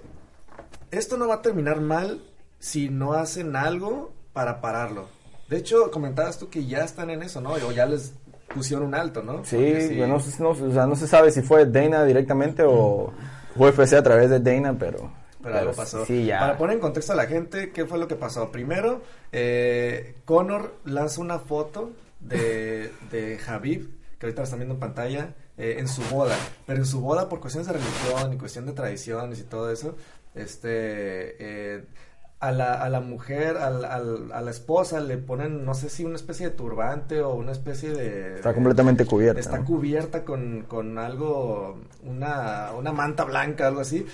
esto 0.90 1.16
no 1.16 1.28
va 1.28 1.36
a 1.36 1.42
terminar 1.42 1.80
mal 1.80 2.22
si 2.58 2.88
no 2.88 3.12
hacen 3.14 3.56
algo 3.56 4.12
para 4.32 4.60
pararlo. 4.60 5.08
De 5.50 5.56
hecho, 5.58 5.90
comentabas 5.90 6.38
tú 6.38 6.48
que 6.48 6.64
ya 6.64 6.84
están 6.84 7.10
en 7.10 7.22
eso, 7.22 7.40
¿no? 7.40 7.50
O 7.52 7.72
ya 7.72 7.84
les 7.84 8.14
pusieron 8.54 8.86
un 8.86 8.94
alto, 8.94 9.22
¿no? 9.22 9.44
Sí, 9.44 9.56
Porque 9.56 10.06
no, 10.08 10.18
se- 10.20 10.42
no, 10.42 10.50
o 10.50 10.72
sea, 10.72 10.86
no 10.86 10.96
se 10.96 11.06
sabe 11.06 11.30
si 11.32 11.42
fue 11.42 11.66
Dana 11.66 12.04
directamente 12.04 12.62
o 12.64 13.12
UFC 13.56 13.94
a 13.94 14.02
través 14.02 14.30
de 14.30 14.40
Dana, 14.40 14.76
pero... 14.78 15.12
Pero 15.42 15.58
algo 15.58 15.72
pasó. 15.72 16.04
Sí, 16.04 16.26
ya. 16.26 16.38
Para 16.40 16.58
poner 16.58 16.74
en 16.76 16.80
contexto 16.80 17.12
a 17.14 17.16
la 17.16 17.26
gente, 17.26 17.70
¿qué 17.72 17.86
fue 17.86 17.98
lo 17.98 18.06
que 18.06 18.14
pasó? 18.14 18.52
Primero, 18.52 19.02
eh, 19.32 20.14
Conor 20.24 20.74
lanza 20.84 21.20
una 21.22 21.38
foto 21.38 21.92
de, 22.20 22.92
de 23.10 23.38
Habib, 23.46 23.88
que 24.18 24.26
ahorita 24.26 24.42
la 24.42 24.44
están 24.44 24.58
viendo 24.58 24.74
en 24.74 24.80
pantalla, 24.80 25.34
eh, 25.56 25.76
en 25.78 25.88
su 25.88 26.02
boda. 26.14 26.36
Pero 26.66 26.80
en 26.80 26.84
su 26.86 27.00
boda, 27.00 27.28
por 27.28 27.40
cuestiones 27.40 27.66
de 27.68 27.72
religión 27.72 28.34
y 28.34 28.36
cuestión 28.36 28.66
de 28.66 28.72
tradiciones 28.72 29.38
y 29.40 29.44
todo 29.44 29.70
eso, 29.72 29.96
este... 30.34 30.66
eh, 31.38 31.84
a 32.42 32.52
la, 32.52 32.72
a 32.72 32.88
la 32.88 33.00
mujer, 33.00 33.58
al, 33.58 33.84
al- 33.84 34.32
a 34.32 34.40
la 34.40 34.50
esposa 34.50 34.98
le 35.00 35.18
ponen, 35.18 35.62
no 35.66 35.74
sé 35.74 35.90
si 35.90 36.06
una 36.06 36.16
especie 36.16 36.48
de 36.48 36.56
turbante 36.56 37.20
o 37.20 37.34
una 37.34 37.52
especie 37.52 37.90
de... 37.90 38.36
Está 38.36 38.54
completamente 38.54 39.04
cubierta. 39.04 39.38
Está 39.38 39.58
¿no? 39.58 39.66
cubierta 39.66 40.24
con, 40.24 40.62
con 40.66 40.96
algo, 40.98 41.78
una, 42.02 42.70
una 42.78 42.92
manta 42.92 43.24
blanca, 43.24 43.66
algo 43.66 43.80
así, 43.82 44.06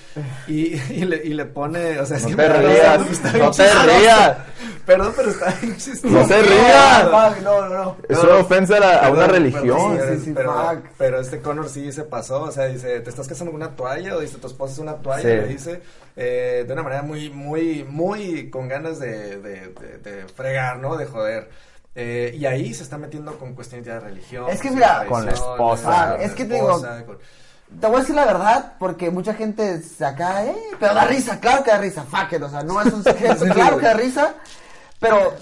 y, 0.48 0.74
y, 0.92 1.04
le, 1.04 1.24
y 1.24 1.34
le 1.34 1.44
pone, 1.44 2.00
o 2.00 2.04
sea, 2.06 2.18
No 2.18 2.34
te 2.34 2.48
rías, 2.48 3.32
no 3.34 3.50
te 3.52 3.62
rías. 3.84 4.36
Perdón, 4.84 5.12
pero 5.16 5.30
está 5.30 5.54
bien 5.62 5.76
chistoso. 5.76 6.08
No 6.12 6.26
se 6.26 6.42
rías. 6.42 7.04
No, 7.44 7.60
no, 7.60 7.68
no. 7.68 7.96
Es 8.08 8.18
una 8.18 8.36
ofensa 8.38 8.76
a, 8.78 8.80
la- 8.80 8.96
a 9.06 9.10
una 9.10 9.28
religión. 9.28 9.96
perdón, 9.98 10.18
Sí, 10.18 10.24
sí, 10.24 10.32
pero, 10.34 10.82
pero 10.98 11.20
este 11.20 11.40
Connor 11.40 11.68
sí 11.68 11.92
se 11.92 12.02
pasó, 12.02 12.42
o 12.42 12.50
sea, 12.50 12.64
dice, 12.66 12.98
¿te 13.00 13.10
estás 13.10 13.28
casando 13.28 13.52
con 13.52 13.62
una 13.62 13.76
toalla? 13.76 14.16
O 14.16 14.20
dice, 14.20 14.38
tu 14.38 14.48
esposa 14.48 14.72
es 14.72 14.78
una 14.80 14.94
toalla, 14.96 15.28
le 15.28 15.46
dice, 15.46 15.80
eh, 16.16 16.64
de 16.66 16.72
una 16.72 16.83
manera 16.83 17.02
muy, 17.02 17.31
muy, 17.31 17.85
muy 17.85 18.50
con 18.50 18.66
ganas 18.68 18.98
de, 18.98 19.38
de, 19.40 19.68
de, 19.68 19.98
de 19.98 20.29
fregar, 20.29 20.79
¿no? 20.79 20.96
De 20.96 21.07
joder. 21.07 21.50
Eh, 21.94 22.35
y 22.38 22.44
ahí 22.46 22.74
se 22.74 22.83
está 22.83 22.98
metiendo 22.98 23.38
con 23.38 23.55
cuestiones 23.55 23.87
ya 23.87 23.94
de 23.94 24.00
religión. 24.00 24.46
Es 24.50 24.61
que 24.61 24.70
mira, 24.70 25.05
Con 25.09 25.24
la 25.24 25.33
esposa. 25.33 26.12
con 26.12 26.20
es 26.20 26.33
que 26.33 26.44
te 26.44 26.55
digo- 26.55 26.83
con- 27.07 27.18
Te 27.81 27.87
voy 27.87 27.96
a 27.96 28.00
decir 28.00 28.14
la 28.14 28.26
verdad, 28.26 28.74
porque 28.79 29.11
mucha 29.11 29.35
gente 29.35 29.81
saca, 29.83 30.44
eh, 30.44 30.55
pero 30.79 30.94
da 30.94 31.05
risa, 31.07 31.40
claro 31.40 31.64
que 31.64 31.70
da 31.70 31.79
risa, 31.79 32.02
fuck 32.05 32.33
it, 32.33 32.42
o 32.42 32.50
sea, 32.50 32.62
no 32.62 32.81
es 32.83 32.92
un 32.92 33.02
secreto, 33.05 33.44
claro 33.46 33.79
que 33.79 33.87
da 33.87 33.94
risa, 33.94 34.35
pero 35.00 35.35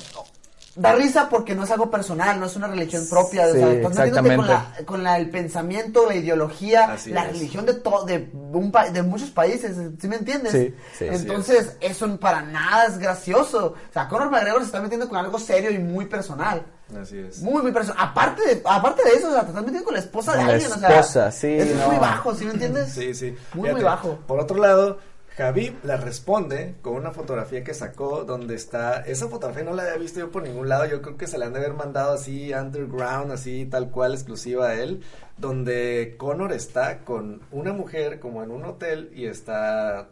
da 0.76 0.92
risa 0.94 1.28
porque 1.28 1.54
no 1.54 1.64
es 1.64 1.70
algo 1.70 1.90
personal, 1.90 2.40
no 2.40 2.46
es 2.46 2.56
una 2.56 2.66
religión 2.66 3.06
propia, 3.08 3.46
o 3.46 3.52
Sí, 3.52 3.58
sea, 3.58 3.72
estás 3.72 3.94
metiéndote 3.94 4.37
con, 4.37 4.46
la, 4.46 4.52
exactamente. 4.54 4.84
con 4.84 5.02
la- 5.04 5.16
el 5.18 5.30
pensamiento, 5.30 6.06
la 6.08 6.14
ideología, 6.16 6.84
Así 6.92 7.10
la 7.10 7.26
es. 7.26 7.32
religión 7.32 7.64
de 7.66 7.74
todo, 7.74 8.04
de, 8.04 8.28
un 8.52 8.72
pa- 8.72 8.90
de 8.90 9.02
muchos 9.02 9.30
países, 9.30 9.76
¿sí 10.00 10.08
me 10.08 10.16
entiendes? 10.16 10.52
Sí, 10.52 10.74
sí. 10.98 11.08
Así 11.08 11.22
Entonces, 11.22 11.76
eso 11.80 12.18
para 12.18 12.42
nada 12.42 12.87
es 12.87 12.98
gracioso, 12.98 13.74
o 13.88 13.92
sea, 13.92 14.08
Conor 14.08 14.30
McGregor 14.30 14.60
se 14.60 14.66
está 14.66 14.80
metiendo 14.80 15.08
con 15.08 15.18
algo 15.18 15.38
serio 15.38 15.70
y 15.70 15.78
muy 15.78 16.06
personal. 16.06 16.64
Así 17.00 17.18
es. 17.18 17.38
Muy, 17.40 17.62
muy 17.62 17.72
personal. 17.72 18.04
Aparte 18.08 18.42
de, 18.44 18.62
aparte 18.64 19.02
de 19.04 19.14
eso, 19.16 19.28
o 19.28 19.32
sea, 19.32 19.40
te 19.42 19.48
estás 19.48 19.62
metiendo 19.62 19.84
con 19.84 19.94
la 19.94 20.00
esposa 20.00 20.32
de 20.37 20.44
la 20.44 20.52
alguien, 20.52 20.70
o 20.72 20.76
sea. 20.78 20.88
esposa, 20.90 21.30
sí, 21.32 21.46
Eso 21.54 21.70
es 21.72 21.76
no. 21.80 21.88
muy 21.88 21.96
bajo, 21.98 22.34
¿sí 22.34 22.44
me 22.44 22.52
entiendes? 22.52 22.92
Sí, 22.92 23.14
sí. 23.14 23.34
Muy, 23.54 23.70
muy 23.72 23.82
bajo. 23.82 24.18
Por 24.26 24.38
otro 24.38 24.58
lado, 24.58 24.98
Javib 25.36 25.84
le 25.84 25.96
responde 25.96 26.76
con 26.80 26.94
una 26.94 27.10
fotografía 27.10 27.64
que 27.64 27.74
sacó 27.74 28.24
donde 28.24 28.54
está. 28.54 29.00
Esa 29.00 29.26
fotografía 29.28 29.64
no 29.64 29.72
la 29.74 29.82
había 29.82 29.96
visto 29.96 30.20
yo 30.20 30.30
por 30.30 30.42
ningún 30.44 30.68
lado. 30.68 30.86
Yo 30.86 31.02
creo 31.02 31.16
que 31.16 31.26
se 31.26 31.38
la 31.38 31.46
han 31.46 31.52
de 31.52 31.58
haber 31.58 31.74
mandado 31.74 32.12
así, 32.12 32.52
underground, 32.54 33.32
así, 33.32 33.66
tal 33.66 33.90
cual, 33.90 34.14
exclusiva 34.14 34.68
a 34.68 34.74
él. 34.74 35.02
Donde 35.36 36.14
Connor 36.18 36.52
está 36.52 36.98
con 36.98 37.40
una 37.50 37.72
mujer 37.72 38.20
como 38.20 38.44
en 38.44 38.52
un 38.52 38.64
hotel 38.64 39.10
y 39.14 39.26
está. 39.26 40.06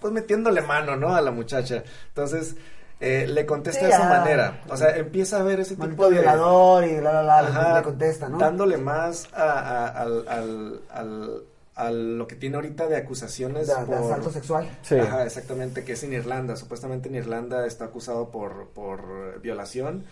Pues 0.00 0.12
metiéndole 0.12 0.62
mano, 0.62 0.96
¿no? 0.96 1.14
A 1.14 1.20
la 1.20 1.30
muchacha. 1.30 1.84
Entonces. 2.08 2.56
eh, 2.98 3.26
le 3.28 3.46
contesta 3.46 3.80
Sí, 3.80 3.86
de 3.86 3.92
esa 3.92 4.08
manera. 4.08 4.62
O 4.68 4.76
sea, 4.76 4.96
empieza 4.96 5.38
a 5.38 5.42
ver 5.44 5.60
ese 5.60 5.76
tipo 5.76 6.04
de. 6.10 6.18
violador 6.18 6.84
y 6.84 7.00
la, 7.00 7.22
la, 7.22 7.22
la, 7.22 7.38
Ajá, 7.38 7.76
le 7.78 7.82
contesta, 7.84 8.28
¿no? 8.28 8.36
Dándole 8.38 8.76
más 8.78 9.28
a, 9.32 9.42
a- 9.44 9.88
al, 9.88 10.28
al, 10.28 10.80
al- 10.90 11.42
a 11.86 11.90
lo 11.90 12.26
que 12.26 12.36
tiene 12.36 12.56
ahorita 12.56 12.86
de 12.88 12.96
acusaciones 12.96 13.66
De, 13.68 13.74
de 13.74 13.86
por... 13.86 13.94
asalto 13.96 14.30
sexual. 14.30 14.68
Sí. 14.82 14.96
Ajá, 14.98 15.24
exactamente, 15.24 15.84
que 15.84 15.92
es 15.92 16.02
en 16.02 16.12
Irlanda. 16.12 16.56
Supuestamente 16.56 17.08
en 17.08 17.14
Irlanda 17.16 17.66
está 17.66 17.86
acusado 17.86 18.30
por, 18.30 18.68
por 18.68 19.40
violación 19.40 20.04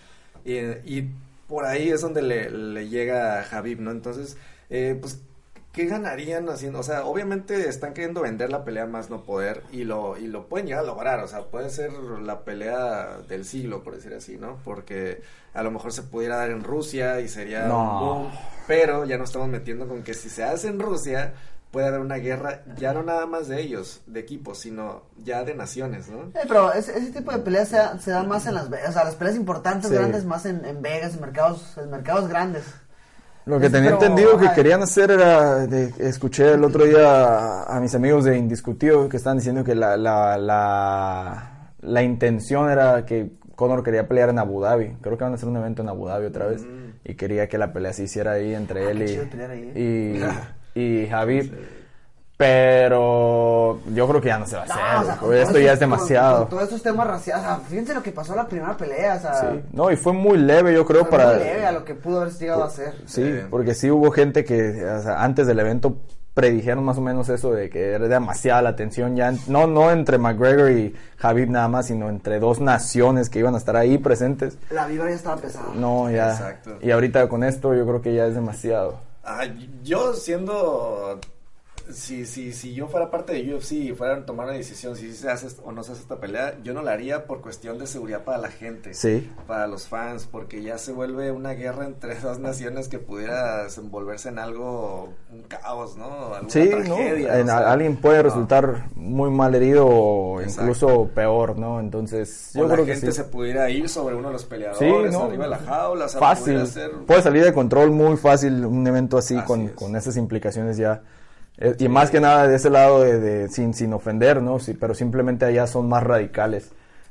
y, 0.45 0.57
y 0.59 1.11
por 1.49 1.65
ahí 1.65 1.89
es 1.91 2.01
donde 2.01 2.23
le, 2.23 2.51
le 2.51 2.89
llega 2.89 3.41
a 3.41 3.45
Javib, 3.45 3.81
¿no? 3.81 3.91
Entonces, 3.91 4.37
eh, 4.71 4.97
pues, 5.01 5.19
¿qué 5.73 5.87
ganarían 5.87 6.49
haciendo? 6.51 6.81
O 6.81 6.83
sea, 6.83 7.05
obviamente 7.07 7.69
están 7.69 7.95
queriendo 7.95 8.21
vender 8.23 8.51
la 8.51 8.65
pelea 8.65 8.87
más 8.87 9.09
no 9.11 9.23
poder 9.23 9.63
y 9.73 9.85
lo, 9.85 10.17
y 10.19 10.27
lo 10.27 10.47
pueden 10.47 10.67
llegar 10.67 10.83
a 10.85 10.87
lograr. 10.87 11.21
O 11.21 11.29
sea, 11.29 11.43
puede 11.45 11.71
ser 11.71 11.93
la 11.93 12.41
pelea 12.45 13.19
del 13.29 13.45
siglo, 13.45 13.83
por 13.83 13.95
decir 13.97 14.13
así, 14.15 14.37
¿no? 14.37 14.59
Porque 14.65 15.23
a 15.55 15.63
lo 15.63 15.71
mejor 15.71 15.93
se 15.93 16.03
pudiera 16.03 16.37
dar 16.37 16.51
en 16.51 16.63
Rusia 16.63 17.21
y 17.21 17.29
sería 17.29 17.67
No. 17.67 17.81
un 17.83 17.99
boom, 18.23 18.33
pero 18.67 19.05
ya 19.07 19.17
nos 19.17 19.31
estamos 19.31 19.49
metiendo 19.49 19.89
con 19.89 20.03
que 20.03 20.13
si 20.15 20.29
se 20.29 20.45
hace 20.45 20.69
en 20.69 20.79
Rusia 20.79 21.33
puede 21.71 21.87
haber 21.89 22.01
una 22.01 22.17
guerra 22.17 22.63
ya 22.77 22.93
no 22.95 23.03
nada 23.03 23.27
más 23.27 23.49
de 23.49 23.61
ellos, 23.61 24.01
de 24.07 24.21
equipos, 24.21 24.59
sino 24.59 25.03
ya 25.23 25.45
de 25.45 25.55
naciones, 25.55 26.09
¿no? 26.09 26.23
Eh, 26.39 26.45
pero 26.49 26.73
ese, 26.73 26.97
ese 26.99 27.13
tipo 27.13 27.31
de 27.33 27.39
peleas 27.41 27.69
se, 27.69 27.77
da- 27.77 27.99
se 27.99 28.11
dan 28.11 28.27
más 28.29 28.47
en 28.47 28.55
Las 28.55 28.71
Vegas, 28.71 28.91
o 28.91 28.93
sea, 28.93 29.05
las 29.05 29.15
peleas 29.17 29.37
importantes, 29.37 29.91
Sí. 29.91 29.95
grandes, 29.97 30.25
más 30.25 30.47
en, 30.47 30.65
en 30.65 30.81
Vegas, 30.81 31.15
en 31.15 31.21
mercados, 31.21 31.77
en 31.77 31.91
mercados 31.91 32.29
grandes. 32.29 32.65
Lo 33.45 33.59
que 33.61 33.67
Es- 33.67 33.73
tenía 33.73 33.91
pero, 33.99 34.03
entendido 34.03 34.39
que 34.39 34.51
querían 34.55 34.83
hacer 34.83 35.11
era, 35.11 35.67
de- 35.67 35.93
escuché 35.99 36.53
el 36.53 36.65
otro 36.65 36.85
día 36.85 37.63
a, 37.63 37.77
a 37.77 37.81
mis 37.81 37.95
amigos 37.95 38.25
de 38.25 38.37
Indiscutido 38.39 39.09
que 39.09 39.17
estaban 39.19 39.39
diciendo 39.39 39.63
que 39.65 39.75
la, 39.75 39.97
la, 39.97 40.37
la, 40.39 41.73
la 41.81 42.03
intención 42.03 42.71
era 42.71 43.05
que 43.07 43.33
Conor 43.57 43.83
quería 43.83 44.07
pelear 44.07 44.29
en 44.29 44.39
Abu 44.39 44.61
Dhabi. 44.61 44.97
Creo 45.01 45.19
que 45.19 45.25
van 45.25 45.33
a 45.33 45.37
hacer 45.37 45.49
un 45.49 45.57
evento 45.57 45.83
en 45.83 45.89
Abu 45.89 46.07
Dhabi 46.07 46.27
otra 46.27 46.47
vez. 46.47 46.63
Mm. 46.63 46.89
Y 47.05 47.15
quería 47.15 47.49
que 47.49 47.59
la 47.59 47.73
pelea 47.73 47.93
se 47.93 48.05
hiciera 48.05 48.33
ahí 48.33 48.55
entre 48.55 48.87
Ah, 48.87 48.91
él 48.91 48.99
qué 48.99 49.05
y, 49.05 49.09
chido 49.09 49.31
pelear 49.31 49.51
ahí, 49.51 49.73
y, 49.75 50.21
y 50.79 51.07
Javib. 51.09 51.53
Pero 52.37 53.81
yo 53.93 54.07
creo 54.09 54.21
que 54.21 54.29
ya 54.29 54.38
no 54.38 54.47
se 54.47 54.57
va 54.57 54.62
a 54.62 54.67
No, 54.67 54.73
hacer. 54.75 54.97
o 55.01 55.05
sea, 55.05 55.17
todo 55.17 55.33
Esto 55.35 55.59
ya 55.59 55.64
eso- 55.64 55.73
es 55.75 55.81
demasiado. 55.81 56.33
Con, 56.37 56.43
con 56.45 56.51
todos 56.51 56.62
estos 56.64 56.83
temas 56.85 57.07
raciales, 57.09 57.45
o 57.45 57.49
sea, 57.49 57.57
fíjense 57.69 57.95
lo 57.95 58.03
que 58.03 58.12
pasó 58.12 58.33
en 58.33 58.38
la 58.38 58.47
primera 58.47 58.77
pelea, 58.77 59.17
o 59.17 59.21
sea, 59.21 59.35
Sí. 59.41 59.61
No, 59.73 59.91
y 59.91 59.97
fue 59.97 60.12
muy 60.12 60.38
leve, 60.38 60.73
yo 60.73 60.87
creo, 60.87 61.01
fue 61.05 61.11
para... 61.19 61.31
muy 61.35 61.38
leve 61.45 61.67
a 61.67 61.73
lo 61.73 61.85
que 61.85 61.95
pudo 61.95 62.21
haber 62.21 62.33
llegado 62.35 62.62
a 62.62 62.71
ser. 62.71 62.95
Sí, 63.07 63.23
Eh. 63.25 63.47
porque 63.51 63.75
sí 63.75 63.91
hubo 63.91 64.11
gente 64.12 64.45
que 64.45 64.85
o 64.85 65.03
sea, 65.03 65.25
antes 65.25 65.49
del 65.49 65.59
evento 65.59 65.97
predijeron 66.33 66.85
más 66.85 66.97
o 66.97 67.01
menos 67.01 67.29
eso 67.29 67.51
de 67.51 67.69
que 67.69 67.95
era 67.95 68.07
demasiada 68.07 68.62
la 68.62 68.77
tensión 68.77 69.17
ya, 69.17 69.33
no, 69.49 69.67
no 69.67 69.91
entre 69.91 70.19
McGregor 70.19 70.71
y 70.71 70.95
Javib 71.17 71.51
nada 71.51 71.67
más, 71.67 71.87
sino 71.87 72.09
entre 72.09 72.38
dos 72.38 72.61
naciones 72.61 73.29
que 73.29 73.41
iban 73.41 73.57
a 73.57 73.59
estar 73.59 73.75
ahí 73.75 73.99
presentes. 73.99 74.57
La 74.71 74.87
vibra 74.87 75.11
ya 75.11 75.17
estaba 75.17 75.37
pesada. 75.38 75.71
No, 75.75 76.09
ya. 76.09 76.31
Exacto. 76.31 76.77
Y 76.81 76.93
ahorita 76.93 77.29
con 77.29 77.43
esto 77.43 77.75
yo 77.75 77.85
creo 77.85 78.01
que 78.01 78.14
ya 78.14 78.27
es 78.27 78.37
demasiado. 78.37 79.08
Ah, 79.31 79.47
yo 79.85 80.14
siendo 80.14 81.21
si, 81.90 82.27
si, 82.27 82.53
si 82.53 82.74
yo 82.74 82.87
fuera 82.88 83.11
parte 83.11 83.33
de 83.33 83.55
UFC 83.55 83.72
y 83.72 83.92
fueran 83.92 84.22
a 84.22 84.27
tomar 84.27 84.46
una 84.46 84.57
decisión 84.57 84.94
si 84.96 85.12
se 85.14 85.31
hace 85.31 85.48
o 85.64 85.72
no 85.72 85.83
se 85.83 85.92
hace 85.92 86.03
esta 86.03 86.20
pelea, 86.20 86.57
yo 86.62 86.74
no 86.74 86.83
la 86.83 86.92
haría 86.92 87.27
por 87.27 87.40
cuestión 87.40 87.79
de 87.79 87.87
seguridad 87.87 88.24
para 88.24 88.38
la 88.38 88.48
gente, 88.48 88.94
Sí. 88.94 89.31
para 89.46 89.66
los 89.66 89.88
fans, 89.88 90.29
porque 90.31 90.62
ya 90.62 90.79
se 90.79 90.92
vuelve 90.92 91.31
una 91.33 91.53
guerra 91.53 91.87
entre 91.87 92.14
dos 92.20 92.38
naciones 92.38 92.88
que 92.88 92.98
pudiera 92.98 93.64
desenvolverse 93.64 94.29
en 94.29 94.38
algo, 94.38 95.14
un 95.33 95.42
caos, 95.42 95.96
¿no? 95.96 96.35
Alguna 96.35 96.51
Sí, 96.51 96.68
¿no? 96.70 96.77
tragedia, 96.96 97.38
En- 97.38 97.44
o 97.44 97.46
sea, 97.46 97.72
alguien 97.72 97.96
puede 97.96 98.18
no. 98.18 98.22
resultar 98.24 98.88
muy 98.94 99.31
mal 99.31 99.55
herido 99.55 99.87
o 99.87 100.40
Exacto. 100.40 100.62
incluso 100.62 101.09
peor, 101.14 101.59
¿no? 101.59 101.81
Entonces, 101.81 102.51
O 102.55 102.59
yo 102.61 102.68
la 102.68 102.74
creo 102.74 102.87
que 102.87 102.92
gente 102.96 103.12
sí. 103.12 103.16
se 103.18 103.24
pudiera 103.24 103.68
ir 103.70 103.88
sobre 103.88 104.14
uno 104.14 104.29
de 104.29 104.33
los 104.35 104.44
peleadores, 104.44 104.79
Sí, 105.11 105.16
¿no? 105.18 105.24
arriba 105.24 105.44
de 105.44 105.51
la 105.51 105.59
jaula, 105.59 106.05
o 106.05 106.09
sea, 106.09 106.20
fácil. 106.20 106.62
Puede 107.07 107.22
salir 107.22 107.44
de 107.44 107.53
control 107.53 107.90
muy 107.90 108.16
fácil 108.16 108.64
un 108.66 108.87
evento 108.87 109.18
así, 109.18 109.37
Así 109.37 109.46
con, 109.46 109.62
es. 109.62 109.72
con 109.72 109.96
esas 109.96 110.16
implicaciones 110.16 110.77
ya. 110.77 111.03
Eh, 111.59 111.75
y 111.79 111.88
más 111.88 112.11
que 112.11 112.21
nada 112.21 112.47
de 112.49 112.57
ese 112.57 112.71
lado 112.71 113.01
de, 113.03 113.18
de- 113.21 113.49
sin, 113.49 113.75
sin 113.75 113.92
ofender, 113.92 114.42
¿no? 114.42 114.59
Sí, 114.61 114.75
pero 114.75 114.94
simplemente 114.94 115.44
allá 115.44 115.66
son 115.66 115.88
más 115.88 116.03
radicales. 116.05 116.71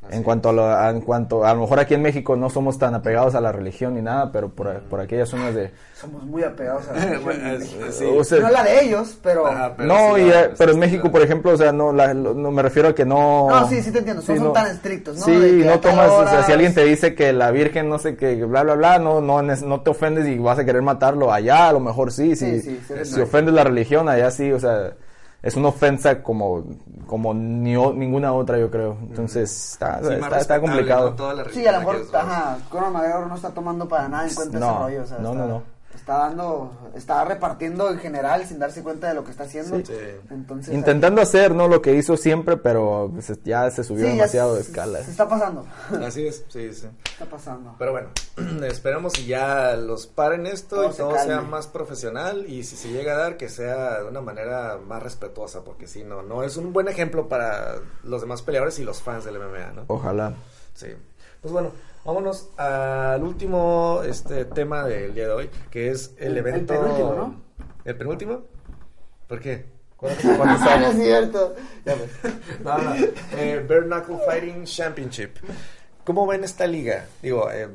En 0.10 0.24
cuanto 0.24 0.50
a, 0.50 0.54
lo, 0.54 0.66
a- 0.66 0.90
en 0.90 1.02
cuanto 1.02 1.44
a 1.46 1.54
lo 1.54 1.62
mejor 1.62 1.80
aquí 1.80 1.94
en 1.94 2.02
México 2.02 2.36
no 2.36 2.50
somos 2.50 2.78
tan 2.78 2.94
apegados 2.96 3.36
a 3.36 3.42
la 3.42 3.52
religión 3.52 3.96
ni 3.96 4.02
nada, 4.02 4.32
pero 4.32 4.50
por, 4.50 4.82
por 4.84 5.00
aquellas 5.02 5.30
zonas 5.30 5.54
de 5.54 5.72
Somos 5.94 6.24
muy 6.26 6.44
apegados 6.44 6.88
a 6.88 6.94
la 6.94 7.00
religión 7.06 7.24
Bueno, 7.24 7.92
sí. 7.92 8.06
o 8.18 8.24
sea, 8.24 8.40
No 8.40 8.50
la 8.50 8.64
de 8.64 8.84
ellos, 8.86 9.18
pero... 9.22 9.44
Pero 9.76 9.88
no, 9.88 10.16
sí, 10.16 10.22
y, 10.24 10.30
ah, 10.32 10.42
eh, 10.44 10.50
pero 10.58 10.72
en 10.72 10.76
sí, 10.76 10.80
México, 10.80 11.12
por 11.12 11.22
ejemplo, 11.22 11.52
o 11.52 11.58
sea, 11.58 11.72
no, 11.72 11.92
la- 11.92 12.14
lo- 12.14 12.34
no 12.34 12.52
me 12.52 12.62
refiero 12.62 12.90
a 12.90 12.96
que 12.96 13.06
no... 13.06 13.48
No, 13.50 13.68
sí, 13.68 13.82
sí 13.82 13.92
te 13.92 14.00
entiendo, 14.00 14.22
no 14.22 14.28
Sí, 14.34 14.38
son 14.38 14.54
tan 14.54 14.68
estrictos, 14.68 15.18
¿no? 15.18 15.26
Sí, 15.26 15.32
De 15.32 15.66
no 15.66 15.80
tomas, 15.80 16.12
o 16.12 16.28
sea, 16.28 16.44
si 16.44 16.52
alguien 16.52 16.74
te 16.74 16.84
dice 16.86 17.16
que 17.16 17.34
la 17.34 17.52
Virgen, 17.52 17.90
no 17.90 17.98
sé 18.00 18.16
qué, 18.16 18.36
bla, 18.46 18.64
bla, 18.64 18.76
bla, 18.76 19.00
no, 19.00 19.22
no, 19.22 19.42
no 19.42 19.82
te 19.82 19.90
ofendes 19.90 20.28
y 20.28 20.38
vas 20.38 20.60
a 20.60 20.66
querer 20.66 20.82
matarlo 20.82 21.32
allá, 21.34 21.70
a 21.70 21.74
lo 21.74 21.80
mejor 21.80 22.12
sí, 22.12 22.36
Sí, 22.36 22.62
sí, 22.62 22.62
sí, 22.62 22.80
sí, 22.88 23.06
si 23.06 23.14
sí. 23.16 23.22
ofendes 23.22 23.54
la 23.54 23.64
religión, 23.64 24.08
allá 24.10 24.32
sí, 24.32 24.52
o 24.52 24.60
sea, 24.60 24.94
es 25.42 25.56
una 25.56 25.70
ofensa 25.70 26.22
como, 26.24 26.64
como 27.06 27.34
ni 27.34 27.76
o- 27.76 27.94
ninguna 27.94 28.34
otra, 28.34 28.58
yo 28.58 28.70
creo. 28.72 28.98
Entonces, 29.02 29.72
está, 29.74 30.00
Sí, 30.02 30.14
está, 30.40 30.60
complicado. 30.60 31.16
Sí, 31.54 31.66
a 31.66 31.72
lo 31.74 31.80
mejor, 31.80 32.06
ajá, 32.14 32.58
Conor 32.70 32.92
McGregor 32.92 33.28
no 33.28 33.36
está 33.36 33.50
tomando 33.52 33.88
para 33.88 34.08
nada 34.10 34.28
en 34.28 34.36
cuenta 34.36 34.60
No, 34.60 34.70
ese 34.72 34.80
rollo, 34.80 35.04
o 35.04 35.06
sea, 35.08 35.18
no, 35.20 35.32
está, 35.32 35.40
no, 35.42 35.48
no. 35.48 35.77
Está 36.08 36.20
dando, 36.20 36.72
está 36.96 37.26
repartiendo 37.26 37.90
en 37.92 38.00
general 38.00 38.46
sin 38.46 38.60
darse 38.60 38.82
cuenta 38.82 39.10
de 39.10 39.14
lo 39.14 39.26
que 39.26 39.32
está 39.32 39.44
haciendo. 39.44 39.76
Sí. 39.86 39.94
Entonces, 40.32 40.74
Intentando 40.74 41.22
hacer, 41.22 41.54
¿no? 41.54 41.68
Lo 41.68 41.82
que 41.82 41.96
hizo 41.96 42.16
siempre, 42.16 42.56
pero 42.56 43.10
pues, 43.14 43.30
ya 43.44 43.70
se 43.72 43.84
subió 43.84 44.06
sí, 44.06 44.12
demasiado 44.14 44.56
de 44.56 44.64
se- 44.64 44.70
escala. 44.70 45.04
Se 45.04 45.12
está 45.12 45.28
pasando, 45.28 45.66
Así 46.06 46.26
es, 46.26 46.46
sí, 46.48 46.74
sí. 46.74 46.88
está 47.12 47.26
pasando. 47.26 47.76
Pero 47.78 47.92
bueno, 47.92 48.08
esperemos 48.66 49.20
y 49.20 49.26
ya 49.26 49.76
los 49.76 50.08
paren 50.08 50.48
esto 50.48 50.78
Todo 50.78 50.90
y 50.90 50.92
se 50.94 50.98
todo 51.00 51.10
calme. 51.12 51.26
sea 51.34 51.42
más 51.42 51.68
profesional 51.68 52.46
y 52.48 52.64
si 52.64 52.78
se 52.78 52.90
llega 52.90 53.16
a 53.16 53.18
dar 53.18 53.36
que 53.36 53.50
sea 53.50 54.00
de 54.00 54.08
una 54.08 54.22
manera 54.22 54.78
más 54.88 55.04
respetuosa 55.04 55.66
porque 55.66 55.88
si 55.88 56.06
no, 56.06 56.22
no 56.22 56.42
es 56.44 56.56
un 56.56 56.72
buen 56.72 56.88
ejemplo 56.88 57.28
para 57.28 57.76
los 58.04 58.22
demás 58.22 58.42
peleadores 58.44 58.80
y 58.80 58.86
los 58.86 59.02
fans 59.02 59.26
del 59.26 59.38
MMA, 59.40 59.74
¿no? 59.76 59.84
Ojalá. 59.88 60.34
Sí. 60.74 60.88
Pues 61.42 61.52
bueno, 61.52 61.72
vámonos 62.08 62.50
al 62.58 63.22
último 63.22 64.02
este 64.08 64.46
tema 64.46 64.86
del 64.86 65.14
día 65.14 65.28
de 65.28 65.34
hoy, 65.34 65.50
que 65.70 65.92
es 65.92 66.14
el, 66.18 66.28
El- 66.28 66.32
el 66.32 66.38
evento... 66.38 66.74
penúltimo, 66.74 67.14
¿no? 67.14 67.36
¿El 67.84 67.96
penúltimo? 67.98 68.42
¿Por 69.28 69.40
qué? 69.42 69.66
¿Cuántos, 69.98 70.24
¿Cuántos 70.38 70.62
no 70.80 70.88
es 70.88 70.96
cierto. 70.96 71.56
Ya 71.86 71.96
ves. 71.96 72.10
No, 72.64 72.78
no. 72.78 72.96
Eh, 73.38 73.66
Bare 73.68 73.84
Knuckle 73.84 74.18
Fighting 74.26 74.64
Championship. 74.64 75.32
¿Cómo 76.06 76.26
ven 76.26 76.44
esta 76.46 76.66
liga? 76.66 77.06
Digo, 77.22 77.52
eh, 77.52 77.68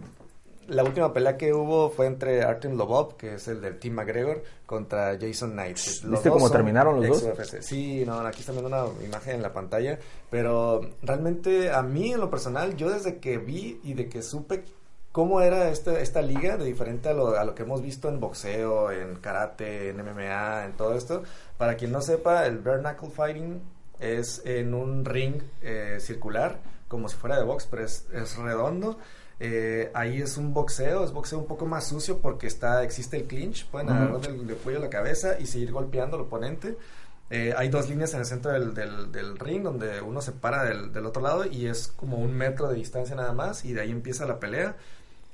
la 0.68 0.84
última 0.84 1.12
pelea 1.12 1.36
que 1.36 1.52
hubo 1.52 1.90
fue 1.90 2.06
entre 2.06 2.42
Artem 2.42 2.76
Lobov, 2.76 3.16
que 3.16 3.34
es 3.34 3.48
el 3.48 3.60
del 3.60 3.78
Team 3.78 3.94
McGregor, 3.94 4.42
contra 4.66 5.18
Jason 5.20 5.52
Knight. 5.52 5.76
Los 5.76 6.10
¿Viste 6.10 6.30
cómo 6.30 6.50
terminaron 6.50 6.96
los 7.00 7.22
dos? 7.22 7.38
ex-UFC. 7.38 7.62
Sí, 7.62 8.04
no, 8.06 8.20
aquí 8.20 8.40
están 8.40 8.56
viendo 8.56 8.68
una 8.68 9.04
imagen 9.04 9.36
en 9.36 9.42
la 9.42 9.52
pantalla, 9.52 9.98
pero 10.30 10.80
realmente 11.02 11.70
a 11.70 11.82
mí 11.82 12.12
en 12.12 12.20
lo 12.20 12.30
personal, 12.30 12.76
yo 12.76 12.90
desde 12.90 13.18
que 13.18 13.38
vi 13.38 13.80
y 13.82 13.94
de 13.94 14.08
que 14.08 14.22
supe 14.22 14.64
cómo 15.12 15.42
era 15.42 15.68
esta, 15.68 16.00
esta 16.00 16.22
liga, 16.22 16.56
de 16.56 16.64
diferente 16.64 17.10
a 17.10 17.12
lo, 17.12 17.38
a 17.38 17.44
lo 17.44 17.54
que 17.54 17.64
hemos 17.64 17.82
visto 17.82 18.08
en 18.08 18.18
boxeo, 18.18 18.90
en 18.90 19.16
karate, 19.16 19.90
en 19.90 19.96
MMA, 20.02 20.64
en 20.64 20.72
todo 20.72 20.94
esto. 20.94 21.22
Para 21.58 21.76
quien 21.76 21.92
no 21.92 22.00
sepa, 22.00 22.46
el 22.46 22.58
bare 22.58 22.80
knuckle 22.80 23.10
fighting 23.10 23.60
es 24.00 24.42
en 24.44 24.74
un 24.74 25.04
ring 25.04 25.42
eh, 25.60 25.98
circular, 26.00 26.58
como 26.88 27.08
si 27.08 27.16
fuera 27.16 27.36
de 27.36 27.44
box, 27.44 27.66
pero 27.70 27.84
es, 27.84 28.06
es 28.12 28.36
redondo. 28.36 28.98
Eh, 29.44 29.90
ahí 29.92 30.22
es 30.22 30.36
un 30.36 30.54
boxeo, 30.54 31.04
es 31.04 31.10
boxeo 31.12 31.40
un 31.40 31.46
poco 31.46 31.66
más 31.66 31.88
sucio 31.88 32.18
porque 32.20 32.46
está 32.46 32.84
existe 32.84 33.16
el 33.16 33.24
clinch, 33.24 33.66
pueden 33.66 33.88
Ujú. 33.88 33.96
agarrar 33.96 34.20
del, 34.20 34.46
del 34.46 34.56
cuello 34.56 34.78
a 34.78 34.82
la 34.82 34.88
cabeza 34.90 35.36
y 35.40 35.46
seguir 35.46 35.72
golpeando 35.72 36.14
al 36.16 36.22
oponente. 36.22 36.76
Eh, 37.28 37.52
hay 37.56 37.68
dos 37.68 37.88
líneas 37.88 38.14
en 38.14 38.20
el 38.20 38.26
centro 38.26 38.52
del, 38.52 38.72
del- 38.72 39.10
del 39.10 39.36
ring 39.38 39.62
donde 39.62 40.00
uno 40.00 40.20
se 40.20 40.30
para 40.32 40.62
del, 40.64 40.92
del 40.92 41.06
otro 41.06 41.22
lado 41.22 41.44
y 41.44 41.66
es 41.66 41.88
como 41.88 42.18
un 42.18 42.32
metro 42.34 42.68
de 42.68 42.76
distancia 42.76 43.16
nada 43.16 43.32
más 43.32 43.64
y 43.64 43.72
de 43.72 43.80
ahí 43.80 43.90
empieza 43.90 44.26
la 44.26 44.38
pelea. 44.38 44.76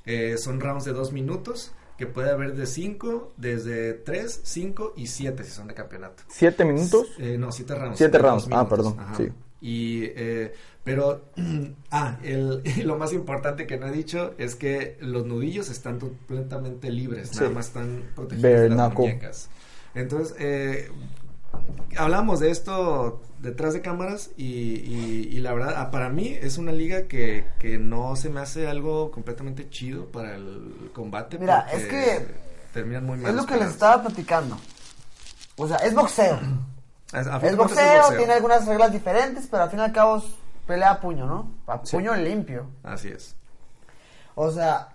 Eh, 0.07 0.38
son 0.38 0.59
rounds 0.61 0.85
de 0.87 0.92
dos 0.92 1.12
minutos 1.12 1.73
que 1.99 2.07
puede 2.07 2.31
haber 2.31 2.55
de 2.55 2.64
cinco, 2.66 3.33
desde 3.37 3.92
tres, 3.92 4.40
cinco 4.44 4.94
y 4.97 5.09
siete 5.09 5.44
si 5.44 5.51
son 5.51 5.66
de 5.66 5.75
campeonato. 5.75 6.23
¿Siete 6.29 6.64
minutos? 6.64 7.09
Eh, 7.18 7.37
no, 7.37 7.53
siete 7.53 7.75
rounds. 7.75 7.99
Siete 7.99 8.16
rounds. 8.18 8.49
Ah, 8.53 8.66
perdón, 8.68 8.94
ajá. 8.99 9.16
sí. 9.16 9.29
Y, 9.61 10.05
eh, 10.05 10.55
pero, 10.88 11.22
ah, 11.90 12.16
el, 12.22 12.62
lo 12.85 12.96
más 12.98 13.12
importante 13.12 13.66
que 13.66 13.79
no 13.79 13.87
he 13.87 13.92
dicho 13.92 14.35
es 14.38 14.55
que 14.57 14.96
los 15.01 15.24
nudillos 15.27 15.68
están 15.70 15.98
completamente 16.01 16.90
libres, 16.90 17.35
nada 17.37 17.48
Sí. 17.48 17.55
más 17.55 17.66
están 17.66 18.03
protegidos 18.14 18.42
Bare 18.51 18.61
de 18.62 18.68
las 18.70 18.79
knuckle. 18.88 19.07
muñecas. 19.09 19.48
Entonces, 19.94 20.35
eh, 20.38 20.90
hablamos 21.96 22.40
de 22.40 22.51
esto 22.51 23.22
detrás 23.40 23.72
de 23.72 23.81
cámaras 23.81 24.31
y, 24.37 24.44
y- 24.44 25.29
y 25.33 25.38
la 25.40 25.53
verdad, 25.53 25.74
ah, 25.77 25.90
para 25.90 26.09
mí 26.09 26.37
es 26.40 26.59
una 26.59 26.72
liga 26.72 27.03
que, 27.07 27.46
que 27.59 27.79
no 27.79 28.16
se 28.16 28.29
me 28.31 28.40
hace 28.40 28.66
algo 28.68 29.11
completamente 29.11 29.68
chido 29.70 30.07
para 30.07 30.35
el 30.37 30.90
combate. 30.92 31.38
Mira, 31.38 31.66
es 31.72 31.85
que 31.87 32.27
terminan 32.72 33.05
muy 33.07 33.18
mal. 33.18 33.31
Es 33.31 33.37
lo 33.37 33.46
que 33.46 33.57
les 33.57 33.68
estaba 33.70 34.03
platicando. 34.03 34.59
O 35.57 35.66
sea, 35.66 35.77
es 35.79 35.94
boxeo. 35.94 36.38
Fin 36.38 36.59
Es 37.12 37.24
de 37.24 37.31
cuentas 37.40 37.57
boxeo, 37.57 38.16
tiene 38.18 38.33
algunas 38.35 38.66
reglas 38.66 38.92
diferentes, 38.92 39.46
pero 39.51 39.62
al 39.62 39.70
fin 39.70 39.79
y 39.79 39.83
al 39.83 39.92
cabo 39.92 40.18
es 40.18 40.24
pelea 40.68 40.90
a 40.92 41.00
puño, 41.00 41.26
¿no? 41.26 41.50
A 41.66 41.81
Sí. 41.83 41.96
puño 41.96 42.14
limpio. 42.14 42.66
Así 42.85 43.09
es. 43.09 43.35
O 44.37 44.52
sea, 44.52 44.90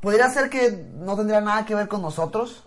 podría 0.00 0.30
ser 0.30 0.48
que 0.48 0.86
no 0.94 1.16
tendría 1.16 1.42
nada 1.42 1.66
que 1.66 1.74
ver 1.74 1.88
con 1.88 2.00
nosotros, 2.00 2.64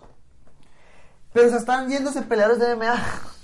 pero 1.32 1.48
se 1.50 1.56
están 1.56 1.88
yéndose 1.88 2.22
peleadores 2.22 2.60
de 2.60 2.76
MMA. 2.76 3.02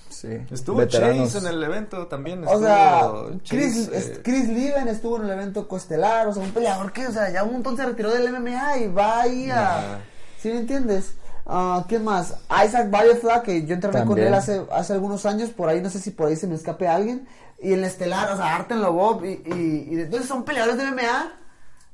Sí. 0.08 0.28
Estuvo 0.50 0.76
Veteranos. 0.76 1.32
Chase 1.32 1.46
en 1.46 1.52
el 1.54 1.62
evento 1.62 2.06
también. 2.06 2.44
O 2.46 2.58
sea, 2.60 3.00
estuvo 3.00 3.40
Chris, 3.48 3.88
eh, 3.92 4.20
Chris 4.22 4.48
estuvo 4.48 5.16
en 5.16 5.24
el 5.24 5.30
evento 5.30 5.66
coestelar, 5.66 6.28
o 6.28 6.32
sea, 6.32 6.42
un 6.42 6.52
peleador 6.52 6.92
que, 6.92 7.06
o 7.08 7.12
sea, 7.12 7.28
ya 7.30 7.42
un 7.42 7.54
montón 7.54 7.76
se 7.76 7.84
retiró 7.84 8.10
del 8.10 8.28
MMA 8.32 8.78
y 8.78 8.88
va 8.88 9.22
ahí 9.22 9.50
a... 9.50 9.98
¿Sí 10.38 10.48
me 10.48 10.58
entiendes? 10.58 11.16
Ah, 11.46 11.84
¿Quién 11.88 12.04
más? 12.04 12.34
Isaac 12.64 12.90
Firefly, 12.90 13.42
que 13.44 13.66
yo 13.66 13.74
entrené 13.74 13.98
con 14.00 14.08
También. 14.08 14.28
él 14.28 14.34
hace, 14.34 14.62
hace 14.72 14.92
algunos 14.94 15.24
años, 15.26 15.50
por 15.50 15.68
ahí, 15.68 15.80
no 15.80 15.90
sé 15.90 16.00
si 16.00 16.10
por 16.10 16.26
ahí 16.28 16.36
se 16.36 16.46
me 16.48 16.56
escape 16.56 16.88
alguien. 16.88 17.28
Y 17.60 17.72
el 17.72 17.84
estelar, 17.84 18.30
o 18.32 18.36
sea, 18.36 18.56
Arten 18.56 18.82
Lobov, 18.82 19.24
y, 19.24 19.42
y, 19.46 19.88
y 19.94 20.00
entonces 20.00 20.28
son 20.28 20.44
peleadores 20.44 20.76
de 20.76 20.90
MMA, 20.90 21.32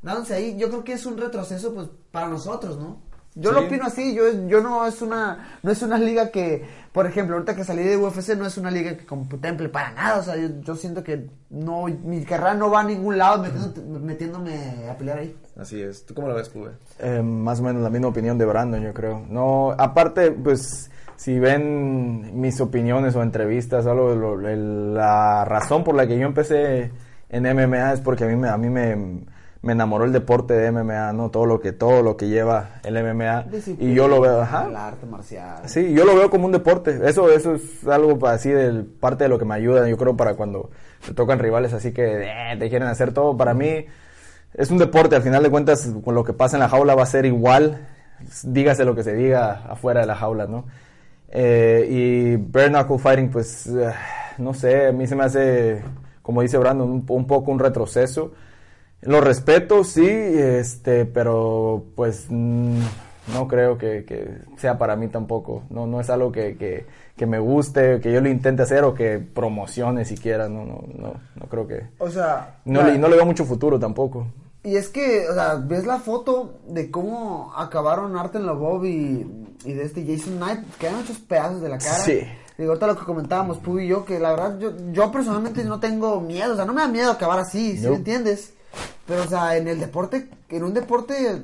dándose 0.00 0.34
ahí. 0.34 0.56
Yo 0.56 0.68
creo 0.70 0.84
que 0.84 0.94
es 0.94 1.04
un 1.06 1.18
retroceso, 1.18 1.74
pues, 1.74 1.88
para 2.10 2.28
nosotros, 2.28 2.78
¿no? 2.78 2.96
Yo 3.34 3.50
Sí. 3.50 3.56
lo 3.56 3.66
opino 3.66 3.84
así, 3.86 4.14
yo, 4.14 4.24
yo 4.46 4.60
no 4.60 4.86
es 4.86 5.00
una, 5.00 5.56
no 5.62 5.70
es 5.70 5.82
una 5.82 5.96
liga 5.96 6.30
que, 6.30 6.64
por 6.92 7.06
ejemplo, 7.06 7.34
ahorita 7.36 7.56
que 7.56 7.64
salí 7.64 7.82
de 7.82 7.96
UFC 7.96 8.36
no 8.36 8.46
es 8.46 8.58
una 8.58 8.70
liga 8.70 8.94
que 8.96 9.06
contemple 9.06 9.70
para 9.70 9.92
nada, 9.92 10.18
o 10.18 10.22
sea, 10.22 10.36
yo, 10.36 10.48
yo 10.60 10.76
siento 10.76 11.02
que 11.02 11.28
no, 11.48 11.84
mi 12.04 12.22
carrera 12.26 12.52
no 12.52 12.70
va 12.70 12.80
a 12.80 12.84
ningún 12.84 13.16
lado 13.16 13.42
metiéndote- 13.42 13.80
metiéndome 14.00 14.86
a 14.90 14.96
pelear 14.98 15.18
ahí. 15.18 15.34
Así 15.58 15.80
es. 15.80 16.04
¿Tú 16.04 16.12
cómo 16.14 16.28
lo 16.28 16.34
ves, 16.34 16.50
Pube? 16.50 16.72
Eh, 16.98 17.22
más 17.22 17.60
o 17.60 17.62
menos 17.62 17.82
la 17.82 17.88
misma 17.90 18.08
opinión 18.08 18.36
de 18.36 18.44
Brandon, 18.44 18.82
yo 18.82 18.92
creo. 18.92 19.24
No, 19.30 19.74
aparte, 19.78 20.30
pues, 20.32 20.90
si 21.16 21.38
ven 21.38 22.38
mis 22.38 22.60
opiniones 22.60 23.14
o 23.16 23.22
entrevistas, 23.22 23.86
algo, 23.86 24.14
lo- 24.14 24.46
el- 24.48 24.92
la 24.92 25.44
razón 25.46 25.84
por 25.84 25.94
la 25.94 26.06
que 26.06 26.18
yo 26.18 26.26
empecé 26.26 26.90
en 27.30 27.46
MMA 27.46 27.94
es 27.94 28.00
porque 28.00 28.24
a 28.24 28.26
mí 28.26 28.36
me, 28.36 28.48
a 28.50 28.58
mí 28.58 28.68
me, 28.68 29.24
me 29.62 29.72
enamoró 29.72 30.04
el 30.04 30.12
deporte 30.12 30.54
de 30.54 30.72
MMA, 30.72 31.12
¿no? 31.12 31.30
Todo 31.30 31.46
lo 31.46 31.60
que, 31.60 31.72
todo 31.72 32.02
lo 32.02 32.16
que 32.16 32.28
lleva 32.28 32.80
el 32.82 32.94
MMA. 32.94 33.46
Y 33.78 33.94
yo 33.94 34.08
lo 34.08 34.20
veo, 34.20 34.42
ajá. 34.42 34.66
El 34.68 34.74
arte 34.74 35.06
marcial. 35.06 35.62
Sí, 35.66 35.92
yo 35.94 36.04
lo 36.04 36.16
veo 36.16 36.28
como 36.30 36.46
un 36.46 36.52
deporte. 36.52 37.00
Eso, 37.04 37.30
eso 37.30 37.54
es 37.54 37.86
algo 37.86 38.26
así 38.26 38.50
de 38.50 38.82
parte 38.82 39.24
de 39.24 39.28
lo 39.28 39.38
que 39.38 39.44
me 39.44 39.54
ayuda, 39.54 39.88
yo 39.88 39.96
creo, 39.96 40.16
para 40.16 40.34
cuando 40.34 40.70
te 41.06 41.14
tocan 41.14 41.38
rivales 41.38 41.72
así 41.72 41.92
que 41.92 42.24
eh, 42.24 42.56
te 42.58 42.68
quieren 42.68 42.88
hacer 42.88 43.14
todo. 43.14 43.36
Para 43.36 43.54
mí 43.54 43.86
es 44.54 44.70
un 44.72 44.78
deporte. 44.78 45.14
Al 45.14 45.22
final 45.22 45.44
de 45.44 45.50
cuentas, 45.50 45.88
con 46.04 46.16
lo 46.16 46.24
que 46.24 46.32
pasa 46.32 46.56
en 46.56 46.60
la 46.60 46.68
jaula 46.68 46.96
va 46.96 47.04
a 47.04 47.06
ser 47.06 47.24
igual. 47.24 47.86
Dígase 48.42 48.84
lo 48.84 48.96
que 48.96 49.04
se 49.04 49.14
diga 49.14 49.62
afuera 49.68 50.00
de 50.00 50.06
la 50.06 50.16
jaula, 50.16 50.46
¿no? 50.46 50.64
Eh, 51.28 51.86
y 51.88 52.36
bare 52.36 52.68
knuckle 52.68 52.98
fighting, 52.98 53.30
pues, 53.30 53.68
eh, 53.68 53.92
no 54.38 54.54
sé, 54.54 54.88
a 54.88 54.92
mí 54.92 55.06
se 55.06 55.16
me 55.16 55.24
hace, 55.24 55.82
como 56.20 56.42
dice 56.42 56.58
Brandon, 56.58 56.90
un, 56.90 57.04
un 57.06 57.26
poco 57.28 57.52
un 57.52 57.60
retroceso. 57.60 58.32
Lo 59.02 59.20
respeto, 59.20 59.84
sí, 59.84 60.06
este, 60.08 61.04
pero 61.06 61.84
pues 61.96 62.26
mm, 62.28 62.78
no 63.34 63.48
creo 63.48 63.76
que, 63.78 64.04
que 64.04 64.38
sea 64.56 64.78
para 64.78 64.96
mí 64.96 65.08
tampoco. 65.08 65.64
No, 65.70 65.86
no 65.86 66.00
es 66.00 66.08
algo 66.10 66.30
que, 66.32 66.56
que, 66.56 66.86
que 67.16 67.26
me 67.26 67.38
guste, 67.40 68.00
que 68.00 68.12
yo 68.12 68.20
lo 68.20 68.28
intente 68.28 68.62
hacer 68.62 68.84
o 68.84 68.94
que 68.94 69.18
promocione 69.18 70.04
siquiera. 70.04 70.48
No, 70.48 70.64
no, 70.64 70.84
no, 70.96 71.14
no 71.34 71.46
creo 71.48 71.66
que. 71.66 71.82
O 71.98 72.10
sea, 72.10 72.60
No, 72.64 72.82
le, 72.82 72.96
no 72.98 73.08
le 73.08 73.16
veo 73.16 73.26
mucho 73.26 73.44
futuro 73.44 73.78
tampoco. 73.78 74.26
Y 74.64 74.76
es 74.76 74.88
que, 74.88 75.28
o 75.28 75.34
sea, 75.34 75.56
ves 75.56 75.84
la 75.86 75.98
foto 75.98 76.60
de 76.68 76.88
cómo 76.88 77.52
acabaron 77.56 78.16
Arten 78.16 78.46
Lobov 78.46 78.84
y, 78.84 79.26
y 79.64 79.72
de 79.72 79.82
este 79.82 80.06
Jason 80.06 80.36
Knight, 80.36 80.60
quedan 80.78 80.98
muchos 80.98 81.18
pedazos 81.18 81.60
de 81.60 81.68
la 81.68 81.78
cara. 81.78 81.94
Sí. 81.94 82.20
Digo, 82.56 82.70
ahorita 82.70 82.86
lo 82.86 82.96
que 82.96 83.04
comentábamos, 83.04 83.58
Pub 83.58 83.80
y 83.80 83.88
yo, 83.88 84.04
que 84.04 84.20
la 84.20 84.30
verdad, 84.30 84.58
yo, 84.60 84.70
yo 84.92 85.10
personalmente 85.10 85.64
no 85.64 85.80
tengo 85.80 86.20
miedo, 86.20 86.52
o 86.52 86.56
sea, 86.56 86.64
no 86.64 86.72
me 86.74 86.82
da 86.82 86.86
miedo 86.86 87.10
acabar 87.10 87.40
así, 87.40 87.76
¿sí 87.76 87.82
No. 87.84 87.90
me 87.90 87.96
entiendes? 87.96 88.54
Pero, 89.06 89.22
o 89.22 89.26
sea, 89.26 89.56
en 89.56 89.68
el 89.68 89.80
deporte, 89.80 90.28
en 90.48 90.62
un 90.62 90.74
deporte, 90.74 91.42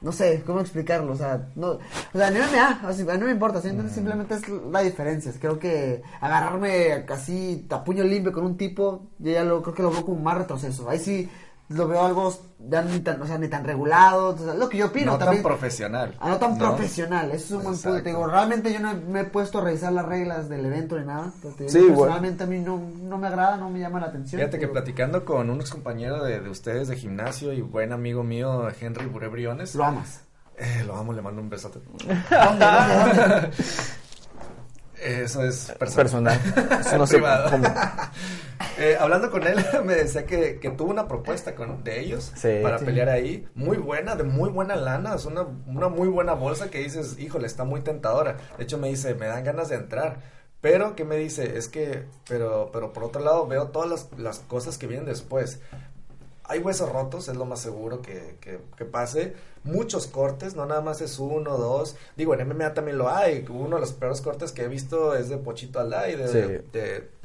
no 0.00 0.12
sé 0.12 0.42
cómo 0.44 0.60
explicarlo, 0.60 1.12
o 1.12 1.16
sea, 1.16 1.48
no, 1.54 1.70
o 1.70 1.80
sea, 2.18 2.28
en 2.28 2.34
MMA, 2.34 2.82
o 2.88 2.92
sea, 2.92 3.16
no 3.16 3.26
me 3.26 3.32
importa. 3.32 3.60
Entonces, 3.66 3.94
simplemente 3.94 4.34
es 4.34 4.42
la 4.48 4.80
diferencia, 4.80 5.32
creo 5.40 5.58
que 5.58 6.02
agarrarme 6.20 7.04
casi 7.06 7.66
a 7.70 7.82
puño 7.84 8.04
limpio 8.04 8.32
con 8.32 8.44
un 8.44 8.56
tipo, 8.56 9.06
yo 9.18 9.32
ya 9.32 9.44
lo, 9.44 9.62
creo 9.62 9.74
que 9.74 9.82
lo 9.82 9.90
veo 9.90 10.04
como 10.04 10.20
más 10.20 10.38
retroceso, 10.38 10.88
ahí 10.90 10.98
sí 10.98 11.30
lo 11.74 11.88
veo 11.88 12.04
algo 12.04 12.32
ya 12.58 12.82
ni 12.82 13.00
tan, 13.00 13.20
o 13.20 13.26
sea, 13.26 13.38
ni 13.38 13.48
tan 13.48 13.64
regulado, 13.64 14.28
o 14.30 14.38
sea, 14.38 14.54
lo 14.54 14.68
que 14.68 14.78
yo 14.78 14.86
opino 14.86 15.12
no 15.12 15.18
también. 15.18 15.42
tan 15.42 15.50
profesional. 15.50 16.14
Ah, 16.20 16.28
no 16.30 16.36
tan 16.38 16.58
¿no? 16.58 16.68
profesional, 16.76 17.30
eso 17.32 17.44
es 17.44 17.50
un 17.52 17.62
buen 17.64 17.78
punto. 17.78 18.00
Digo, 18.00 18.26
realmente 18.26 18.72
yo 18.72 18.80
no 18.80 18.94
me 18.94 19.20
he 19.20 19.24
puesto 19.24 19.58
a 19.58 19.64
revisar 19.64 19.92
las 19.92 20.06
reglas 20.06 20.48
del 20.48 20.66
evento 20.66 20.98
ni 20.98 21.06
nada. 21.06 21.32
Sí, 21.66 21.78
bueno. 21.80 21.96
personalmente 21.96 22.44
a 22.44 22.46
mí 22.46 22.58
no, 22.60 22.78
no 22.78 23.18
me 23.18 23.26
agrada, 23.26 23.56
no 23.56 23.70
me 23.70 23.80
llama 23.80 24.00
la 24.00 24.06
atención. 24.06 24.40
Fíjate 24.40 24.58
que 24.58 24.68
platicando 24.68 25.24
con 25.24 25.50
un 25.50 25.60
ex 25.60 25.70
compañero 25.70 26.22
de, 26.22 26.40
de 26.40 26.48
ustedes 26.48 26.88
de 26.88 26.96
gimnasio 26.96 27.52
y 27.52 27.60
buen 27.60 27.92
amigo 27.92 28.22
mío, 28.22 28.68
Henry 28.80 29.06
Buré 29.06 29.28
Briones. 29.28 29.74
Lo 29.74 29.84
amas. 29.84 30.20
Eh, 30.58 30.84
lo 30.86 30.96
amo, 30.96 31.12
le 31.12 31.22
mando 31.22 31.40
un 31.40 31.48
besote. 31.48 31.80
¿Dónde, 31.98 32.66
dónde, 32.66 33.20
dónde? 33.20 33.50
Eso 35.02 35.42
es 35.42 35.72
personal. 35.78 36.38
Personal. 36.38 36.80
Eso 36.80 36.98
no 36.98 37.06
sé 37.08 37.16
Privado. 37.16 37.50
cómo. 37.50 37.64
Eh, 38.78 38.96
hablando 38.98 39.30
con 39.30 39.46
él, 39.46 39.56
me 39.84 39.94
decía 39.94 40.24
que, 40.24 40.58
que 40.58 40.70
tuvo 40.70 40.90
una 40.92 41.06
propuesta 41.06 41.54
con, 41.54 41.82
de 41.84 42.00
ellos 42.00 42.32
Sí. 42.36 42.60
para 42.62 42.78
Sí. 42.78 42.84
pelear 42.84 43.08
ahí. 43.10 43.46
Muy 43.54 43.76
buena, 43.76 44.14
de 44.16 44.22
muy 44.24 44.48
buena 44.50 44.76
lana. 44.76 45.14
Es 45.14 45.24
una, 45.26 45.42
una 45.66 45.88
muy 45.88 46.08
buena 46.08 46.32
bolsa 46.34 46.70
que 46.70 46.78
dices, 46.78 47.18
híjole, 47.18 47.46
está 47.46 47.64
muy 47.64 47.80
tentadora. 47.82 48.36
De 48.56 48.64
hecho, 48.64 48.78
me 48.78 48.88
dice, 48.88 49.14
me 49.14 49.26
dan 49.26 49.44
ganas 49.44 49.68
de 49.68 49.76
entrar. 49.76 50.20
Pero, 50.60 50.94
¿qué 50.94 51.04
me 51.04 51.16
dice? 51.16 51.58
Es 51.58 51.68
que, 51.68 52.06
pero, 52.28 52.70
pero 52.72 52.92
por 52.92 53.04
otro 53.04 53.20
lado, 53.22 53.46
veo 53.48 53.68
todas 53.68 53.90
las, 53.90 54.08
las 54.16 54.38
cosas 54.38 54.78
que 54.78 54.86
vienen 54.86 55.06
después. 55.06 55.60
Hay 56.52 56.58
huesos 56.60 56.92
rotos, 56.92 57.28
es 57.28 57.36
lo 57.36 57.46
más 57.46 57.60
seguro 57.60 58.02
que, 58.02 58.36
que, 58.40 58.60
que 58.76 58.84
pase. 58.84 59.32
Muchos 59.64 60.06
cortes, 60.06 60.54
no 60.54 60.66
nada 60.66 60.82
más 60.82 61.00
es 61.00 61.18
uno, 61.18 61.56
dos. 61.56 61.96
Digo, 62.16 62.34
en 62.34 62.46
MMA 62.46 62.74
también 62.74 62.98
lo 62.98 63.08
hay. 63.08 63.44
Uno 63.48 63.76
de 63.76 63.80
los 63.80 63.92
peores 63.92 64.20
cortes 64.20 64.52
que 64.52 64.62
he 64.64 64.68
visto 64.68 65.14
es 65.16 65.28
de 65.30 65.38
Pochito 65.38 65.80
Alday, 65.80 66.16
de, 66.16 66.28
Sí. 66.28 66.38
de- 66.72 67.21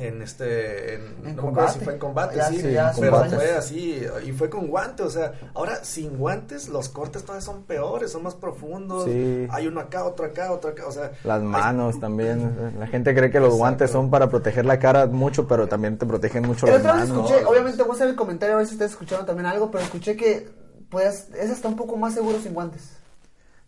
en 0.00 0.22
este, 0.22 0.94
en, 0.94 1.02
En 1.24 1.36
no 1.36 1.42
me 1.42 1.48
acuerdo 1.50 1.68
si 1.68 1.78
combate. 1.78 1.84
fue 1.84 1.92
en 1.92 1.98
combate, 1.98 2.36
Ya, 2.36 2.48
sí, 2.48 2.60
sí, 2.60 2.72
ya 2.72 2.92
pero 2.98 3.24
fue 3.26 3.50
así, 3.52 4.02
y 4.24 4.32
fue 4.32 4.48
con 4.48 4.66
guante, 4.68 5.02
o 5.02 5.10
sea, 5.10 5.32
ahora 5.54 5.84
sin 5.84 6.16
guantes 6.16 6.68
los 6.68 6.88
cortes 6.88 7.22
todavía 7.22 7.44
son 7.44 7.64
peores, 7.64 8.10
son 8.10 8.22
más 8.22 8.34
profundos, 8.34 9.04
Sí. 9.04 9.46
hay 9.50 9.66
uno 9.66 9.80
acá, 9.80 10.04
otro 10.04 10.24
acá, 10.24 10.50
otro 10.52 10.70
acá, 10.70 10.86
o 10.86 10.92
sea, 10.92 11.12
Las 11.24 11.40
hay- 11.40 11.46
manos 11.46 12.00
también. 12.00 12.74
La 12.78 12.86
gente 12.86 13.14
cree 13.14 13.30
que 13.30 13.38
los 13.40 13.48
Exacto. 13.48 13.58
guantes 13.58 13.90
son 13.90 14.10
para 14.10 14.28
proteger 14.30 14.64
la 14.64 14.78
cara 14.78 15.06
mucho, 15.06 15.46
pero 15.46 15.68
también 15.68 15.98
te 15.98 16.06
protegen 16.06 16.46
mucho 16.46 16.66
El 16.66 16.82
las 16.82 16.82
manos. 16.82 17.08
escuché, 17.08 17.44
obviamente 17.44 17.82
voy 17.82 17.92
a 17.92 17.94
hacer 17.94 18.08
el 18.08 18.16
comentario 18.16 18.54
a 18.54 18.58
ver 18.58 18.66
si 18.66 18.72
ustedes 18.72 18.92
escucharon 18.92 19.26
también 19.26 19.46
algo, 19.46 19.70
pero 19.70 19.84
escuché 19.84 20.16
que 20.16 20.48
pues 20.88 21.28
es 21.38 21.50
hasta 21.50 21.68
un 21.68 21.76
poco 21.76 21.96
más 21.96 22.14
seguro 22.14 22.40
sin 22.40 22.52
guantes. 22.54 22.96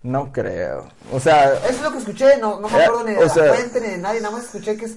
No 0.03 0.33
creo. 0.33 0.89
O 1.13 1.21
sea, 1.21 1.53
Eso 1.55 1.69
es 1.69 1.83
lo 1.83 1.93
que 1.93 1.99
escuché, 1.99 2.37
no, 2.39 2.59
no 2.59 2.69
me 2.69 2.77
Eh, 2.79 2.83
acuerdo 2.85 3.05
ni 3.05 3.15
de 3.15 3.21
la 3.21 3.29
sea- 3.29 3.53
fuente 3.55 3.81
ni 3.81 3.87
de 3.91 3.99
nadie, 3.99 4.21
nada 4.21 4.35
más 4.35 4.47
escuché 4.47 4.77
que 4.77 4.87
es 4.87 4.97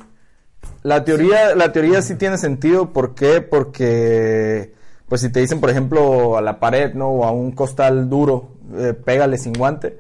La 0.86 1.04
teoría, 1.04 1.56
la 1.56 1.72
teoría 1.72 2.04
sí 2.04 2.14
tiene 2.14 2.38
sentido, 2.38 2.94
¿por 2.94 3.16
qué? 3.16 3.42
Porque, 3.42 4.72
pues 5.10 5.22
si 5.22 5.32
te 5.32 5.40
dicen, 5.40 5.60
por 5.60 5.72
ejemplo, 5.72 6.38
a 6.38 6.44
la 6.44 6.60
pared, 6.60 6.94
¿no? 6.94 7.10
O 7.10 7.26
a 7.26 7.32
un 7.32 7.54
costal 7.54 8.08
duro, 8.08 8.52
eh, 8.78 8.94
pégale 8.94 9.40
sin 9.40 9.54
guante, 9.54 10.00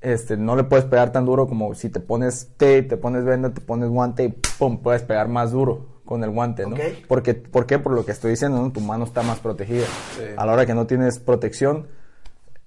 este, 0.00 0.36
no 0.36 0.54
le 0.54 0.62
puedes 0.62 0.84
pegar 0.84 1.10
tan 1.10 1.24
duro 1.24 1.48
como 1.48 1.74
si 1.74 1.88
te 1.88 1.98
pones 1.98 2.50
tape, 2.56 2.82
te 2.84 2.96
pones 2.96 3.24
venda, 3.24 3.52
te 3.52 3.60
pones 3.60 3.88
guante 3.88 4.22
y 4.22 4.28
pum, 4.28 4.78
puedes 4.80 5.02
pegar 5.02 5.26
más 5.26 5.50
duro 5.50 6.02
con 6.04 6.22
el 6.22 6.30
guante, 6.30 6.68
¿no? 6.68 6.76
Porque, 7.08 7.34
¿Por 7.34 7.66
qué? 7.66 7.80
Por 7.80 7.92
lo 7.92 8.04
que 8.04 8.12
estoy 8.12 8.30
diciendo, 8.30 8.62
¿no? 8.62 8.70
Tu 8.70 8.78
mano 8.78 9.02
está 9.02 9.22
más 9.22 9.40
protegida. 9.40 9.86
Sí. 10.16 10.22
A 10.36 10.46
la 10.46 10.52
hora 10.52 10.66
que 10.66 10.74
no 10.74 10.86
tienes 10.86 11.18
protección, 11.18 11.88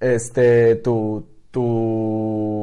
este, 0.01 0.75
tu, 0.75 1.25
tu, 1.51 1.61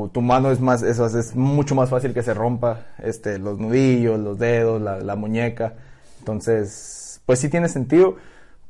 tu 0.08 0.20
mano 0.22 0.50
es 0.50 0.60
más, 0.60 0.82
es, 0.82 0.98
es 0.98 1.34
mucho 1.36 1.74
más 1.74 1.90
fácil 1.90 2.14
que 2.14 2.22
se 2.22 2.34
rompa, 2.34 2.86
este, 3.02 3.38
los 3.38 3.58
nudillos, 3.58 4.18
los 4.18 4.38
dedos, 4.38 4.80
la, 4.80 4.98
la 4.98 5.16
muñeca. 5.16 5.74
Entonces, 6.20 7.20
pues 7.26 7.38
sí 7.40 7.48
tiene 7.48 7.68
sentido. 7.68 8.16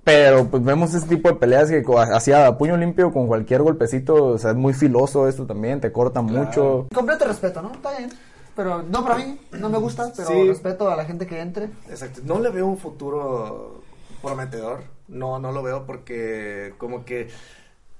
Pero 0.04 0.48
pues 0.48 0.64
vemos 0.64 0.92
ese 0.94 1.06
tipo 1.06 1.28
de 1.28 1.36
peleas 1.36 1.70
que 1.70 1.84
hacía 2.12 2.48
a 2.48 2.58
puño 2.58 2.76
limpio 2.76 3.12
con 3.12 3.28
cualquier 3.28 3.62
golpecito, 3.62 4.24
o 4.24 4.38
sea, 4.38 4.50
es 4.50 4.56
muy 4.56 4.74
filoso 4.74 5.28
esto 5.28 5.46
también, 5.46 5.80
te 5.80 5.92
corta 5.92 6.20
mucho. 6.22 6.88
completo 6.92 7.24
respeto, 7.24 7.62
¿no? 7.62 7.70
Está 7.72 7.96
bien. 7.96 8.10
Pero 8.56 8.82
no 8.82 9.04
para 9.04 9.16
mí, 9.18 9.38
no 9.52 9.68
me 9.70 9.78
gusta, 9.78 10.12
pero 10.16 10.28
Sí. 10.28 10.48
respeto 10.48 10.90
a 10.90 10.96
la 10.96 11.04
gente 11.04 11.24
que 11.28 11.40
entre. 11.40 11.66
Exacto. 11.88 12.20
No 12.24 12.40
le 12.40 12.50
veo 12.50 12.66
un 12.66 12.78
futuro 12.78 13.80
prometedor. 14.20 14.80
No, 15.06 15.38
no 15.38 15.52
lo 15.52 15.62
veo 15.62 15.86
porque 15.86 16.74
como 16.78 17.04
que 17.04 17.28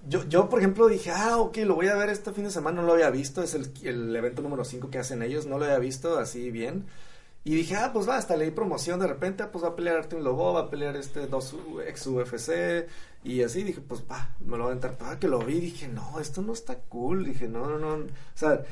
yo, 0.08 0.24
yo 0.28 0.48
por 0.48 0.58
ejemplo 0.58 0.88
dije, 0.88 1.10
ah, 1.10 1.38
ok, 1.38 1.58
lo 1.58 1.74
voy 1.74 1.88
a 1.88 1.94
ver 1.94 2.08
este 2.08 2.32
fin 2.32 2.44
de 2.44 2.50
semana, 2.50 2.80
no 2.80 2.86
lo 2.86 2.92
había 2.94 3.10
visto, 3.10 3.42
es 3.42 3.54
el, 3.54 3.72
el 3.84 4.14
evento 4.14 4.42
número 4.42 4.64
5 4.64 4.90
que 4.90 4.98
hacen 4.98 5.22
ellos, 5.22 5.46
no 5.46 5.58
lo 5.58 5.64
había 5.64 5.78
visto 5.78 6.18
así 6.18 6.50
bien. 6.50 6.86
Y 7.44 7.56
dije, 7.56 7.74
ah, 7.76 7.90
pues 7.92 8.08
va, 8.08 8.16
hasta 8.16 8.36
leí 8.36 8.52
promoción 8.52 9.00
de 9.00 9.08
repente, 9.08 9.42
ah, 9.42 9.50
pues 9.50 9.64
va 9.64 9.68
a 9.68 9.76
pelear 9.76 9.96
Artem 9.96 10.20
Lobo, 10.20 10.52
va 10.52 10.60
a 10.60 10.70
pelear 10.70 10.96
este 10.96 11.26
dos 11.26 11.56
ex 11.86 12.06
UFC 12.06 12.86
y 13.24 13.42
así 13.42 13.62
dije, 13.64 13.80
pues 13.80 14.04
va, 14.10 14.30
me 14.40 14.56
lo 14.56 14.64
voy 14.64 14.70
a 14.70 14.74
entrar. 14.74 14.96
Ah, 15.00 15.18
que 15.18 15.28
lo 15.28 15.40
vi, 15.40 15.60
dije, 15.60 15.88
no, 15.88 16.20
esto 16.20 16.42
no 16.42 16.52
está 16.52 16.76
cool, 16.76 17.24
dije, 17.24 17.48
no, 17.48 17.66
no, 17.66 17.78
no. 17.78 18.04
O 18.04 18.08
sea, 18.34 18.62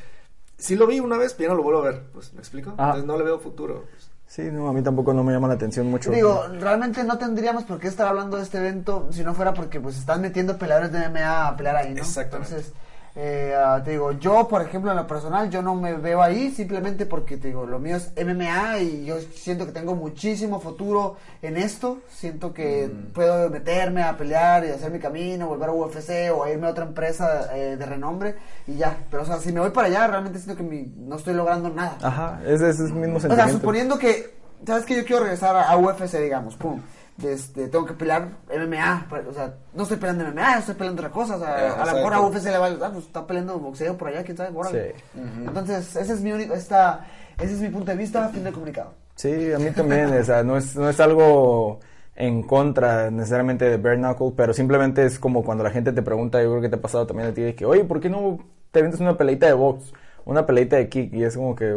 sí 0.57 0.76
lo 0.76 0.87
vi 0.87 1.01
una 1.01 1.16
vez, 1.16 1.35
pero 1.35 1.49
ya 1.49 1.51
no 1.51 1.57
lo 1.57 1.62
vuelvo 1.64 1.81
a 1.81 1.91
ver, 1.91 2.03
pues, 2.12 2.33
¿me 2.33 2.41
explico? 2.41 2.74
Ah. 2.78 2.87
Entonces 2.87 3.07
no 3.07 3.18
le 3.18 3.24
veo 3.24 3.41
futuro. 3.41 3.87
pues. 3.91 4.09
Sí, 4.31 4.43
no, 4.53 4.68
a 4.68 4.72
mí 4.72 4.81
tampoco 4.81 5.12
no 5.12 5.24
me 5.24 5.33
llama 5.33 5.49
la 5.49 5.55
atención 5.55 5.91
mucho. 5.91 6.12
Digo, 6.12 6.47
realmente 6.61 7.03
no 7.03 7.18
tendríamos 7.18 7.64
por 7.64 7.81
qué 7.81 7.89
estar 7.89 8.07
hablando 8.07 8.37
de 8.37 8.45
este 8.45 8.59
evento 8.59 9.09
si 9.11 9.24
no 9.24 9.35
fuera 9.35 9.55
porque 9.55 9.81
pues 9.81 9.99
están 9.99 10.20
metiendo 10.20 10.57
peleadores 10.57 10.93
de 10.93 11.09
MMA 11.09 11.49
a 11.49 11.57
pelear 11.57 11.74
ahí, 11.74 11.95
¿no? 11.95 12.01
Exactamente. 12.03 12.55
Entonces, 12.55 12.72
eh, 13.16 13.54
ah, 13.56 13.80
te 13.84 13.90
digo, 13.92 14.12
yo 14.12 14.46
por 14.46 14.62
ejemplo 14.62 14.90
en 14.92 14.96
lo 14.96 15.06
personal 15.06 15.50
yo 15.50 15.62
no 15.62 15.74
me 15.74 15.94
veo 15.94 16.22
ahí 16.22 16.50
simplemente 16.52 17.06
porque 17.06 17.36
te 17.36 17.48
digo, 17.48 17.66
lo 17.66 17.78
mío 17.80 17.96
es 17.96 18.12
MMA 18.16 18.78
y 18.78 19.04
yo 19.04 19.18
siento 19.34 19.66
que 19.66 19.72
tengo 19.72 19.96
muchísimo 19.96 20.61
futuro 20.61 21.16
en 21.42 21.56
esto, 21.56 21.98
siento 22.08 22.52
que 22.54 22.88
Mm. 22.88 23.12
puedo 23.12 23.50
meterme 23.50 24.02
a 24.04 24.16
pelear 24.16 24.64
y 24.64 24.68
hacer 24.70 24.90
mi 24.92 25.00
camino, 25.00 25.48
volver 25.48 25.70
a 25.70 25.72
UFC 25.72 26.30
o 26.32 26.44
a 26.44 26.50
irme 26.50 26.68
a 26.68 26.70
otra 26.70 26.84
empresa 26.84 27.54
eh, 27.56 27.76
de 27.76 27.84
renombre 27.86 28.36
y 28.68 28.76
ya, 28.76 28.96
pero 29.11 29.24
o 29.24 29.26
sea, 29.26 29.38
si 29.38 29.52
me 29.52 29.58
voy 29.61 29.70
para 29.70 29.88
allá 29.88 30.06
realmente 30.06 30.38
siento 30.38 30.56
que 30.56 30.62
mi- 30.68 30.92
no 30.96 31.16
estoy 31.16 31.34
logrando 31.34 31.68
nada. 31.68 31.98
Ajá, 32.02 32.40
ese, 32.44 32.68
ese 32.70 32.84
es 32.84 32.90
el 32.90 32.94
mismo 32.94 33.16
O 33.16 33.20
sea, 33.20 33.28
sentimiento. 33.30 33.58
suponiendo 33.58 33.98
que, 33.98 34.34
¿sabes 34.64 34.84
que 34.84 34.94
Yo 34.96 35.04
quiero 35.04 35.22
regresar 35.24 35.56
a, 35.56 35.68
a 35.68 35.76
UFC, 35.76 36.20
digamos, 36.20 36.54
pum. 36.56 36.80
Este, 37.22 37.68
tengo 37.68 37.84
que 37.84 37.94
pelear 37.94 38.28
MMA, 38.48 39.06
pues, 39.08 39.26
o 39.26 39.32
sea, 39.32 39.54
no 39.74 39.82
estoy 39.82 39.98
peleando 39.98 40.24
MMA, 40.24 40.58
estoy 40.58 40.74
peleando 40.74 41.02
otra 41.02 41.12
cosa, 41.12 41.36
o 41.36 41.38
sea, 41.38 41.68
Eh, 41.68 41.72
a 41.78 41.86
lo 41.86 41.92
mejor 41.94 42.14
a. 42.14 42.20
UFC 42.20 42.44
le 42.44 42.58
va 42.58 42.66
a 42.66 42.70
ah, 42.70 42.90
pues 42.92 43.06
está 43.06 43.26
peleando 43.26 43.58
boxeo 43.58 43.96
por 43.96 44.08
allá, 44.08 44.22
quién 44.24 44.36
sabe, 44.36 44.56
órale. 44.56 44.94
Sí. 45.14 45.20
Entonces, 45.46 45.96
ese 45.96 46.12
es 46.12 46.20
mi 46.20 46.32
único, 46.32 46.54
esta, 46.54 47.06
ese 47.38 47.54
es 47.54 47.60
mi 47.60 47.68
punto 47.68 47.90
de 47.90 47.96
vista, 47.96 48.28
fin 48.28 48.44
del 48.44 48.52
comunicado. 48.52 48.92
Sí, 49.14 49.52
a 49.52 49.58
mí 49.58 49.70
también, 49.70 50.12
o 50.12 50.24
sea, 50.24 50.42
no 50.42 50.56
es, 50.56 50.74
no 50.76 50.88
es 50.88 50.98
algo 50.98 51.80
en 52.16 52.42
contra 52.42 53.10
necesariamente 53.10 53.64
de 53.64 53.76
bare 53.76 53.96
knuckle, 53.96 54.32
pero 54.36 54.52
simplemente 54.52 55.04
es 55.04 55.18
como 55.18 55.42
cuando 55.42 55.64
la 55.64 55.70
gente 55.70 55.92
te 55.92 56.02
pregunta, 56.02 56.42
yo 56.42 56.50
creo 56.50 56.62
que 56.62 56.68
te 56.68 56.76
ha 56.76 56.80
pasado 56.80 57.06
también 57.06 57.28
a 57.30 57.34
ti, 57.34 57.42
de 57.42 57.54
que, 57.54 57.64
oye, 57.66 57.84
¿por 57.84 58.00
qué 58.00 58.08
no 58.08 58.38
te 58.70 58.82
vendes 58.82 59.00
una 59.00 59.16
peleita 59.16 59.46
de 59.46 59.52
box? 59.52 59.92
Una 60.26 60.44
peleita 60.46 60.76
de 60.76 60.88
kick, 60.88 61.12
y 61.14 61.24
es 61.24 61.36
como 61.36 61.56
que, 61.56 61.74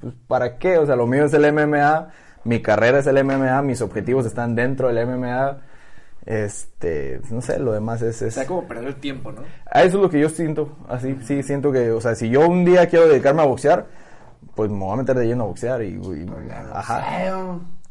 pues, 0.00 0.14
¿para 0.26 0.58
qué? 0.58 0.78
O 0.78 0.86
sea, 0.86 0.94
lo 0.94 1.06
mío 1.06 1.24
es 1.24 1.32
el 1.32 1.50
MMA, 1.52 2.08
mi 2.48 2.62
carrera 2.62 2.98
es 3.00 3.06
el 3.06 3.22
MMA, 3.24 3.60
mis 3.62 3.80
objetivos 3.82 4.24
están 4.26 4.54
dentro 4.54 4.88
del 4.88 5.06
MMA, 5.06 5.58
este, 6.26 7.20
no 7.30 7.40
sé, 7.40 7.58
lo 7.58 7.72
demás 7.72 8.02
es... 8.02 8.20
O 8.22 8.26
es 8.26 8.34
sea, 8.34 8.46
como 8.46 8.64
perder 8.66 8.88
el 8.88 8.96
tiempo, 8.96 9.32
¿no? 9.32 9.42
eso 9.42 9.86
es 9.86 9.94
lo 9.94 10.10
que 10.10 10.20
yo 10.20 10.28
siento, 10.28 10.76
así, 10.88 11.16
sí, 11.24 11.42
siento 11.42 11.70
que, 11.72 11.90
o 11.90 12.00
sea, 12.00 12.14
si 12.14 12.28
yo 12.28 12.46
un 12.48 12.64
día 12.64 12.86
quiero 12.88 13.08
dedicarme 13.08 13.42
a 13.42 13.46
boxear, 13.46 13.86
pues 14.54 14.70
me 14.70 14.78
voy 14.78 14.92
a 14.92 14.96
meter 14.96 15.16
de 15.16 15.26
lleno 15.26 15.44
a 15.44 15.46
boxear 15.46 15.82
y, 15.82 15.88
y- 15.94 16.26
ajá, 16.72 17.02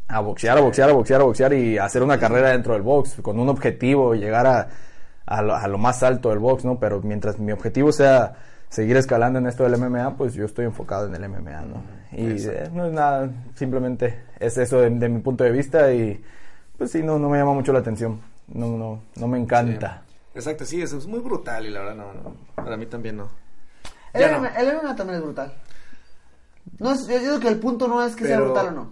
a 0.07 0.19
boxear, 0.21 0.57
a 0.57 0.61
boxear, 0.61 0.89
a 0.89 0.93
boxear, 0.93 1.21
a 1.21 1.23
boxear 1.25 1.53
y 1.53 1.77
hacer 1.77 2.01
una 2.03 2.19
carrera 2.19 2.49
dentro 2.51 2.73
del 2.73 2.81
box 2.81 3.17
con 3.21 3.39
un 3.39 3.49
objetivo, 3.49 4.13
llegar 4.15 4.45
a, 4.47 4.67
a, 5.25 5.41
lo, 5.41 5.55
a 5.55 5.67
lo 5.67 5.77
más 5.77 6.01
alto 6.03 6.29
del 6.29 6.39
box, 6.39 6.63
¿no? 6.65 6.79
Pero 6.79 7.01
mientras 7.01 7.37
mi 7.39 7.51
objetivo 7.51 7.91
sea 7.91 8.33
seguir 8.69 8.97
escalando 8.97 9.39
en 9.39 9.47
esto 9.47 9.63
del 9.67 9.77
MMA, 9.79 10.15
pues 10.17 10.33
yo 10.33 10.45
estoy 10.45 10.65
enfocado 10.65 11.07
en 11.07 11.15
el 11.15 11.27
MMA, 11.29 11.61
¿no? 11.61 11.81
Y 12.11 12.47
eh, 12.47 12.69
no 12.73 12.85
es 12.85 12.93
nada, 12.93 13.29
simplemente 13.55 14.23
es 14.39 14.57
eso 14.57 14.79
de, 14.79 14.89
de 14.89 15.09
mi 15.09 15.19
punto 15.19 15.43
de 15.43 15.51
vista 15.51 15.91
y 15.93 16.21
pues 16.77 16.91
sí, 16.91 17.03
no, 17.03 17.19
no 17.19 17.29
me 17.29 17.37
llama 17.37 17.53
mucho 17.53 17.73
la 17.73 17.79
atención, 17.79 18.21
no, 18.47 18.77
no, 18.77 19.01
no 19.15 19.27
me 19.27 19.37
encanta. 19.37 20.03
Exacto, 20.33 20.65
sí, 20.65 20.81
eso 20.81 20.97
es 20.97 21.07
muy 21.07 21.19
brutal 21.19 21.65
y 21.65 21.69
la 21.69 21.79
verdad 21.79 21.95
no, 21.95 22.13
no 22.13 22.35
para 22.55 22.77
mí 22.77 22.85
también 22.85 23.17
no. 23.17 23.29
El, 24.13 24.31
no. 24.31 24.47
El 24.47 24.77
MMA 24.77 24.95
también 24.95 25.17
es 25.17 25.23
brutal. 25.23 25.53
No 26.79 26.91
es, 26.91 27.07
yo 27.07 27.19
digo 27.19 27.39
que 27.39 27.47
el 27.47 27.59
punto 27.59 27.87
no 27.87 28.03
es 28.03 28.15
que 28.15 28.25
sea 28.25 28.39
brutal 28.39 28.67
o 28.67 28.71
no. 28.71 28.91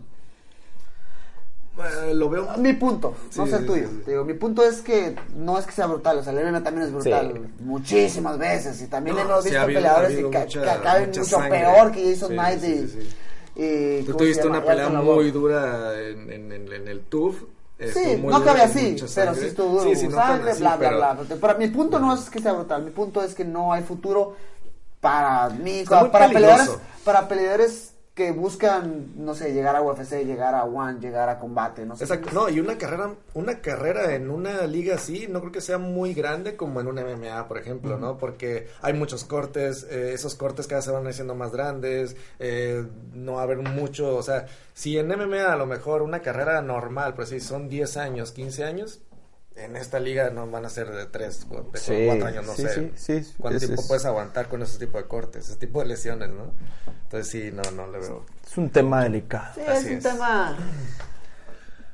Eh, 1.77 2.13
lo 2.13 2.29
veo... 2.29 2.47
Mi 2.57 2.71
punto, 2.73 3.13
no 3.35 3.47
sé 3.47 3.57
el 3.57 3.65
tuyo. 3.65 3.87
sí, 3.89 3.95
sí. 3.97 4.01
Te 4.05 4.11
Digo, 4.11 4.23
mi 4.23 4.33
punto 4.33 4.63
es 4.63 4.81
que 4.81 5.15
no 5.35 5.59
es 5.59 5.65
que 5.65 5.73
sea 5.73 5.87
brutal, 5.87 6.19
o 6.19 6.23
sea, 6.23 6.31
MMA 6.31 6.63
también 6.63 6.87
es 6.87 6.93
brutal 6.93 7.49
muchísimas 7.59 8.37
veces 8.37 8.81
y 8.81 8.87
también 8.87 9.17
No, 9.17 9.23
hemos 9.23 9.43
visto 9.43 9.59
ha 9.59 9.63
habido- 9.63 9.79
peleadores 9.79 10.11
ha 10.11 10.15
que, 10.15 10.23
mucha- 10.23 10.61
que 10.61 10.69
acaben 10.69 11.07
mucho 11.09 11.23
sangre. 11.25 11.59
peor 11.59 11.91
que 11.91 12.13
Jason 12.13 12.31
Knight 12.31 12.63
y, 12.63 13.61
y- 13.61 13.99
Tú 14.01 14.05
¿cómo 14.07 14.17
tuviste 14.19 14.47
una 14.47 14.63
pelea 14.63 14.89
muy 14.89 15.31
dura 15.31 15.99
en, 15.99 16.31
en, 16.31 16.51
en, 16.51 16.71
en 16.73 16.87
el 16.87 17.01
TUF. 17.01 17.43
Sí, 17.93 18.21
no 18.23 18.41
cabe 18.41 18.61
así, 18.61 18.95
pero 19.13 19.35
sí 19.35 19.45
estuvo 19.47 19.67
duro, 19.79 19.83
Sí, 19.89 19.95
sí, 19.97 20.07
no 20.07 20.15
sangre, 20.15 20.51
así, 20.51 20.61
bla, 20.61 20.77
bla, 20.77 20.91
bla. 21.13 21.17
Pero 21.41 21.57
mi 21.57 21.67
punto 21.67 21.99
no 21.99 22.13
es 22.13 22.29
que 22.29 22.39
sea 22.39 22.53
brutal, 22.53 22.83
mi 22.83 22.91
punto 22.91 23.21
es 23.21 23.35
que 23.35 23.43
no 23.43 23.73
hay 23.73 23.83
futuro 23.83 24.35
para 25.01 25.49
mí, 25.49 25.83
para 25.89 26.29
peleadores, 26.29 26.69
para 27.03 27.27
peleadores 27.27 27.91
que 28.15 28.31
buscan, 28.31 29.11
no 29.17 29.35
sé, 29.35 29.53
llegar 29.53 29.75
a 29.75 29.81
UFC, 29.81 30.23
llegar 30.23 30.55
a 30.55 30.63
One, 30.63 31.01
llegar 31.01 31.27
a 31.27 31.37
combate, 31.37 31.85
no 31.85 31.97
sé. 31.97 32.05
Exacto, 32.05 32.29
no, 32.31 32.47
y 32.47 32.61
una 32.61 32.77
carrera, 32.77 33.13
una 33.33 33.59
carrera 33.59 34.15
en 34.15 34.29
una 34.29 34.65
liga 34.67 34.95
así, 34.95 35.27
no 35.29 35.41
creo 35.41 35.51
que 35.51 35.59
sea 35.59 35.77
muy 35.77 36.13
grande 36.13 36.55
como 36.55 36.79
en 36.79 36.87
un 36.87 36.95
MMA, 36.95 37.45
por 37.49 37.57
ejemplo, 37.57 37.97
¿no? 37.97 38.17
Porque 38.17 38.69
hay 38.81 38.93
muchos 38.93 39.25
cortes, 39.25 39.85
eh, 39.91 40.13
esos 40.13 40.35
cortes 40.35 40.65
cada 40.65 40.77
vez 40.77 40.85
se 40.85 40.91
van 40.91 41.05
haciendo 41.05 41.35
más 41.35 41.51
grandes, 41.51 42.15
eh, 42.39 42.87
no 43.13 43.33
va 43.33 43.41
a 43.41 43.43
haber 43.43 43.57
mucho, 43.57 44.15
o 44.15 44.23
sea, 44.23 44.45
si 44.73 44.97
en 44.97 45.07
MMA 45.07 45.51
a 45.51 45.57
lo 45.57 45.65
mejor 45.65 46.01
una 46.01 46.21
carrera 46.21 46.61
normal, 46.61 47.15
pues 47.15 47.27
sí, 47.27 47.41
son 47.41 47.67
10 47.67 47.97
años, 47.97 48.31
15 48.31 48.63
años, 48.63 49.01
en 49.55 49.75
esta 49.77 49.99
liga 49.99 50.29
no 50.31 50.49
van 50.49 50.65
a 50.65 50.69
ser 50.69 50.91
de 50.91 51.05
3, 51.05 51.45
4 51.49 51.69
Sí, 51.75 52.09
años, 52.09 52.45
no 52.45 52.53
sí, 52.53 52.63
sé. 52.63 52.91
sí, 52.95 53.23
sí, 53.23 53.33
¿Cuánto 53.39 53.57
es- 53.57 53.63
tiempo 53.65 53.81
es- 53.81 53.87
puedes 53.87 54.05
aguantar 54.05 54.47
con 54.49 54.61
ese 54.61 54.77
tipo 54.79 54.97
de 54.97 55.05
cortes, 55.07 55.47
ese 55.47 55.57
tipo 55.57 55.79
de 55.79 55.85
lesiones, 55.87 56.29
¿no? 56.29 56.51
Entonces 57.03 57.27
sí, 57.27 57.51
no, 57.53 57.61
no 57.71 57.87
le 57.91 57.99
veo. 57.99 58.25
Es 58.45 58.57
un 58.57 58.69
tema 58.69 59.03
delicado. 59.03 59.53
Sí, 59.55 59.61
Así 59.61 59.85
es 59.85 59.91
un 59.91 59.97
es. 59.97 60.03
tema... 60.03 60.57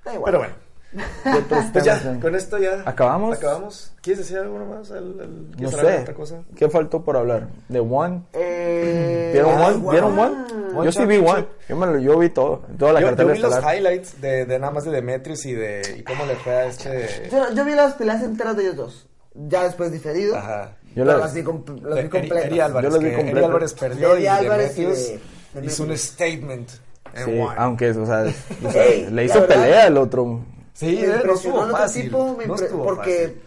Da 0.04 0.14
igual. 0.16 0.26
Pero 0.32 0.38
bueno. 0.40 0.71
¿Qué 0.92 1.30
otros 1.30 1.66
Pues 1.72 1.86
ya, 1.86 2.20
con 2.20 2.36
esto 2.36 2.58
ya. 2.58 2.82
¿Acabamos? 2.86 3.38
¿Acabamos? 3.38 3.94
¿Quieres 4.02 4.20
decir 4.20 4.38
algo 4.40 4.60
más? 4.66 4.92
¿Al- 4.92 4.98
al- 5.22 5.50
No 5.52 5.56
¿Quieres 5.58 5.74
hablar 5.76 5.86
de 5.92 5.98
sé. 5.98 6.02
otra 6.02 6.14
cosa? 6.14 6.36
¿Qué 6.56 6.70
faltó 6.70 7.02
por 7.04 7.16
hablar? 7.18 7.48
¿De 7.70 7.80
One? 7.80 8.24
Eh, 8.34 9.30
¿Vieron 9.34 9.56
ay, 9.58 9.76
One? 9.76 9.92
¿Vieron 9.92 10.20
One? 10.20 10.36
One 10.76 10.86
Yo 10.86 10.92
sí 10.92 11.06
vi. 11.06 11.18
One. 11.18 11.46
Yo, 11.70 11.76
me 11.78 11.86
lo, 11.88 11.98
yo 12.00 12.20
vi 12.20 12.30
todo. 12.30 12.64
Toda 12.78 12.94
la 12.94 13.00
Yo, 13.00 13.06
yo 13.08 13.12
cartera 13.16 13.34
vi 13.34 13.40
los 13.40 13.54
estelar. 13.54 13.76
highlights 13.76 14.22
de, 14.22 14.46
de 14.46 14.60
nada 14.60 14.72
más 14.74 14.84
de 14.84 14.92
Demetrius 14.92 15.46
y 15.46 15.54
de 15.54 15.96
y 16.00 16.04
cómo 16.04 16.26
le 16.26 16.36
fue 16.36 16.52
a 16.54 16.66
este... 16.66 17.30
Yo, 17.32 17.54
yo 17.54 17.64
vi 17.66 17.74
las 17.74 17.94
peleas 17.94 18.22
enteras 18.24 18.58
de 18.58 18.64
ellos 18.64 18.76
dos. 18.76 19.08
Ya 19.34 19.64
después 19.64 19.92
diferido. 19.92 20.36
Ajá. 20.36 20.74
Yo 20.94 21.06
las 21.06 21.16
vi, 21.16 21.22
las 21.22 21.34
vi 21.34 21.42
Eri- 21.42 22.10
completas. 22.10 22.46
Eri 22.46 22.60
Álvarez, 22.60 22.90
Yo 22.90 22.94
los 22.96 23.00
vi 23.04 23.08
Eri 23.08 23.16
completos. 23.18 23.48
Álvarez 23.48 23.74
perdió 23.76 24.14
Eri 24.14 24.24
y 24.24 24.28
Álvarez 24.28 24.76
Demetrius 24.76 25.08
de- 25.54 25.66
hizo 25.66 25.84
un 25.84 25.98
statement 25.98 26.70
en 27.14 27.26
Sí, 27.26 27.32
One. 27.40 27.56
aunque, 27.58 27.92
o 27.92 28.06
sea, 28.06 28.26
o 28.66 28.72
sea, 28.72 28.84
Ey, 28.86 29.08
le 29.10 29.24
hizo 29.26 29.46
pelea 29.48 29.88
el 29.88 29.98
otro. 29.98 30.42
Sí, 30.74 30.86
Me 30.86 30.92
eh, 31.04 31.08
no 31.08 31.16
impresionó 31.16 31.34
estuvo 31.36 31.58
el 31.58 31.64
otro 31.72 31.78
fácil. 31.78 32.04
tipo, 32.04 32.36
me 32.38 32.46
no 32.48 32.56
impre- 32.56 32.64
estuvo 32.64 32.84
porque 32.84 33.18
fácil. 33.28 33.42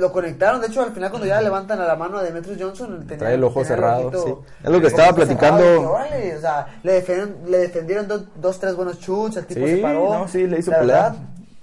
lo 0.00 0.12
conectaron. 0.12 0.60
De 0.60 0.66
hecho, 0.68 0.82
al 0.82 0.92
final, 0.92 1.10
cuando 1.10 1.26
ya 1.26 1.36
le 1.38 1.42
levantan 1.44 1.80
a 1.80 1.84
la 1.84 1.96
mano 1.96 2.18
a 2.18 2.22
Demetrius 2.22 2.58
Johnson, 2.60 3.00
tenía, 3.00 3.18
Trae 3.18 3.34
el 3.34 3.44
ojo 3.44 3.54
tenía 3.62 3.68
cerrado, 3.68 4.06
ojito- 4.08 4.24
sí. 4.24 4.54
Es 4.64 4.70
lo 4.70 4.80
que 4.80 4.86
el 4.86 4.92
estaba 4.92 5.12
platicando. 5.14 5.62
cerrado, 5.62 5.90
órale, 5.92 6.36
o 6.36 6.40
sea, 6.40 6.66
le 6.82 6.92
defendieron, 6.92 7.36
le 7.50 7.58
defendieron 7.58 8.08
dos, 8.08 8.22
dos, 8.36 8.58
tres 8.60 8.76
buenos 8.76 8.98
shoots. 9.00 9.36
El 9.38 9.46
tipo 9.46 9.66
Sí, 9.66 9.76
se 9.76 9.82
paró. 9.82 10.14
no, 10.18 10.28
sí, 10.28 10.46
le 10.46 10.58
hizo 10.60 10.70
La 10.70 10.78
pelea. 10.80 10.96
verdad, 11.02 11.16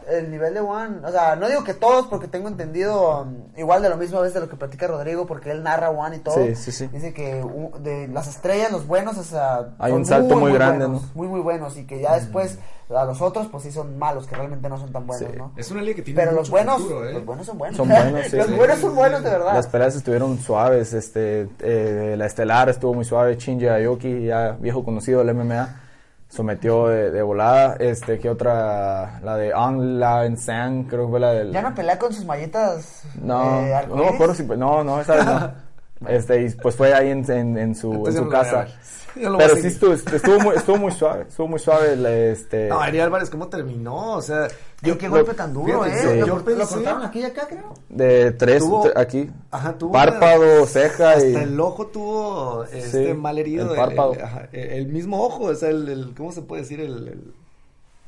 el 0.10 0.32
nivel 0.32 0.54
de 0.54 0.60
One, 0.62 1.06
o 1.06 1.12
sea, 1.12 1.36
no 1.36 1.48
digo 1.48 1.64
que 1.64 1.74
todos, 1.74 2.08
porque 2.08 2.28
tengo 2.28 2.48
entendido 2.48 3.22
um, 3.22 3.44
igual 3.58 3.82
de 3.82 3.90
lo 3.90 3.98
mismo 3.98 4.18
a 4.18 4.22
veces 4.22 4.36
de 4.36 4.40
lo 4.42 4.50
que 4.50 4.56
platica 4.56 4.88
Rodrigo, 4.88 5.26
porque 5.28 5.52
él 5.52 5.64
narra 5.64 5.90
One 5.90 6.18
y 6.18 6.20
todo. 6.20 6.36
Sí, 6.36 6.56
sí, 6.56 6.72
sí. 6.72 6.88
Dice 6.88 7.14
que 7.14 7.44
uh, 7.44 7.78
de 7.80 8.08
las 8.08 8.28
estrellas, 8.28 8.72
los 8.72 8.88
buenos, 8.88 9.18
o 9.18 9.24
sea, 9.24 9.70
Hay 9.80 9.92
un 9.92 10.06
salto 10.06 10.38
muy 10.38 10.54
grande, 10.54 10.86
buenos, 10.86 11.04
¿no? 11.04 11.10
Muy, 11.14 11.28
muy 11.28 11.42
buenos, 11.42 11.78
y 11.78 11.86
que 11.86 12.00
ya 12.00 12.16
después 12.16 12.58
a 12.96 13.04
los 13.04 13.22
otros, 13.22 13.48
pues 13.52 13.64
sí 13.64 13.72
son 13.72 13.98
malos, 14.00 14.28
que 14.28 14.36
realmente 14.36 14.70
no 14.70 14.78
son 14.78 14.92
tan 14.94 15.06
buenos, 15.06 15.30
Sí. 15.30 15.38
¿no? 15.38 15.52
Es 15.58 15.70
una 15.72 15.82
liga 15.82 15.98
que 15.98 16.04
tiene 16.04 16.22
Pero 16.22 16.32
los 16.32 16.50
mucho 16.50 16.52
buenos, 16.52 16.82
futuro, 16.82 17.10
¿eh? 17.10 17.14
los 17.14 17.26
buenos 17.26 17.46
son 17.46 17.58
buenos. 17.58 17.78
Son 17.78 17.90
buenos, 17.90 18.26
sí, 18.30 18.38
los 18.38 18.46
sí, 18.48 18.54
buenos 18.54 18.80
son 18.80 18.96
buenos, 18.96 19.24
de 19.24 19.30
verdad. 19.30 19.54
Las 19.54 19.68
peleas 19.68 19.96
estuvieron 19.96 20.38
suaves. 20.40 20.94
Este, 20.94 21.50
eh, 21.60 22.16
la 22.18 22.26
estelar 22.26 22.70
estuvo 22.70 22.94
muy 22.94 23.04
suave. 23.04 23.36
Shinji 23.36 23.68
Aoki, 23.68 24.26
ya 24.26 24.52
viejo 24.52 24.86
conocido 24.86 25.24
del 25.24 25.36
MMA, 25.36 25.82
sometió 26.30 26.88
de, 26.88 27.12
de 27.12 27.22
volada. 27.22 27.76
Este, 27.80 28.20
¿qué 28.20 28.30
otra? 28.30 29.20
La 29.22 29.36
de 29.36 29.54
Ang 29.54 30.00
La 30.00 30.28
Sang, 30.38 30.84
creo 30.84 31.06
que 31.06 31.12
fue 31.12 31.20
la 31.20 31.32
del. 31.34 31.52
Ya 31.52 31.62
no 31.62 31.74
pelea 31.74 31.98
con 31.98 32.14
sus 32.14 32.26
malletas. 32.26 33.04
No, 33.22 33.62
eh, 33.62 33.86
no 33.88 33.96
me 33.96 34.10
acuerdo 34.10 34.34
si. 34.34 34.44
No, 34.44 34.84
no, 34.84 35.02
esa 35.02 35.16
vez 35.16 35.26
no. 35.26 35.54
Este, 36.08 36.44
y 36.44 36.50
pues 36.52 36.76
fue 36.76 36.94
ahí 36.94 37.10
en, 37.10 37.30
en, 37.32 37.58
en 37.58 37.76
su, 37.76 38.06
en 38.08 38.14
su 38.16 38.28
casa. 38.30 38.68
Pero 39.16 39.56
sí 39.56 39.66
estuvo, 39.68 39.94
estuvo, 39.94 40.40
muy, 40.40 40.56
estuvo 40.56 40.78
muy 40.78 40.92
suave. 40.92 41.24
Estuvo 41.28 41.48
muy 41.48 41.58
suave. 41.60 41.94
el, 41.94 42.06
Este, 42.06 42.68
No, 42.68 42.86
Eri 42.86 43.00
Álvarez, 43.00 43.32
¿cómo 43.32 43.48
terminó? 43.48 44.14
O 44.14 44.22
sea, 44.22 44.48
Yo, 44.84 44.96
qué 44.96 45.08
lo- 45.08 45.16
golpe 45.16 45.34
tan 45.34 45.54
duro, 45.54 45.84
fíjate, 45.84 45.98
¿eh? 45.98 46.14
sí. 46.14 46.20
Lo, 46.20 46.28
yo 46.28 46.36
cort- 46.38 46.44
pensé- 46.44 46.58
lo 46.60 46.68
cortaron 46.68 47.02
aquí 47.04 47.20
y 47.22 47.24
acá, 47.24 47.48
creo. 47.48 47.74
de 47.90 48.32
tres, 48.34 48.62
Tuvo- 48.64 48.92
aquí. 48.96 49.32
Ajá, 49.50 49.74
tuvo 49.74 49.92
Párpado, 49.92 50.42
una- 50.58 50.66
ceja 50.68 51.14
hasta 51.14 51.28
y- 51.28 51.34
el 51.34 51.60
ojo 51.60 51.88
tuvo 51.88 52.64
este 52.66 53.08
Sí, 53.08 53.14
mal 53.16 53.40
herido. 53.40 53.72
el 53.72 53.76
párpado. 53.76 54.14
El, 54.14 54.22
ajá, 54.22 54.50
el- 54.52 54.70
el 54.70 54.88
mismo 54.90 55.20
ojo, 55.24 55.46
o 55.46 55.56
sea, 55.56 55.70
el, 55.70 55.90
el- 55.90 56.14
¿cómo 56.16 56.32
se 56.32 56.44
puede 56.44 56.62
decir? 56.62 56.80
El, 56.80 57.08
el 57.08 57.34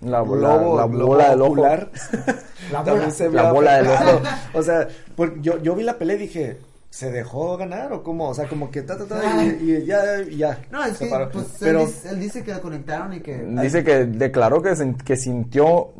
La, 0.02 0.20
la, 0.20 0.24
globo, 0.24 0.78
la 0.78 0.86
bola 0.86 1.30
del 1.32 1.42
ojo. 1.42 1.56
La 2.72 2.82
bola. 2.84 3.08
La 3.32 3.52
bola 3.52 3.76
del 3.78 3.88
ojo. 3.88 4.22
O 4.54 4.62
sea, 4.62 4.88
yo, 5.42 5.58
yo 5.58 5.74
vi 5.74 5.82
la 5.84 5.98
pelea 5.98 6.18
y 6.18 6.20
dije, 6.20 6.60
¿se 6.90 7.12
dejó 7.12 7.56
ganar 7.58 7.94
o 7.94 8.04
cómo? 8.04 8.30
O 8.30 8.34
sea, 8.34 8.48
como 8.48 8.72
que 8.72 8.82
ta, 8.82 8.98
ta, 8.98 9.06
ta, 9.06 9.44
y, 9.44 9.72
y 9.72 9.86
ya, 9.86 10.22
y 10.22 10.38
ya. 10.38 10.60
No, 10.72 10.84
es 10.84 10.98
se 10.98 11.06
que 11.06 11.12
paró. 11.12 11.30
pues, 11.32 11.46
Pero 11.60 11.82
él, 11.82 11.88
dice, 11.88 12.10
él 12.10 12.20
dice 12.20 12.44
que 12.44 12.54
lo 12.54 12.62
conectaron 12.62 13.14
y 13.14 13.20
que... 13.22 13.38
Dice 13.38 13.84
que 13.84 14.06
declaró 14.06 14.62
que, 14.62 14.74
que 15.06 15.16
sintió 15.16 15.94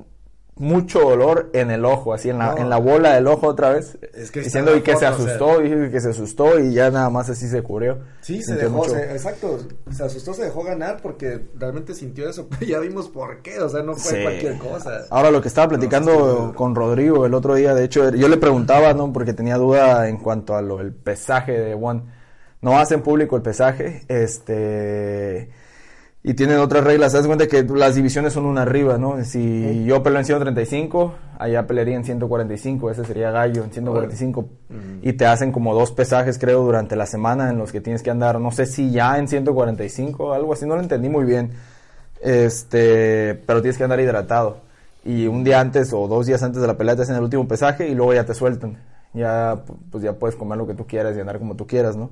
mucho 0.60 1.00
dolor 1.00 1.50
en 1.54 1.72
el 1.72 1.86
ojo, 1.86 2.14
así 2.14 2.30
en 2.30 2.38
la, 2.38 2.52
No. 2.54 2.58
en 2.58 2.70
la 2.70 2.78
bola 2.78 3.16
del 3.16 3.26
ojo 3.28 3.48
otra 3.48 3.70
vez. 3.72 3.98
Es 4.14 4.30
que 4.30 4.42
diciendo 4.42 4.76
y 4.76 4.82
que 4.82 4.96
se 4.98 5.06
foto, 5.10 5.24
o 5.24 5.26
sea. 5.26 5.36
asustó, 5.38 5.60
dijo 5.62 5.90
que 5.90 6.02
se 6.02 6.10
asustó 6.10 6.60
y 6.60 6.74
ya 6.74 6.92
nada 6.92 7.10
más 7.10 7.30
así 7.30 7.48
se 7.48 7.64
cubrió. 7.64 8.00
Sí, 8.22 8.44
se 8.44 8.56
dejó, 8.56 8.70
mucho- 8.78 8.92
se- 8.92 9.12
exacto, 9.14 9.58
se 9.90 10.04
asustó, 10.04 10.34
se 10.34 10.44
dejó 10.44 10.64
ganar 10.64 11.02
porque 11.02 11.48
realmente 11.58 11.96
sintió 11.96 12.30
eso, 12.30 12.48
ya 12.68 12.80
vimos 12.80 13.08
por 13.08 13.42
qué, 13.42 13.60
o 13.62 13.70
sea, 13.70 13.82
no 13.84 13.96
fue 13.96 14.18
Sí. 14.18 14.22
cualquier 14.22 14.58
cosa. 14.60 15.06
Ahora 15.10 15.32
lo 15.32 15.42
que 15.42 15.48
estaba 15.48 15.70
platicando 15.70 16.52
con 16.56 16.76
Rodrigo 16.76 17.26
el 17.26 17.34
otro 17.34 17.56
día, 17.56 17.74
de 17.74 17.86
hecho, 17.86 18.10
yo 18.14 18.28
le 18.28 18.38
preguntaba, 18.38 18.94
¿no? 18.94 19.12
Porque 19.14 19.34
tenía 19.34 19.56
duda 19.58 20.10
en 20.10 20.18
cuanto 20.18 20.56
a 20.58 20.62
lo 20.62 20.82
el 20.82 20.94
pesaje 20.94 21.54
de 21.54 21.74
One. 21.74 22.04
No 22.62 22.78
hacen 22.78 23.02
público 23.02 23.38
el 23.38 23.42
pesaje, 23.42 24.04
este 24.10 25.50
y 26.22 26.34
tienen 26.34 26.58
otras 26.60 26.84
reglas. 26.84 27.16
Haz 27.16 27.26
cuenta 27.28 27.48
que 27.48 27.64
las 27.64 27.96
divisiones 27.96 28.34
son 28.34 28.46
una 28.46 28.64
arriba, 28.64 28.98
¿no? 28.98 29.24
Si 29.24 29.86
yo 29.86 30.04
peleo 30.04 30.20
en 30.20 30.26
135, 30.26 31.14
allá 31.38 31.66
pelearía 31.66 31.96
en 31.96 32.04
145, 32.04 32.92
ese 32.92 33.06
sería 33.06 33.32
gallo 33.32 33.64
en 33.64 33.72
145. 33.72 34.50
Y 35.02 35.14
te 35.14 35.26
hacen 35.26 35.52
como 35.52 35.74
dos 35.74 35.92
pesajes, 35.92 36.38
creo, 36.38 36.64
durante 36.64 36.96
la 36.96 37.06
semana 37.06 37.50
en 37.50 37.58
los 37.58 37.72
que 37.72 37.80
tienes 37.80 38.04
que 38.04 38.12
andar, 38.12 38.40
no 38.40 38.52
sé 38.52 38.66
si 38.66 38.92
ya 38.92 39.18
en 39.18 39.28
145, 39.28 40.34
algo 40.34 40.54
así, 40.54 40.66
no 40.66 40.76
lo 40.76 40.82
entendí 40.82 41.08
muy 41.08 41.24
bien. 41.24 41.52
Este, 42.22 43.42
pero 43.46 43.62
tienes 43.62 43.78
que 43.78 43.86
andar 43.86 44.00
hidratado. 44.02 44.58
Y 45.06 45.28
un 45.28 45.46
día 45.46 45.62
antes 45.62 45.94
o 45.94 46.08
dos 46.10 46.26
días 46.26 46.44
antes 46.44 46.62
de 46.62 46.68
la 46.68 46.78
pelea 46.78 46.98
te 46.98 47.04
hacen 47.04 47.16
el 47.16 47.24
último 47.24 47.48
pesaje 47.48 47.88
y 47.88 47.96
luego 47.96 48.14
ya 48.14 48.26
te 48.26 48.34
sueltan. 48.34 48.78
Ya, 49.14 49.64
pues 49.90 50.04
ya 50.04 50.14
puedes 50.14 50.36
comer 50.36 50.58
lo 50.58 50.68
que 50.68 50.74
tú 50.74 50.86
quieras 50.86 51.16
y 51.16 51.22
andar 51.22 51.40
como 51.40 51.56
tú 51.56 51.66
quieras, 51.66 51.96
¿no? 51.96 52.12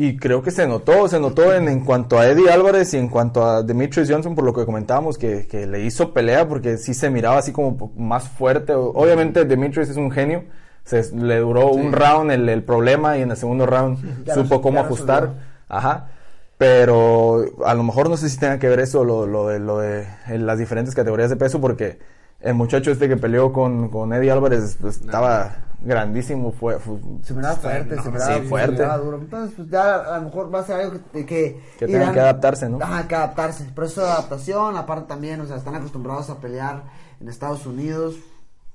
Y 0.00 0.16
creo 0.16 0.42
que 0.42 0.50
se 0.50 0.66
notó, 0.66 1.08
se 1.08 1.20
notó 1.20 1.52
en, 1.52 1.68
en 1.68 1.84
cuanto 1.84 2.18
a 2.18 2.26
Eddie 2.26 2.50
Álvarez 2.50 2.94
y 2.94 2.96
en 2.96 3.08
cuanto 3.08 3.44
a 3.44 3.62
Demetrius 3.62 4.10
Johnson, 4.10 4.34
por 4.34 4.44
lo 4.44 4.54
que 4.54 4.64
comentábamos, 4.64 5.18
que, 5.18 5.46
que 5.46 5.66
le 5.66 5.84
hizo 5.84 6.14
pelea 6.14 6.48
porque 6.48 6.78
sí 6.78 6.94
se 6.94 7.10
miraba 7.10 7.36
así 7.36 7.52
como 7.52 7.92
más 7.98 8.26
fuerte. 8.26 8.72
Obviamente 8.72 9.44
Demetrius 9.44 9.90
es 9.90 9.98
un 9.98 10.10
genio, 10.10 10.44
se, 10.84 11.14
le 11.14 11.36
duró 11.40 11.68
un 11.68 11.92
round 11.92 12.30
el, 12.30 12.48
el 12.48 12.62
problema 12.62 13.18
y 13.18 13.20
en 13.20 13.30
el 13.30 13.36
segundo 13.36 13.66
round 13.66 14.24
Ya 14.24 14.32
supo 14.32 14.62
cómo 14.62 14.80
ajustar. 14.80 15.34
Ajá. 15.68 16.08
Pero 16.56 17.44
a 17.66 17.74
lo 17.74 17.82
mejor 17.82 18.08
no 18.08 18.16
sé 18.16 18.30
si 18.30 18.38
tenga 18.38 18.58
que 18.58 18.70
ver 18.70 18.80
eso, 18.80 19.04
lo, 19.04 19.26
lo 19.26 19.48
de, 19.48 19.58
lo 19.58 19.80
de 19.80 20.06
en 20.28 20.46
las 20.46 20.58
diferentes 20.58 20.94
categorías 20.94 21.28
de 21.28 21.36
peso, 21.36 21.60
porque 21.60 21.98
el 22.40 22.54
muchacho 22.54 22.90
este 22.90 23.06
que 23.06 23.18
peleó 23.18 23.52
con, 23.52 23.90
con 23.90 24.14
Eddie 24.14 24.30
Álvarez 24.30 24.78
pues, 24.80 25.02
estaba 25.02 25.56
grandísimo, 25.82 26.52
fue, 26.52 26.78
fue- 26.78 26.98
Se 27.22 27.34
miraba 27.34 27.56
fuerte, 27.56 28.00
se 28.02 28.10
miraba, 28.10 28.34
sí, 28.34 28.40
se 28.42 28.48
fuerte. 28.48 28.72
miraba 28.72 28.98
duro. 28.98 29.16
Entonces, 29.18 29.54
pues 29.56 29.68
ya 29.70 29.94
a 29.96 30.18
lo 30.18 30.24
mejor 30.24 30.54
va 30.54 30.60
a 30.60 30.64
ser 30.64 30.80
algo 30.80 30.98
que... 31.12 31.24
Que, 31.26 31.60
Que 31.78 31.86
tengan 31.86 32.12
que 32.12 32.20
adaptarse, 32.20 32.68
¿no? 32.68 32.78
Ajá, 32.82 33.06
que 33.08 33.14
adaptarse. 33.14 33.66
Pero 33.74 33.86
eso 33.86 34.00
de 34.02 34.10
adaptación, 34.10 34.76
aparte 34.76 35.06
también, 35.08 35.40
o 35.40 35.46
sea, 35.46 35.56
están 35.56 35.74
acostumbrados 35.74 36.28
a 36.30 36.36
pelear 36.38 36.82
en 37.20 37.28
Estados 37.28 37.66
Unidos, 37.66 38.16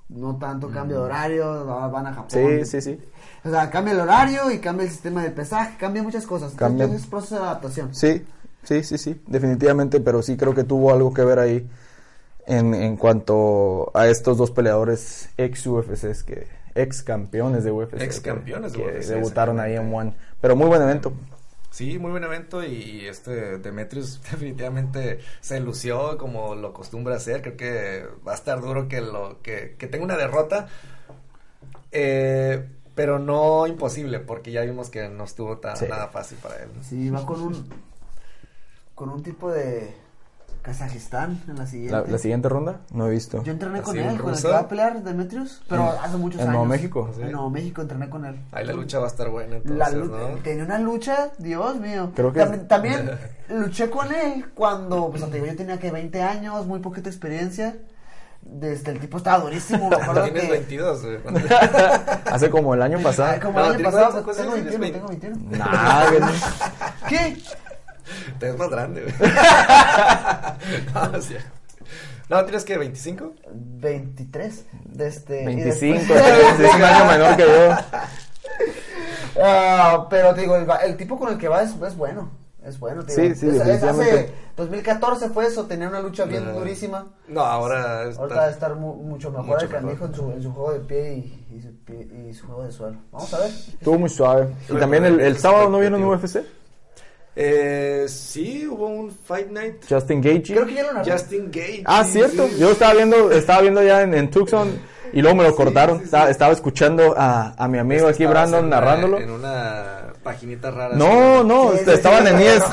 no 0.09 0.35
tanto 0.37 0.69
cambio 0.69 0.97
de 0.99 1.03
horario, 1.03 1.45
ahora 1.45 1.87
van 1.87 2.07
a 2.07 2.13
Japón. 2.13 2.29
Sí, 2.29 2.65
sí, 2.65 2.81
sí. 2.81 2.99
O 3.43 3.49
sea, 3.49 3.69
cambia 3.69 3.93
el 3.93 3.99
horario 3.99 4.51
y 4.51 4.59
cambia 4.59 4.85
el 4.85 4.91
sistema 4.91 5.23
de 5.23 5.31
pesaje, 5.31 5.77
cambia 5.79 6.01
muchas 6.03 6.25
cosas. 6.25 6.51
Entonces, 6.51 6.79
Cambia. 6.79 6.97
es 6.97 7.05
proceso 7.07 7.35
de 7.35 7.41
adaptación. 7.41 7.93
Sí, 7.95 8.25
sí, 8.63 8.83
sí, 8.83 8.97
sí, 8.97 9.21
definitivamente, 9.27 9.99
pero 9.99 10.21
sí 10.21 10.37
creo 10.37 10.53
que 10.55 10.63
tuvo 10.63 10.91
algo 10.93 11.13
que 11.13 11.23
ver 11.23 11.39
ahí 11.39 11.67
en, 12.47 12.73
en 12.75 12.97
cuanto 12.97 13.89
a 13.95 14.07
estos 14.07 14.37
dos 14.37 14.51
peleadores 14.51 15.29
ex 15.37 15.65
UFCs 15.65 16.23
que 16.23 16.47
ex 16.75 17.01
campeones 17.01 17.63
de 17.63 17.71
UFC. 17.71 18.01
Ex 18.01 18.19
campeones 18.19 18.73
de 18.73 18.79
que 18.79 18.85
UFC, 18.85 19.07
debutaron 19.09 19.59
ahí 19.59 19.75
en. 19.75 19.93
One. 19.93 20.13
Pero 20.41 20.55
muy 20.55 20.67
buen 20.67 20.81
evento. 20.81 21.13
Sí, 21.71 21.99
muy 21.99 22.11
buen 22.11 22.23
evento 22.23 22.63
y 22.63 23.05
este 23.05 23.57
Demetrius 23.57 24.21
definitivamente 24.31 25.19
se 25.41 25.59
lució 25.59 26.17
como 26.17 26.55
lo 26.55 26.69
acostumbra 26.69 27.15
hacer. 27.15 27.41
Creo 27.41 27.57
que 27.57 28.05
va 28.25 28.31
a 28.33 28.35
estar 28.35 28.61
duro 28.61 28.87
que 28.87 29.01
lo 29.01 29.41
que, 29.41 29.75
que 29.77 29.87
tenga 29.87 30.05
una 30.05 30.15
derrota, 30.15 30.67
eh, 31.91 32.65
pero 32.93 33.19
no 33.19 33.67
imposible 33.67 34.19
porque 34.19 34.51
ya 34.51 34.61
vimos 34.61 34.89
que 34.89 35.09
no 35.09 35.25
estuvo 35.25 35.57
tan, 35.57 35.75
Sí. 35.75 35.85
nada 35.89 36.07
fácil 36.07 36.37
para 36.41 36.63
él. 36.63 36.69
Sí, 36.81 37.09
va 37.09 37.25
con 37.25 37.41
un 37.41 37.69
con 38.93 39.09
un 39.09 39.21
tipo 39.21 39.51
de 39.51 39.93
Kazajistán 40.65 41.39
en 41.47 41.57
la 41.57 41.67
siguiente. 41.67 41.95
La, 41.95 42.03
la 42.11 42.17
siguiente 42.17 42.49
ronda, 42.49 42.81
no 42.91 43.05
he 43.07 43.11
visto. 43.11 43.43
Yo 43.43 43.51
entrené 43.51 43.81
con 43.81 43.95
¿Así, 43.97 44.03
un 44.05 44.11
él, 44.13 44.17
con 44.19 44.29
el 44.29 44.35
ruso? 44.35 44.47
que 44.47 44.53
va 44.53 44.59
a 44.61 44.67
pelear 44.67 45.03
Demetrius, 45.03 45.61
pero 45.69 45.93
¿En- 45.93 45.99
hace 46.03 46.17
muchos 46.17 46.41
en 46.41 46.47
años. 46.47 46.53
Nuevo 46.53 46.65
México? 46.65 47.11
Sí. 47.15 47.21
En 47.21 47.31
Nuevo 47.33 47.49
México 47.51 47.81
entrené 47.83 48.09
con 48.09 48.25
él. 48.25 48.39
Ahí 48.51 48.65
la 48.65 48.73
lucha 48.73 48.97
va 48.99 49.05
a 49.05 49.09
estar 49.09 49.29
buena 49.29 49.57
entonces, 49.57 49.77
La 49.77 49.89
lu- 49.91 50.05
¿no? 50.05 50.27
Tenía 50.43 50.63
una 50.65 50.79
lucha, 50.79 51.29
Dios 51.37 51.75
mío. 51.79 52.11
Creo 52.15 52.33
que- 52.33 52.39
También, 52.39 52.67
también 52.67 53.11
luché 53.49 53.89
con 53.91 54.07
él 54.13 54.45
cuando, 54.55 55.09
pues 55.11 55.23
te 55.29 55.35
digo, 55.35 55.45
yo 55.45 55.55
tenía 55.55 55.77
que 55.79 55.91
20 55.91 56.21
años, 56.23 56.65
muy 56.65 56.79
poquita 56.79 57.09
experiencia. 57.09 57.77
Desde 58.47 58.91
el 58.91 58.99
tipo 58.99 59.17
estaba 59.17 59.43
durísimo, 59.43 59.89
me 59.89 59.95
acuerdo 59.95 60.21
Tienes 60.25 60.43
que... 60.43 60.51
22, 60.51 61.01
güey. 61.03 61.17
Hace 62.31 62.49
como 62.51 62.75
el 62.75 62.81
año 62.83 62.97
Ay, 62.99 63.03
pasado. 63.03 63.39
como 63.41 63.53
No, 63.59 63.65
el 63.65 63.71
año 63.71 63.77
¿tienes 63.77 63.93
pasado, 63.95 64.23
tengo 64.23 64.53
¿Tienes 64.53 64.79
21, 64.79 65.07
20? 65.07 65.27
tengo 65.27 65.39
21. 65.47 65.57
Nah, 65.57 66.11
que- 66.11 67.15
¿Qué? 67.15 67.37
Te 68.45 68.51
ves 68.51 68.59
más 68.59 68.69
grande, 68.69 69.01
güey. 69.01 69.13
no, 72.29 72.43
¿tienes 72.45 72.63
que 72.63 72.77
25? 72.77 73.33
23. 73.53 74.65
De 74.85 75.07
este, 75.07 75.41
y 75.41 75.45
25, 75.45 76.13
después- 76.13 76.59
es 76.59 76.75
un 76.75 76.83
año 76.83 77.05
menor 77.05 77.35
que 77.37 77.43
yo. 77.43 77.75
Ah, 79.43 80.05
pero 80.11 80.35
te 80.35 80.41
digo, 80.41 80.55
el, 80.55 80.95
tipo 80.95 81.17
con 81.17 81.29
el 81.33 81.39
que 81.39 81.47
va 81.47 81.63
es, 81.63 81.71
es 81.81 81.97
bueno. 81.97 82.29
Es 82.63 82.79
bueno, 82.79 83.03
te 83.03 83.13
Sí, 83.13 83.33
sí, 83.35 83.47
Es- 83.49 83.83
hace 83.83 84.29
2014 84.57 85.29
fue 85.29 85.47
eso, 85.47 85.65
tenía 85.65 85.87
una 85.89 85.99
lucha 86.01 86.25
bien 86.25 86.45
No. 86.45 86.53
durísima. 86.59 87.07
No, 87.27 87.41
ahora 87.41 88.03
está... 88.09 88.21
Ahorita 88.21 88.39
va 88.39 88.45
a 88.45 88.49
estar 88.49 88.75
mu- 88.75 88.95
mucho 88.95 89.29
mejor 89.31 89.45
Mucho 89.47 89.65
el 89.65 89.71
canijo 89.71 90.05
en 90.05 90.15
su, 90.15 90.31
en 90.31 90.41
su 90.43 90.51
juego 90.53 90.71
de 90.73 90.79
pie 90.79 91.13
y, 91.15 91.45
y 91.55 91.61
su, 91.61 91.67
pie- 91.85 92.29
y 92.29 92.33
su 92.33 92.45
juego 92.47 92.63
de 92.63 92.71
suelo. 92.71 92.97
Vamos 93.11 93.31
a 93.33 93.39
ver. 93.39 93.49
Estuvo 93.49 93.97
muy 93.99 94.09
suave. 94.09 94.47
Y 94.69 94.73
también 94.77 95.03
el, 95.05 95.19
el 95.19 95.37
sábado 95.37 95.69
no 95.69 95.79
vieron 95.79 96.01
UFC. 96.03 96.37
Eh, 97.35 98.05
sí, 98.07 98.65
hubo 98.65 98.87
un 98.87 99.11
Fight 99.11 99.49
Night. 99.49 99.83
Justin 99.89 100.21
Gaethje. 100.21 100.53
Creo 100.53 100.65
que 100.65 100.73
ya 100.73 100.83
lo 100.83 100.93
narré. 100.93 101.11
Justin 101.11 101.51
Gage. 101.51 101.83
Ah, 101.85 102.03
cierto. 102.03 102.47
Yo 102.57 102.71
estaba 102.71 102.93
viendo, 102.93 103.31
estaba 103.31 103.61
viendo 103.61 103.83
ya 103.83 104.01
en, 104.03 104.13
en 104.13 104.29
Tucson 104.29 104.79
y 105.11 105.21
luego 105.21 105.37
me 105.37 105.43
lo 105.43 105.55
cortaron. 105.55 105.95
sí, 105.97 105.99
sí. 106.01 106.05
Estaba, 106.05 106.29
estaba 106.29 106.53
escuchando 106.53 107.13
a, 107.17 107.53
a 107.57 107.67
mi 107.67 107.77
amigo 107.77 108.07
aquí, 108.07 108.23
Estabas 108.23 108.49
Brandon, 108.51 108.63
en 108.65 108.69
narrándolo. 108.69 109.19
En 109.19 109.29
una 109.31 110.04
paginita 110.25 110.71
rara. 110.71 110.95
No, 110.95 111.43
no, 111.43 111.69
Sí, 111.71 111.77
est- 111.77 111.85
sí, 111.85 111.91
estaban 111.91 112.23
sí, 112.27 112.33
en 112.33 112.41
IES. 112.41 112.63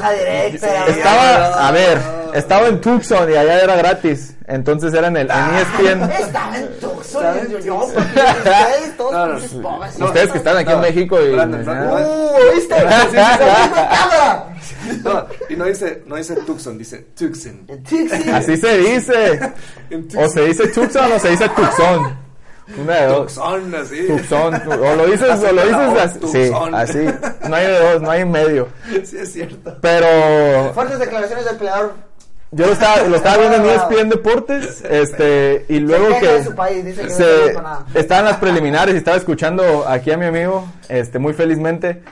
Estaba, 0.88 1.68
a 1.68 1.70
ver, 1.70 1.98
no. 1.98 2.32
estaba 2.34 2.66
en 2.68 2.80
Tucson 2.80 3.30
y 3.30 3.36
allá 3.36 3.60
era 3.62 3.76
gratis. 3.76 4.34
Entonces 4.48 4.92
era 4.94 5.06
en 5.08 5.16
el 5.18 5.30
en 5.30 5.36
E 5.36 5.60
ESPN. 5.60 6.02
Estaba 6.20 6.56
en 6.58 6.68
Tucson, 6.80 7.24
en 7.38 7.62
yo, 7.62 7.76
ustedes 7.84 8.96
todos 8.96 9.12
No, 9.12 9.26
no, 9.26 9.32
pinches 9.34 9.50
sí. 9.52 9.58
pobres, 9.62 9.98
No, 9.98 10.06
Ustedes 10.06 10.30
que 10.32 10.38
están 10.38 10.56
aquí 10.56 10.72
en 10.72 10.80
México 10.80 11.22
y... 11.22 11.30
Brandon, 11.32 11.64
Brandon, 11.64 12.02
¡Uh! 12.02 12.54
¿Viste? 12.54 12.74
¡Se 12.74 13.06
puso 13.06 13.44
en! 14.92 15.02
No, 15.04 15.26
y 15.48 15.56
no 15.56 15.64
dice, 15.66 16.02
no 16.06 16.16
dice 16.16 16.34
Tucson, 16.36 16.76
dice 16.78 16.98
Tucson. 17.16 17.64
En 17.68 17.82
Tucson. 17.84 18.34
Así 18.34 18.56
se 18.56 18.78
dice. 18.78 19.40
En 19.90 20.08
O 20.16 20.28
se 20.28 20.40
dice 20.46 20.68
Tucson 20.68 21.12
o 21.12 21.18
se 21.18 21.28
dice 21.30 21.48
Tucson. 21.50 22.18
Una 22.78 22.94
de 22.94 23.06
dos. 23.06 23.34
Tucson, 23.34 23.74
así. 23.74 24.06
Tucson. 24.06 24.54
O 24.68 24.94
lo 24.96 25.06
dices, 25.06 25.30
Así 25.30 25.44
o 25.46 25.52
lo 25.52 25.62
dices 25.62 26.00
así. 26.00 26.18
Sí, 26.32 26.50
así. 26.72 27.28
No 27.48 27.56
hay 27.56 27.66
de 27.66 27.78
dos, 27.92 28.02
no 28.02 28.10
hay 28.10 28.20
en 28.22 28.30
medio. 28.30 28.68
Sí, 29.04 29.18
es 29.18 29.32
cierto. 29.32 29.76
Pero 29.80 30.72
Fuertes 30.74 30.98
declaraciones 30.98 31.44
del 31.44 31.56
peleador. 31.56 31.94
yo 32.50 32.66
lo 32.66 32.72
estaba, 32.72 33.02
lo 33.02 33.16
estaba 33.16 33.36
viendo 33.38 33.56
en 33.56 33.64
E 33.64 33.74
ESPN 33.74 34.08
Deportes, 34.08 34.82
este, 34.88 35.64
y 35.68 35.80
luego 35.80 36.08
queja 36.08 36.20
que 36.20 36.26
de 36.28 36.44
su 36.44 36.54
país, 36.54 36.84
dice 36.84 37.02
que 37.02 37.08
no 37.08 37.14
se, 37.14 37.54
nada. 37.54 37.86
estaban 37.94 38.24
las 38.26 38.36
preliminares 38.36 38.94
y 38.94 38.98
estaba 38.98 39.16
escuchando 39.16 39.86
aquí 39.88 40.10
a 40.10 40.16
mi 40.16 40.26
amigo, 40.26 40.66
este, 40.88 41.18
muy 41.18 41.32
felizmente, 41.32 42.02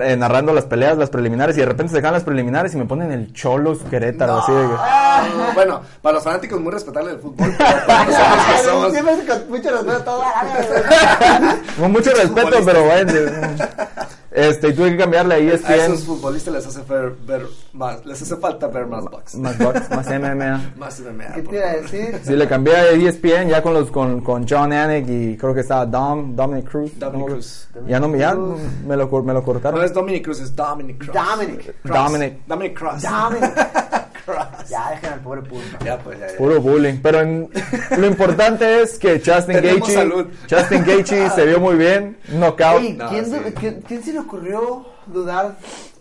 eh, 0.00 0.16
narrando 0.16 0.52
las 0.52 0.64
peleas, 0.64 0.96
las 0.96 1.10
preliminares, 1.10 1.56
y 1.56 1.60
de 1.60 1.66
repente 1.66 1.90
se 1.90 1.96
dejan 1.96 2.12
las 2.12 2.24
preliminares 2.24 2.74
y 2.74 2.76
me 2.78 2.84
ponen 2.86 3.12
el 3.12 3.32
Cholos 3.32 3.78
Querétaro, 3.90 4.38
así 4.38 4.52
de 4.52 4.66
Ah, 4.78 5.24
bueno, 5.54 5.80
para 6.00 6.14
los 6.14 6.24
fanáticos 6.24 6.60
muy 6.60 6.72
respetables 6.72 7.12
del 7.14 7.22
fútbol, 7.22 7.54
somos... 8.64 8.92
Siempre 8.92 9.14
con 9.26 9.50
mucho 9.50 9.70
respeto 9.70 9.92
a 9.92 10.04
todo. 10.04 10.22
Con 11.80 11.92
mucho 11.92 12.10
respeto, 12.10 12.48
futbolistas. 12.50 12.64
pero 12.64 12.84
bueno. 12.84 13.12
Este, 14.34 14.68
y 14.68 14.72
tuve 14.72 14.92
que 14.92 14.96
cambiarle 14.96 15.34
a 15.34 15.36
A 15.36 15.40
ESPN. 15.40 15.72
esos 15.74 16.04
futbolistas 16.04 16.54
les 16.54 16.66
hace 16.66 16.80
ver, 16.90 17.12
ver 17.26 17.46
más, 17.74 18.04
les 18.06 18.22
hace 18.22 18.36
falta 18.36 18.66
ver 18.68 18.86
más 18.86 19.04
box. 19.04 19.34
Más 19.34 19.58
box, 19.58 19.90
más 19.90 20.06
MMA. 20.06 20.72
Más 20.76 21.00
MMA. 21.00 21.32
¿Qué 21.34 21.42
te 21.42 21.56
iba 21.56 21.66
a 21.68 21.72
decir? 21.74 22.20
Sí, 22.24 22.32
le 22.34 22.48
cambié 22.48 22.74
a 22.76 22.88
ESPN 22.90 23.48
ya 23.48 23.62
con 23.62 23.74
los 23.74 23.90
con, 23.90 24.22
con 24.22 24.46
John 24.48 24.72
Anik 24.72 25.06
y 25.08 25.36
creo 25.36 25.52
que 25.52 25.60
estaba 25.60 25.84
Dom, 25.84 26.34
Dominic 26.34 26.70
Cruz. 26.70 26.98
Dominic 26.98 27.26
No, 27.28 27.34
Cruz. 27.34 27.68
Ya 27.86 28.00
no 28.00 28.08
me, 28.08 28.18
ya 28.18 28.34
me 28.34 28.96
lo, 28.96 29.22
me 29.22 29.32
lo 29.34 29.42
cortaron. 29.44 29.78
No 29.78 29.84
es 29.84 29.92
Dominic 29.92 30.24
Cruz, 30.24 30.40
es 30.40 30.56
Dominic 30.56 30.98
Cross. 31.04 31.14
Dominic. 31.14 31.82
Cross. 31.82 32.04
Dominic. 32.04 32.46
Dominic 32.46 32.78
Cross. 32.78 33.02
Dominic. 33.02 33.52
Cross. 34.24 34.68
Ya, 34.68 34.90
dejen 34.90 35.12
al 35.14 35.20
pobre 35.20 35.42
pulpa. 35.42 35.78
Ya, 35.84 35.98
pues, 35.98 36.18
ya, 36.20 36.28
ya. 36.30 36.36
Puro 36.36 36.60
bullying. 36.60 36.98
Pero 37.02 37.20
en- 37.20 37.50
lo 37.98 38.06
importante 38.06 38.82
es 38.82 38.98
que 38.98 39.20
Justin 39.24 39.60
Gaethje. 39.62 40.26
Justin 40.50 40.84
Gaethje 40.84 41.30
se 41.34 41.46
vio 41.46 41.60
muy 41.60 41.76
bien, 41.76 42.16
knockout. 42.28 42.80
Ey, 42.82 42.92
No, 42.94 43.08
¿quién, 43.08 43.26
sí. 43.26 43.36
quién- 43.58 43.80
quién 43.86 44.02
se 44.02 44.12
le 44.12 44.20
ocurrió 44.20 44.86
dudar 45.06 45.56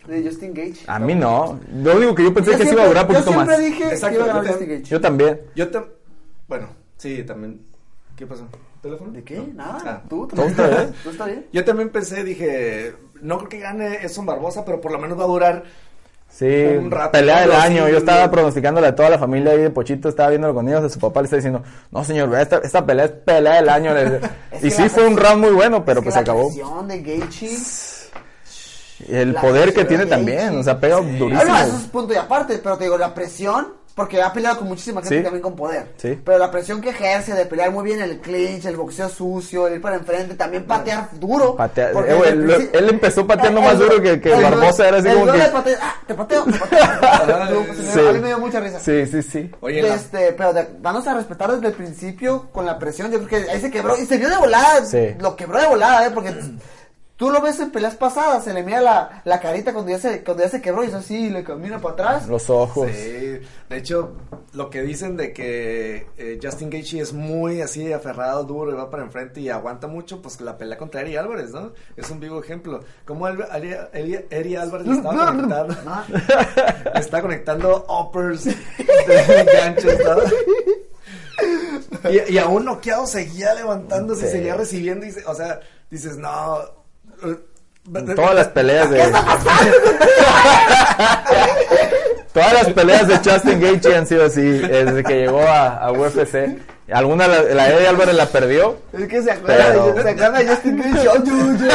de 0.07 0.23
Justin 0.23 0.53
Gage? 0.53 0.83
A 0.87 0.99
mí 0.99 1.15
no. 1.15 1.59
Lo 1.73 1.95
único 1.97 2.15
que 2.15 2.23
yo 2.23 2.33
pensé 2.33 2.51
Yo 2.51 2.57
que 2.57 2.65
se 2.65 2.73
iba 2.73 2.83
a 2.83 2.87
durar 2.87 3.05
un 3.05 3.11
siempre- 3.11 3.23
poquito 3.23 3.31
Yo 3.31 3.37
más. 3.45 3.47
siempre 3.57 3.65
dije 3.69 3.93
Exacto, 3.93 4.07
que 4.09 4.15
iba 4.15 4.23
a 4.23 4.27
ganar 4.27 4.43
yo 4.43 4.49
Justin 4.51 4.67
también. 4.67 4.79
Gage. 4.81 4.89
Yo 4.91 5.01
también. 5.01 5.41
Yo 5.55 5.69
te... 5.69 5.81
Bueno, 6.47 6.67
sí, 6.97 7.23
también... 7.23 7.61
¿Qué 8.15 8.27
pasó? 8.27 8.47
¿Teléfono? 8.81 9.11
¿De 9.11 9.23
qué? 9.23 9.39
Nada. 9.55 9.77
Ah. 9.85 10.01
¿Tú? 10.09 10.27
¿Todo 10.27 10.45
está 10.45 10.67
bien? 10.67 10.93
¿Tú 11.03 11.09
está 11.11 11.25
bien? 11.25 11.45
Yo 11.53 11.63
también 11.65 11.89
pensé, 11.89 12.23
dije, 12.23 12.93
no 13.21 13.37
creo 13.37 13.49
que 13.49 13.59
gane 13.59 14.03
Edson 14.03 14.25
Barbosa, 14.25 14.65
pero 14.65 14.81
por 14.81 14.91
lo 14.91 14.99
menos 14.99 15.19
va 15.19 15.23
a 15.23 15.27
durar. 15.27 15.63
Sí, 16.31 16.65
rato, 16.89 17.11
pelea 17.11 17.41
del 17.41 17.51
año. 17.51 17.85
sí, 17.85 17.91
Yo 17.91 17.97
estaba 17.99 18.31
pronosticándole 18.31 18.87
a 18.87 18.95
toda 18.95 19.09
la 19.09 19.19
familia 19.19 19.51
ahí 19.51 19.59
de 19.59 19.69
Pochito, 19.69 20.09
estaba 20.09 20.29
viéndolo 20.29 20.53
con 20.55 20.67
ellos, 20.67 20.83
a 20.83 20.89
su 20.89 20.97
papá 20.99 21.21
le 21.21 21.25
está 21.25 21.35
diciendo, 21.35 21.61
no 21.91 22.03
señor, 22.03 22.33
esta, 22.39 22.57
esta 22.59 22.83
pelea 22.85 23.05
es 23.05 23.11
pelea 23.11 23.55
del 23.55 23.69
año. 23.69 23.93
y 24.61 24.71
sí 24.71 24.89
fue 24.89 25.05
un 25.07 25.17
round 25.17 25.43
muy 25.43 25.51
bueno, 25.51 25.83
pero 25.85 25.99
Es 25.99 26.03
que 26.05 26.11
pues 26.11 26.13
se 26.15 26.19
la 26.19 26.21
acabó. 26.23 26.47
presión 26.47 26.87
de 26.87 27.01
Gaethje... 27.01 27.49
El 29.09 29.33
la 29.33 29.41
poder 29.41 29.73
que 29.73 29.83
tiene 29.85 30.05
también, 30.05 30.57
o 30.59 30.63
sea, 30.63 30.79
pega 30.79 30.99
Sí. 30.99 31.17
durísimo. 31.17 31.51
Ah, 31.53 31.61
no, 31.63 31.67
eso 31.67 31.75
es 31.77 31.83
punto 31.87 32.13
y 32.13 32.17
aparte, 32.17 32.59
pero 32.63 32.77
te 32.77 32.83
digo, 32.83 32.97
la 32.99 33.13
presión, 33.15 33.73
porque 33.95 34.21
ha 34.21 34.31
peleado 34.31 34.59
con 34.59 34.67
muchísima 34.69 35.01
gente 35.01 35.17
Sí. 35.17 35.23
también 35.23 35.41
con 35.41 35.55
poder. 35.55 35.87
Sí. 35.97 36.19
Pero 36.23 36.37
la 36.37 36.49
presión 36.49 36.79
que 36.81 36.89
ejerce 36.89 37.33
de 37.33 37.45
pelear 37.45 37.71
muy 37.71 37.83
bien 37.83 38.01
el 38.01 38.19
clinch, 38.19 38.65
el 38.65 38.77
boxeo 38.77 39.09
sucio, 39.09 39.67
el 39.67 39.75
ir 39.75 39.81
para 39.81 39.97
enfrente, 39.97 40.35
también 40.35 40.65
patear 40.65 41.09
duro. 41.13 41.55
Patea- 41.57 41.91
porque 41.91 42.11
eh, 42.11 42.21
el 42.29 42.69
él 42.73 42.89
empezó 42.89 43.27
pateando 43.27 43.59
El- 43.59 43.65
más 43.65 43.73
el- 43.75 43.79
duro 43.79 44.01
que- 44.01 44.21
que 44.21 44.33
el- 44.33 44.41
Barbosa, 44.43 44.87
era 44.87 44.97
así 44.97 45.07
el 45.09 45.13
como 45.19 45.31
que- 45.31 45.39
pateo, 45.39 45.77
ah, 45.81 45.95
te 46.07 46.13
pateo, 46.15 46.43
te 46.45 46.51
pateo. 46.59 46.81
Pues, 47.67 47.77
Sí. 47.93 47.99
A 47.99 48.11
mí 48.13 48.19
me 48.19 48.27
dio 48.27 48.39
mucha 48.39 48.59
risa. 48.59 48.79
Sí, 48.79 49.05
sí, 49.07 49.21
sí. 49.21 49.51
Oye, 49.59 49.81
la- 49.81 49.95
Este, 49.95 50.31
pero 50.33 50.53
de- 50.53 50.67
danos 50.79 51.05
a 51.07 51.13
respetar 51.13 51.51
desde 51.51 51.67
el 51.67 51.73
principio 51.73 52.49
con 52.51 52.65
la 52.65 52.79
presión. 52.79 53.11
Yo 53.11 53.17
creo 53.23 53.43
que 53.43 53.49
ahí 53.51 53.59
se 53.59 53.69
quebró 53.69 53.97
y 53.97 54.05
se 54.05 54.17
vio 54.17 54.29
de 54.29 54.37
volada. 54.37 54.85
Sí. 54.85 55.15
Lo 55.19 55.35
quebró 55.35 55.59
de 55.59 55.67
volada, 55.67 56.05
¿eh? 56.07 56.11
Porque 56.13 56.33
tú 57.21 57.29
lo 57.29 57.39
ves 57.39 57.59
en 57.59 57.69
peleas 57.69 57.93
pasadas, 57.93 58.43
se 58.45 58.51
le 58.51 58.63
mira 58.63 58.81
la, 58.81 59.21
la 59.25 59.39
carita 59.39 59.73
cuando 59.73 59.91
ya, 59.91 59.99
se, 59.99 60.23
cuando 60.23 60.41
ya 60.41 60.49
se 60.49 60.59
quebró 60.59 60.83
y 60.83 60.87
es 60.87 60.95
así, 60.95 61.29
le 61.29 61.43
camina 61.43 61.79
para 61.79 61.93
atrás. 61.93 62.27
Los 62.27 62.49
ojos. 62.49 62.89
Sí, 62.91 63.39
de 63.69 63.77
hecho, 63.77 64.13
lo 64.53 64.71
que 64.71 64.81
dicen 64.81 65.17
de 65.17 65.31
que 65.31 66.07
eh, 66.17 66.39
Justin 66.41 66.71
Gaethje 66.71 66.99
es 66.99 67.13
muy 67.13 67.61
así 67.61 67.93
aferrado, 67.93 68.43
duro 68.43 68.71
y 68.71 68.73
va 68.73 68.89
para 68.89 69.03
enfrente 69.03 69.39
y 69.39 69.49
aguanta 69.49 69.85
mucho, 69.85 70.19
pues 70.19 70.41
la 70.41 70.57
pelea 70.57 70.79
contra 70.79 71.01
Eri 71.01 71.15
Álvarez, 71.15 71.51
¿no? 71.51 71.73
Es 71.95 72.09
un 72.09 72.19
vivo 72.19 72.39
ejemplo. 72.41 72.79
Como 73.05 73.27
Eri, 73.27 73.43
Eri- 73.53 73.91
Eri- 73.93 74.25
Eri 74.31 74.55
Álvarez 74.55 74.87
le 74.87 74.93
estaba 74.95 75.27
conectando, 75.27 75.75
le 76.95 76.99
está 76.99 77.21
conectando 77.21 77.85
uppers, 77.87 78.45
de 78.45 78.55
ganchos, 79.53 79.93
¿no? 80.03 82.09
Y, 82.09 82.33
y 82.33 82.37
aún 82.39 82.65
noqueado 82.65 83.05
seguía 83.05 83.53
levantándose, 83.53 84.27
seguía 84.31 84.55
recibiendo, 84.55 85.05
y 85.05 85.11
se- 85.11 85.23
o 85.25 85.35
sea, 85.35 85.59
dices, 85.91 86.17
no. 86.17 86.80
Todas 88.15 88.35
las 88.35 88.47
peleas 88.49 88.89
de. 88.89 89.01
Todas 92.33 92.53
las 92.53 92.69
peleas 92.71 93.07
de 93.07 93.17
Justin 93.17 93.59
Gaethje 93.59 93.95
han 93.95 94.07
sido 94.07 94.25
así, 94.25 94.41
desde 94.41 95.03
que 95.03 95.15
llegó 95.19 95.41
a, 95.41 95.77
a 95.79 95.91
UFC. 95.91 96.47
Alguna 96.91 97.27
la, 97.27 97.41
la 97.41 97.69
Eddie 97.69 97.87
Álvarez 97.87 98.15
la 98.15 98.25
perdió. 98.27 98.77
Es 98.93 99.07
que 99.07 99.21
se 99.21 99.31
acuerda, 99.31 99.67
Pero- 99.71 99.93
de, 99.93 100.03
se 100.03 100.09
acuerda 100.09 100.39
de 100.39 100.47
Justin 100.47 100.77
Gage. 100.77 101.09
Oh, 101.09 101.23
yo, 101.23 101.25
yo, 101.25 101.57
yo, 101.57 101.67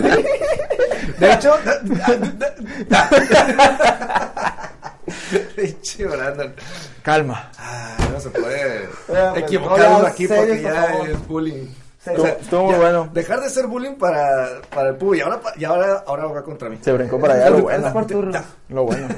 yo. 0.00 0.08
De 1.18 1.32
hecho, 1.32 1.56
Pinche 5.56 6.04
Brandon. 6.06 6.54
Calma. 7.02 7.50
Ah, 7.58 7.96
no 8.12 8.20
se 8.20 8.30
puede 8.30 8.88
equivocar 9.36 9.88
uno 9.98 10.06
aquí 10.06 10.26
porque 10.28 10.54
por 10.54 10.60
ya 10.62 10.86
es 11.10 11.26
bullying. 11.28 11.66
Sí. 12.06 12.10
Estuvo, 12.12 12.26
estuvo 12.40 12.62
muy 12.64 12.72
Ya, 12.72 12.78
bueno. 12.78 13.08
Dejar 13.12 13.40
de 13.40 13.50
ser 13.50 13.66
bullying 13.66 13.94
para, 13.94 14.48
para 14.74 14.90
el 14.90 14.96
Puy 14.96 15.18
y 15.18 15.20
ahora, 15.22 15.40
y 15.58 15.64
ahora, 15.64 16.04
ahora 16.06 16.26
va 16.26 16.42
contra 16.42 16.68
mí. 16.68 16.78
Se 16.80 16.92
brincó 16.92 17.18
para 17.20 17.34
allá, 17.36 17.50
lo 17.50 17.62
bueno. 17.62 17.86
Es 17.86 17.92
por 17.92 18.06
turno. 18.06 18.32
Ya. 18.32 18.44
Lo 18.68 18.84
bueno. 18.84 19.08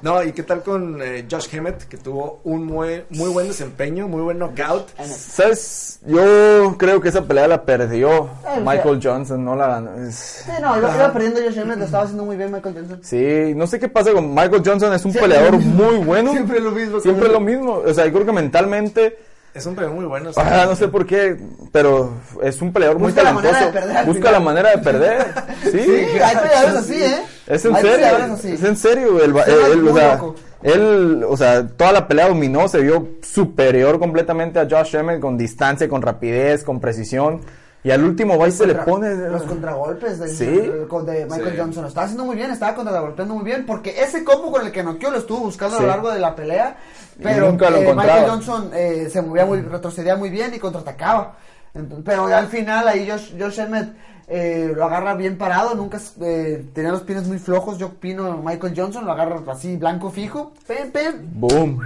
No, 0.00 0.22
¿y 0.22 0.30
qué 0.30 0.44
tal 0.44 0.62
con 0.62 1.02
eh, 1.02 1.26
Josh 1.28 1.48
Emmett, 1.52 1.88
que 1.88 1.96
tuvo 1.96 2.40
un 2.44 2.64
muy, 2.64 3.02
muy 3.10 3.30
buen 3.30 3.48
desempeño, 3.48 4.06
muy 4.06 4.22
buen 4.22 4.38
knockout? 4.38 4.90
¿Sabes? 5.04 5.98
Yo 6.06 6.76
creo 6.78 7.00
que 7.00 7.08
esa 7.08 7.22
pelea 7.22 7.48
la 7.48 7.64
perdió 7.64 8.28
Ay, 8.46 8.62
Michael 8.64 9.00
Johnson, 9.02 9.44
no 9.44 9.56
la 9.56 9.66
ganó. 9.66 9.94
Es- 9.96 10.44
Sí, 10.46 10.52
no, 10.62 10.78
iba, 10.78 10.94
iba 10.94 11.12
perdiendo 11.12 11.40
Josh 11.42 11.58
Emmett, 11.58 11.78
lo 11.78 11.84
estaba 11.86 12.04
haciendo 12.04 12.24
muy 12.24 12.36
bien 12.36 12.52
Michael 12.52 12.76
Johnson. 12.76 13.00
Sí, 13.02 13.52
no 13.56 13.66
sé 13.66 13.80
qué 13.80 13.88
pasa 13.88 14.12
con 14.12 14.32
Michael 14.32 14.62
Johnson, 14.64 14.92
es 14.92 15.04
un 15.04 15.10
Siempre 15.10 15.32
peleador 15.34 15.54
lo 15.54 15.58
muy 15.66 15.96
bueno. 15.96 16.30
Siempre 16.38 16.60
lo 16.60 16.70
mismo. 16.70 17.00
Siempre 17.00 17.28
lo 17.28 17.40
mismo. 17.40 17.72
O 17.84 17.92
sea, 17.92 18.06
yo 18.06 18.12
creo 18.12 18.24
que 18.26 18.32
mentalmente, 18.32 19.18
Es 19.58 19.66
un 19.66 19.74
peleador 19.74 19.96
muy 19.96 20.06
bueno. 20.06 20.32
sí. 20.32 20.40
ah, 20.42 20.64
no 20.66 20.74
sé 20.76 20.88
por 20.88 21.04
qué, 21.06 21.36
pero 21.72 22.12
es 22.42 22.60
un 22.62 22.72
peleador 22.72 22.98
muy 22.98 23.08
Busca 23.12 23.22
la 23.24 23.34
talentoso. 23.34 23.52
manera 23.54 23.66
de 23.66 23.72
perder 23.80 23.96
al 23.96 24.06
Busca 24.06 24.18
final. 24.18 24.32
la 24.32 24.40
manera 24.40 24.70
de 24.70 24.78
perder. 24.78 25.26
Sí, 25.62 25.70
Sí, 25.70 26.20
hay 26.22 26.36
peleadores 26.36 26.74
así, 26.76 27.02
¿eh? 27.02 27.18
Es 27.46 27.64
en 27.64 27.74
Hay 27.76 27.82
serio, 27.82 28.06
así. 28.34 28.52
es 28.52 28.64
en 28.64 28.76
serio. 28.76 29.22
El, 29.24 29.36
él, 29.72 29.82
muy 29.82 29.90
o 29.90 29.94
sea, 29.94 30.20
él, 30.62 31.24
o 31.28 31.36
sea, 31.36 31.66
toda 31.66 31.92
la 31.92 32.08
pelea 32.08 32.28
dominó, 32.28 32.68
se 32.68 32.80
vio 32.80 33.08
superior 33.22 33.98
completamente 33.98 34.58
a 34.60 34.66
Josh 34.70 34.96
Emmett 34.96 35.20
con 35.20 35.36
distancia, 35.38 35.88
con 35.88 36.02
rapidez, 36.02 36.64
con 36.64 36.80
precisión. 36.80 37.40
Y 37.84 37.92
al 37.92 38.02
último 38.02 38.36
va 38.36 38.48
y 38.48 38.50
se 38.52 38.66
le 38.66 38.74
pone. 38.74 39.14
los 39.14 39.44
contragolpes 39.44 40.18
de, 40.18 40.28
Sí. 40.28 40.44
de 40.46 40.86
Michael 41.30 41.52
Sí. 41.52 41.58
Johnson. 41.58 41.82
Lo 41.84 41.88
estaba 41.88 42.04
haciendo 42.06 42.24
muy 42.24 42.34
bien, 42.34 42.50
estaba 42.50 42.74
contragolpeando 42.74 43.34
muy 43.34 43.44
bien. 43.44 43.64
Porque 43.64 44.00
ese 44.02 44.24
combo 44.24 44.50
con 44.50 44.66
el 44.66 44.72
que 44.72 44.82
noqueó 44.82 45.10
lo 45.12 45.18
estuvo 45.18 45.38
buscando 45.38 45.78
a 45.78 45.82
lo 45.82 45.86
largo 45.86 46.10
de 46.10 46.18
la 46.18 46.34
pelea. 46.34 46.76
Pero 47.22 47.48
nunca 47.50 47.70
lo 47.70 47.78
eh. 47.78 47.94
Michael 47.94 48.30
Johnson 48.30 48.70
eh, 48.74 49.08
se 49.10 49.22
movía 49.22 49.44
muy, 49.44 49.60
retrocedía 49.60 50.16
muy 50.16 50.30
bien 50.30 50.54
y 50.54 50.58
contraatacaba. 50.58 51.36
Entonces, 51.74 52.04
pero 52.04 52.28
ya 52.28 52.38
al 52.38 52.48
final 52.48 52.86
ahí 52.88 53.08
Josh, 53.10 53.32
Josh 53.38 53.58
Emmett 53.60 53.90
eh, 54.28 54.72
lo 54.74 54.84
agarra 54.84 55.14
bien 55.14 55.36
parado. 55.36 55.74
Nunca 55.74 55.98
eh, 56.20 56.64
tenía 56.74 56.90
los 56.92 57.02
pies 57.02 57.26
muy 57.26 57.38
flojos. 57.38 57.78
Yo 57.78 57.86
opino 57.88 58.36
Michael 58.44 58.74
Johnson 58.76 59.04
lo 59.04 59.12
agarra 59.12 59.40
así 59.50 59.76
blanco 59.76 60.10
fijo. 60.10 60.52
Pem, 60.66 60.90
pem. 60.90 61.14
Boom. 61.32 61.80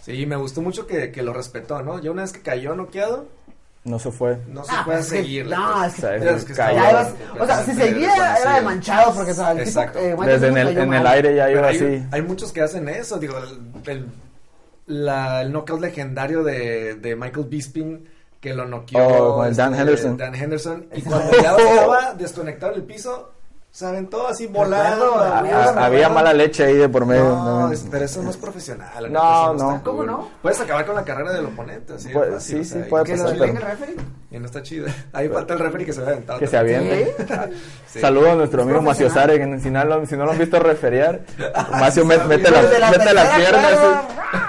Sí, 0.00 0.26
me 0.26 0.36
gustó 0.36 0.60
mucho 0.62 0.86
que, 0.86 1.10
que 1.10 1.22
lo 1.22 1.32
respetó, 1.32 1.82
¿no? 1.82 1.98
Ya 2.00 2.10
una 2.10 2.22
vez 2.22 2.32
que 2.32 2.42
cayó 2.42 2.74
noqueado, 2.74 3.26
No 3.84 3.98
se 3.98 4.10
fue. 4.10 4.38
no 4.48 4.62
se 4.64 4.72
Ah, 4.72 4.82
puede 4.84 4.98
pues 4.98 5.08
seguir. 5.08 5.46
no, 5.46 5.84
es 5.84 5.94
que- 5.94 6.16
es 6.16 6.44
que 6.44 6.52
Cayó. 6.54 6.76
Ya 6.78 6.84
estaba 6.90 7.02
ibas- 7.08 7.40
o 7.42 7.46
sea, 7.46 7.64
si 7.64 7.72
seguía 7.74 8.36
era 8.38 8.54
de 8.56 8.60
manchado 8.62 9.14
porque 9.14 9.30
o 9.30 9.34
sea, 9.34 9.52
el 9.52 9.58
tipo, 9.58 9.68
Exacto. 9.68 9.98
eh, 9.98 10.16
Desde 10.26 10.48
en 10.48 10.56
el, 10.58 10.76
en 10.78 10.92
aire 11.06 11.34
ya 11.36 11.50
iba 11.50 11.66
hay, 11.68 11.76
así. 11.76 12.06
hay 12.12 12.22
muchos 12.22 12.52
que 12.52 12.60
hacen 12.62 12.86
eso, 12.88 13.18
digo, 13.18 13.34
el, 13.38 13.90
el, 13.90 14.06
la- 14.86 15.42
el 15.42 15.52
knockout 15.52 15.80
legendario 15.80 16.42
de, 16.44 16.94
de 16.96 17.16
Michael 17.16 17.46
Bisping 17.46 18.04
que 18.40 18.52
lo 18.54 18.66
noqueó 18.66 19.36
Oh, 19.36 19.42
Dan 19.50 19.70
este, 19.72 19.80
Henderson. 19.80 20.16
Dan 20.18 20.34
Henderson 20.34 20.86
y 20.94 21.00
cuando 21.02 21.32
ya 21.42 21.56
estaba 21.56 22.12
desconectado 22.14 22.74
el 22.74 22.82
piso, 22.82 23.32
se 23.74 23.84
aventó 23.86 24.28
así 24.28 24.46
volando. 24.46 25.16
Había- 25.16 25.64
había 25.84 26.08
mala 26.08 26.32
leche 26.32 26.64
ahí 26.64 26.76
de 26.76 26.88
por 26.88 27.04
medio. 27.06 27.24
No, 27.24 27.60
¿no? 27.66 27.72
es- 27.72 27.84
pero 27.90 28.04
eso 28.04 28.22
no 28.22 28.30
es 28.30 28.36
profesional. 28.36 29.12
No, 29.12 29.52
no. 29.54 29.80
¿Cómo 29.82 30.04
no? 30.04 30.28
Puedes 30.42 30.60
acabar 30.60 30.86
con 30.86 30.94
la 30.94 31.02
carrera 31.04 31.32
del 31.32 31.46
oponente, 31.46 31.94
así. 31.94 32.12
fácil, 32.12 32.38
sí, 32.40 32.54
o 32.60 32.64
sea, 32.64 32.78
sí, 32.82 32.86
y 32.86 32.88
puede 32.88 33.04
que 33.04 33.12
¿Que 33.14 33.18
pasar, 33.18 33.36
no- 33.36 33.40
detenga 33.42 33.60
el 33.60 33.66
referee? 33.66 33.96
Y 34.30 34.38
no 34.38 34.46
está 34.46 34.62
chido. 34.62 34.86
Ahí 35.12 35.28
falta 35.28 35.54
el 35.54 35.58
referee 35.60 35.86
que 35.86 35.92
se 35.92 36.00
va 36.02 36.06
a 36.08 36.10
aventar. 36.12 36.38
Que 36.38 36.46
se 36.46 36.56
aviente. 36.56 37.16
Sí. 37.94 38.00
Saludos 38.00 38.30
a 38.30 38.34
nuestro 38.34 38.62
amigo 38.64 38.82
Macio. 38.82 39.08
Sare, 39.08 39.38
que 39.38 39.60
si 39.60 39.70
no, 39.70 39.84
lo, 39.84 40.04
si 40.04 40.16
no 40.16 40.24
lo 40.24 40.32
han 40.32 40.38
visto 40.38 40.58
referiar, 40.58 41.20
Macio 41.78 42.04
met- 42.04 42.24
mete, 42.26 42.50
la, 42.50 42.60
la 42.62 42.90
mete 42.90 43.14
las 43.14 43.36
piernas. 43.36 43.78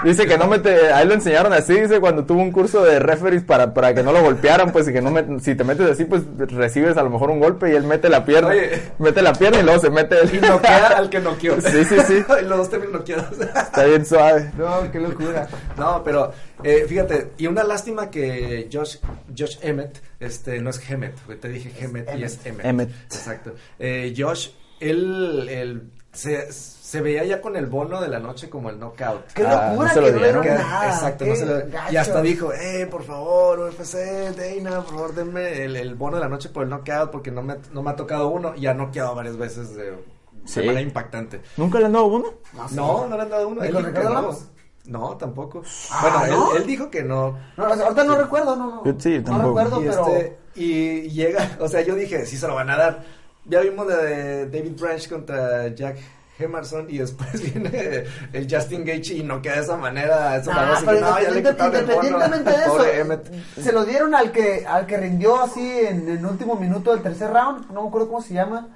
Dice 0.02 0.26
que 0.26 0.36
no 0.36 0.48
mete, 0.48 0.92
ahí 0.92 1.06
lo 1.06 1.14
enseñaron 1.14 1.52
así, 1.52 1.80
dice 1.80 2.00
cuando 2.00 2.24
tuvo 2.24 2.42
un 2.42 2.50
curso 2.50 2.82
de 2.82 2.98
referees 2.98 3.44
para, 3.44 3.72
para 3.72 3.94
que 3.94 4.02
no 4.02 4.10
lo 4.10 4.20
golpearan, 4.20 4.72
pues 4.72 4.88
y 4.88 4.92
que 4.92 5.00
no 5.00 5.12
met- 5.12 5.38
si 5.38 5.54
te 5.54 5.62
metes 5.62 5.88
así, 5.88 6.04
pues 6.06 6.22
recibes 6.36 6.96
a 6.96 7.04
lo 7.04 7.10
mejor 7.10 7.30
un 7.30 7.38
golpe 7.38 7.70
y 7.70 7.76
él 7.76 7.84
mete 7.84 8.08
la 8.08 8.24
pierna, 8.24 8.48
Oye. 8.48 8.82
Mete 9.16 9.22
la 9.22 9.32
pierna 9.32 9.60
y 9.60 9.62
luego 9.62 9.80
se 9.80 9.90
mete 9.90 10.20
el 10.20 10.34
Y 10.34 10.40
noquea 10.40 10.88
al 10.88 11.10
que 11.10 11.20
noqueó. 11.20 11.56
Sí, 11.66 11.84
sí, 11.84 11.96
sí. 12.06 12.24
y 12.40 12.44
los 12.44 12.58
dos 12.58 12.70
terminan 12.70 12.94
noqueados. 12.94 13.38
Está 13.40 13.84
bien 13.84 14.04
suave. 14.04 14.52
No, 14.56 14.90
qué 14.90 15.00
locura. 15.00 15.48
No, 15.76 16.02
pero 16.04 16.32
eh, 16.62 16.84
fíjate, 16.88 17.32
y 17.38 17.46
una 17.46 17.64
lástima 17.64 18.10
que 18.10 18.68
Josh, 18.72 18.96
Josh 19.36 19.58
Emmett, 19.62 20.02
este, 20.20 20.60
no 20.60 20.70
es 20.70 20.90
Hemet, 20.90 21.14
te 21.40 21.48
dije 21.48 21.72
Hemet 21.78 22.08
y 22.16 22.24
es 22.24 22.40
Emmett. 22.44 22.66
Emmett. 22.66 22.90
Exacto. 23.04 23.54
Eh, 23.78 24.14
Josh, 24.16 24.50
él, 24.80 25.48
él 25.48 25.90
se, 26.12 26.48
se 26.86 27.00
veía 27.00 27.24
ya 27.24 27.40
con 27.40 27.56
el 27.56 27.66
bono 27.66 28.00
de 28.00 28.06
la 28.06 28.20
noche 28.20 28.48
como 28.48 28.70
el 28.70 28.78
knockout. 28.78 29.32
Qué 29.34 29.44
Ah, 29.44 29.70
locura 29.70 29.88
no 29.88 29.94
se 29.94 30.00
lo 30.00 30.06
que 30.06 30.12
no 30.12 30.18
le 30.20 30.24
dieron. 30.42 30.46
nada. 30.46 30.86
exacto, 30.86 31.26
no 31.26 31.34
se 31.34 31.44
lo- 31.46 31.62
y 31.90 31.96
hasta 31.96 32.22
dijo, 32.22 32.52
eh, 32.52 32.86
por 32.88 33.02
favor, 33.02 33.58
UFC, 33.58 33.96
Dana, 34.36 34.82
por 34.82 34.94
favor, 34.94 35.14
denme 35.14 35.64
el, 35.64 35.74
el 35.74 35.94
bono 35.96 36.16
de 36.18 36.22
la 36.22 36.28
noche 36.28 36.48
por 36.50 36.62
el 36.62 36.68
knockout 36.68 37.10
porque 37.10 37.32
no 37.32 37.42
me, 37.42 37.56
no 37.72 37.82
me 37.82 37.90
ha 37.90 37.96
tocado 37.96 38.28
uno 38.28 38.54
y 38.54 38.68
ha 38.68 38.74
noqueado 38.74 39.16
varias 39.16 39.36
veces 39.36 39.74
de, 39.74 39.90
de 39.90 39.98
Sí. 40.44 40.60
manera 40.60 40.80
impactante. 40.80 41.40
¿Nunca 41.56 41.80
le 41.80 41.86
han 41.86 41.92
dado 41.92 42.06
uno? 42.06 42.34
No, 42.52 42.68
sí. 42.68 42.76
No, 42.76 43.08
no 43.08 43.16
le 43.16 43.22
han 43.24 43.30
dado 43.30 43.48
uno. 43.48 43.64
¿Y 43.64 43.68
Ricardo 43.68 44.22
no. 44.22 44.38
No, 44.86 45.16
tampoco. 45.16 45.64
Ah, 45.90 46.20
bueno, 46.20 46.36
¿no? 46.36 46.50
Él, 46.52 46.58
él 46.62 46.66
dijo 46.68 46.88
que 46.88 47.02
no. 47.02 47.36
No, 47.56 47.64
ahorita 47.64 48.04
no 48.04 48.16
recuerdo, 48.16 48.54
no, 48.54 48.84
no. 48.84 49.00
Sí, 49.00 49.18
no 49.18 49.24
tampoco. 49.24 49.58
recuerdo, 49.58 49.82
y, 49.82 49.88
pero. 49.88 50.06
este, 50.06 50.38
y 50.54 51.08
llega, 51.10 51.56
o 51.58 51.66
sea, 51.66 51.80
yo 51.80 51.96
dije, 51.96 52.24
sí 52.26 52.36
se 52.36 52.46
lo 52.46 52.54
van 52.54 52.70
a 52.70 52.76
dar. 52.76 53.02
Ya 53.46 53.58
vimos 53.60 53.88
la 53.88 53.96
de 53.96 54.46
David 54.48 54.80
Branch 54.80 55.08
contra 55.08 55.66
Jack 55.74 55.96
Emerson 56.38 56.86
y 56.88 56.98
después 56.98 57.40
viene 57.54 58.04
el 58.32 58.46
Justin 58.50 58.84
Gage 58.84 59.14
y 59.14 59.22
no 59.22 59.40
queda 59.42 59.56
de 59.56 59.60
esa 59.62 59.76
manera. 59.76 60.36
Eso 60.36 60.50
Nah, 60.52 60.74
pero 60.84 60.98
independente- 61.38 61.64
independientemente 61.64 62.50
de 62.50 62.56
eso, 62.56 63.62
se 63.62 63.72
lo 63.72 63.84
dieron 63.84 64.14
al 64.14 64.32
que 64.32 64.64
al 64.66 64.86
que 64.86 64.96
rindió 64.96 65.42
así 65.42 65.66
en 65.80 66.08
el 66.08 66.24
último 66.26 66.56
minuto 66.56 66.92
del 66.92 67.02
tercer 67.02 67.30
round, 67.32 67.70
no 67.72 67.82
me 67.82 67.88
acuerdo 67.88 68.08
cómo 68.08 68.22
se 68.22 68.34
llama. 68.34 68.68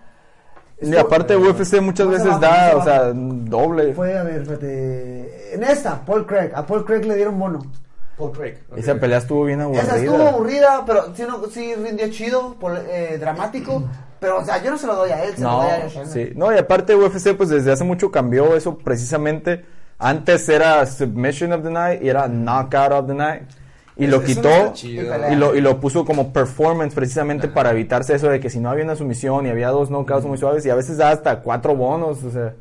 Y 0.83 0.97
aparte 0.97 1.37
UFC 1.37 1.81
muchas 1.83 2.07
¿Cómo 2.07 2.17
se 2.19 2.25
veces 2.25 2.41
da, 2.41 2.71
¿Cómo 2.71 2.83
o 2.83 2.85
se 2.85 2.91
sea, 2.91 3.13
doble. 3.15 3.93
Fue, 3.95 4.17
a 4.17 4.23
ver, 4.23 4.45
en 5.53 5.63
esta, 5.63 6.01
Paul 6.07 6.27
Craig, 6.27 6.53
a 6.55 6.65
Paul 6.67 6.87
Craig 6.87 7.05
le 7.05 7.17
dieron 7.17 7.39
bono. 7.39 7.61
Paul 8.21 8.33
Craig. 8.33 8.55
Esa 8.77 8.95
pelea 8.95 9.19
estuvo 9.19 9.45
bien 9.45 9.61
aburrida. 9.61 9.83
Esa 9.83 9.97
estuvo 9.97 10.29
aburrida, 10.29 10.85
pero 10.87 11.15
sí, 11.15 11.25
no, 11.27 11.45
sí 11.51 11.75
rindió 11.75 12.09
chido, 12.11 12.57
eh, 12.89 13.17
dramático, 13.19 13.83
pero 14.21 14.39
o 14.39 14.45
sea, 14.45 14.63
yo 14.63 14.71
no 14.71 14.79
se 14.79 14.87
lo 14.87 14.95
doy 14.95 15.11
a 15.11 15.25
él, 15.25 15.35
se 15.35 15.41
No, 15.43 15.51
lo 15.51 15.63
doy 15.63 15.71
a 15.71 15.77
Emmett. 15.87 16.07
sí. 16.07 16.33
No, 16.37 16.55
y 16.55 16.59
aparte 16.59 16.95
UFC 16.95 17.35
pues 17.37 17.49
desde 17.49 17.73
hace 17.73 17.83
mucho 17.83 18.11
cambió 18.13 18.55
eso 18.55 18.79
precisamente. 18.79 19.65
Antes 19.99 20.49
era 20.49 20.87
Submission 20.87 21.53
of 21.53 21.63
the 21.63 21.71
Night 21.71 22.03
y 22.03 22.09
era 22.09 22.29
Knockout 22.29 22.93
of 22.93 23.07
the 23.07 23.15
Night. 23.15 23.43
Y 23.97 24.07
lo 24.07 24.19
Eso 24.19 24.27
quitó 24.27 24.73
y 24.83 25.35
lo, 25.35 25.55
y 25.55 25.61
lo 25.61 25.79
puso 25.79 26.07
como 26.07 26.33
performance 26.33 26.95
precisamente 26.95 27.49
para 27.49 27.73
evitarse 27.73 28.15
eso 28.15 28.29
de 28.29 28.41
que 28.41 28.49
si 28.49 28.61
no 28.61 28.71
había 28.71 28.85
una 28.85 28.97
sumisión 28.97 29.47
y 29.47 29.51
había 29.51 29.69
dos 29.69 29.91
knockouts 29.91 30.25
muy 30.25 30.39
suaves 30.39 30.65
y 30.65 30.71
a 30.71 30.75
veces 30.75 30.97
da 30.97 31.11
hasta 31.11 31.41
cuatro 31.41 31.75
bonos, 31.75 32.23
o 32.25 32.31
sea. 32.31 32.55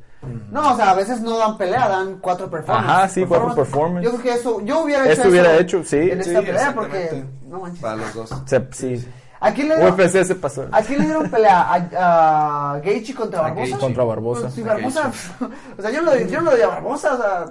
No, 0.52 0.74
o 0.74 0.76
sea, 0.76 0.92
a 0.92 0.94
veces 0.96 1.22
no 1.22 1.38
dan 1.38 1.58
pelea, 1.58 1.88
dan 1.88 2.18
cuatro 2.20 2.50
performances. 2.50 2.92
Ajá, 2.92 3.08
sí, 3.08 3.26
cuatro 3.26 3.56
performance. 3.56 4.04
Yo 4.04 4.12
creo 4.12 4.22
que 4.24 4.34
eso, 4.34 4.62
yo 4.66 4.82
hubiera 4.82 5.04
hecho 5.06 5.14
Esto 5.14 5.30
hubiera 5.30 5.52
eso 5.54 5.62
hecho, 5.62 5.84
sí, 5.86 5.98
En 5.98 6.24
sí, 6.24 6.30
esta 6.32 6.42
pelea, 6.42 6.74
porque, 6.76 7.24
no 7.48 7.60
manches. 7.62 7.80
Para 7.82 7.96
los 7.96 8.14
dos. 8.14 8.30
se- 8.46 8.68
sí. 8.72 9.08
¿A 9.42 9.54
quién 9.54 9.70
le 9.70 9.78
dieron, 9.78 9.94
UFC 9.98 10.26
se 10.26 10.36
pasó. 10.36 10.68
¿a 10.70 10.82
quién 10.82 11.00
le 11.00 11.06
dieron 11.06 11.30
pelea? 11.30 11.62
¿A, 11.74 12.74
a 12.74 12.80
Gaethje 12.80 13.16
contra 13.16 13.40
A 13.40 13.44
Barbosa? 13.44 13.62
Gaethje. 13.68 13.80
Contra 13.80 14.04
Barbosa. 14.04 14.42
Pues, 14.42 14.54
sí, 14.56 14.62
Barbosa, 14.64 15.12
o 15.78 15.82
sea, 15.82 15.92
yo 15.92 16.02
no, 16.02 16.14
lo, 16.14 16.20
yo 16.20 16.40
no 16.40 16.46
lo 16.46 16.52
doy 16.52 16.62
a 16.62 16.68
Barbosa, 16.68 17.14
o 17.14 17.18
sea, 17.18 17.46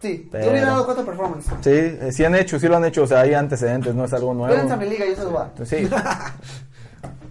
sí, 0.00 0.28
Pero- 0.30 0.44
yo 0.44 0.50
hubiera 0.52 0.66
dado 0.68 0.84
cuatro 0.84 1.04
performances. 1.04 1.52
Sí, 1.62 1.70
eh, 1.72 2.10
sí 2.12 2.24
han 2.24 2.36
hecho, 2.36 2.60
sí 2.60 2.68
lo 2.68 2.76
han 2.76 2.84
hecho, 2.84 3.02
o 3.02 3.06
sea, 3.08 3.22
hay 3.22 3.34
antecedentes, 3.34 3.92
no 3.96 4.04
es 4.04 4.12
algo 4.12 4.32
Vénganse 4.34 4.54
a 4.60 4.76
nuevo. 4.76 4.80
mi 4.82 4.88
liga, 4.88 5.04
yo 5.06 5.16
se 5.16 5.22
los 5.24 5.32
voy 5.32 5.42
a 5.42 5.50
dar. 5.56 5.66
Sí. 5.66 5.88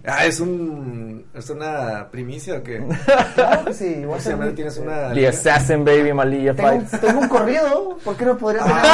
Ah, 0.06 0.26
es 0.26 0.38
un. 0.38 1.24
¿Es 1.32 1.48
una 1.50 2.08
primicia 2.10 2.56
o 2.58 2.62
qué? 2.62 2.84
Claro 3.34 3.64
que 3.64 3.72
sí, 3.74 3.84
voy 3.94 4.02
a 4.02 4.06
¿Cómo 4.06 4.20
se 4.20 4.32
hacer 4.34 4.36
mi- 4.46 4.52
¿Tienes 4.52 4.76
una. 4.76 5.12
The? 5.14 5.28
Assassin 5.28 5.84
Baby 5.84 6.12
Malilla 6.12 6.54
tengo, 6.54 6.68
Fight. 6.68 6.92
un- 6.92 7.00
tengo 7.00 7.20
un 7.20 7.28
corrido, 7.28 7.98
¿por 8.04 8.16
qué 8.16 8.24
no 8.26 8.36
podría 8.36 8.62
tener. 8.64 8.84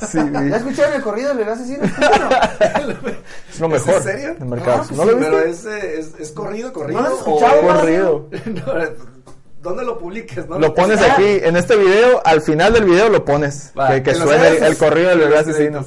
Sí, 0.10 0.18
una 0.18 0.40
liga? 0.42 0.50
¿Ya 0.50 0.56
escucharon 0.58 0.94
el 0.96 1.02
corrido 1.02 1.34
del 1.34 1.48
asesino? 1.48 1.84
Es 3.50 3.60
lo 3.60 3.66
¿Es 3.74 3.86
mejor 3.86 3.94
en 3.94 4.02
serio? 4.02 4.34
del 4.34 4.48
mercado. 4.48 4.82
Claro 4.82 4.88
que 4.88 4.94
¿No 4.96 5.02
Sí, 5.02 5.08
lo 5.10 5.16
viste? 5.16 5.30
pero 5.30 5.40
es, 5.40 5.64
eh, 5.64 5.98
es, 6.00 6.14
es 6.20 6.30
corrido, 6.32 6.72
corrido. 6.72 7.00
¿No 7.00 7.08
lo 7.08 7.14
has 7.14 7.22
o- 7.22 7.26
escuchado? 7.38 7.60
Corrido. 7.62 8.28
No, 8.46 9.15
¿Dónde 9.66 9.84
lo 9.84 9.98
publiques? 9.98 10.48
No 10.48 10.58
Lo 10.60 10.72
pones 10.72 11.00
Está- 11.00 11.14
aquí, 11.14 11.40
en 11.42 11.56
este 11.56 11.74
video, 11.76 12.22
al 12.24 12.40
final 12.40 12.72
del 12.72 12.84
video 12.84 13.08
lo 13.08 13.24
pones. 13.24 13.72
Va, 13.78 13.88
que 13.94 14.02
que 14.04 14.14
suene 14.14 14.48
el, 14.48 14.62
el 14.62 14.76
corrido 14.78 15.08
del 15.10 15.18
bebé 15.18 15.30
los 15.36 15.40
asesino. 15.48 15.84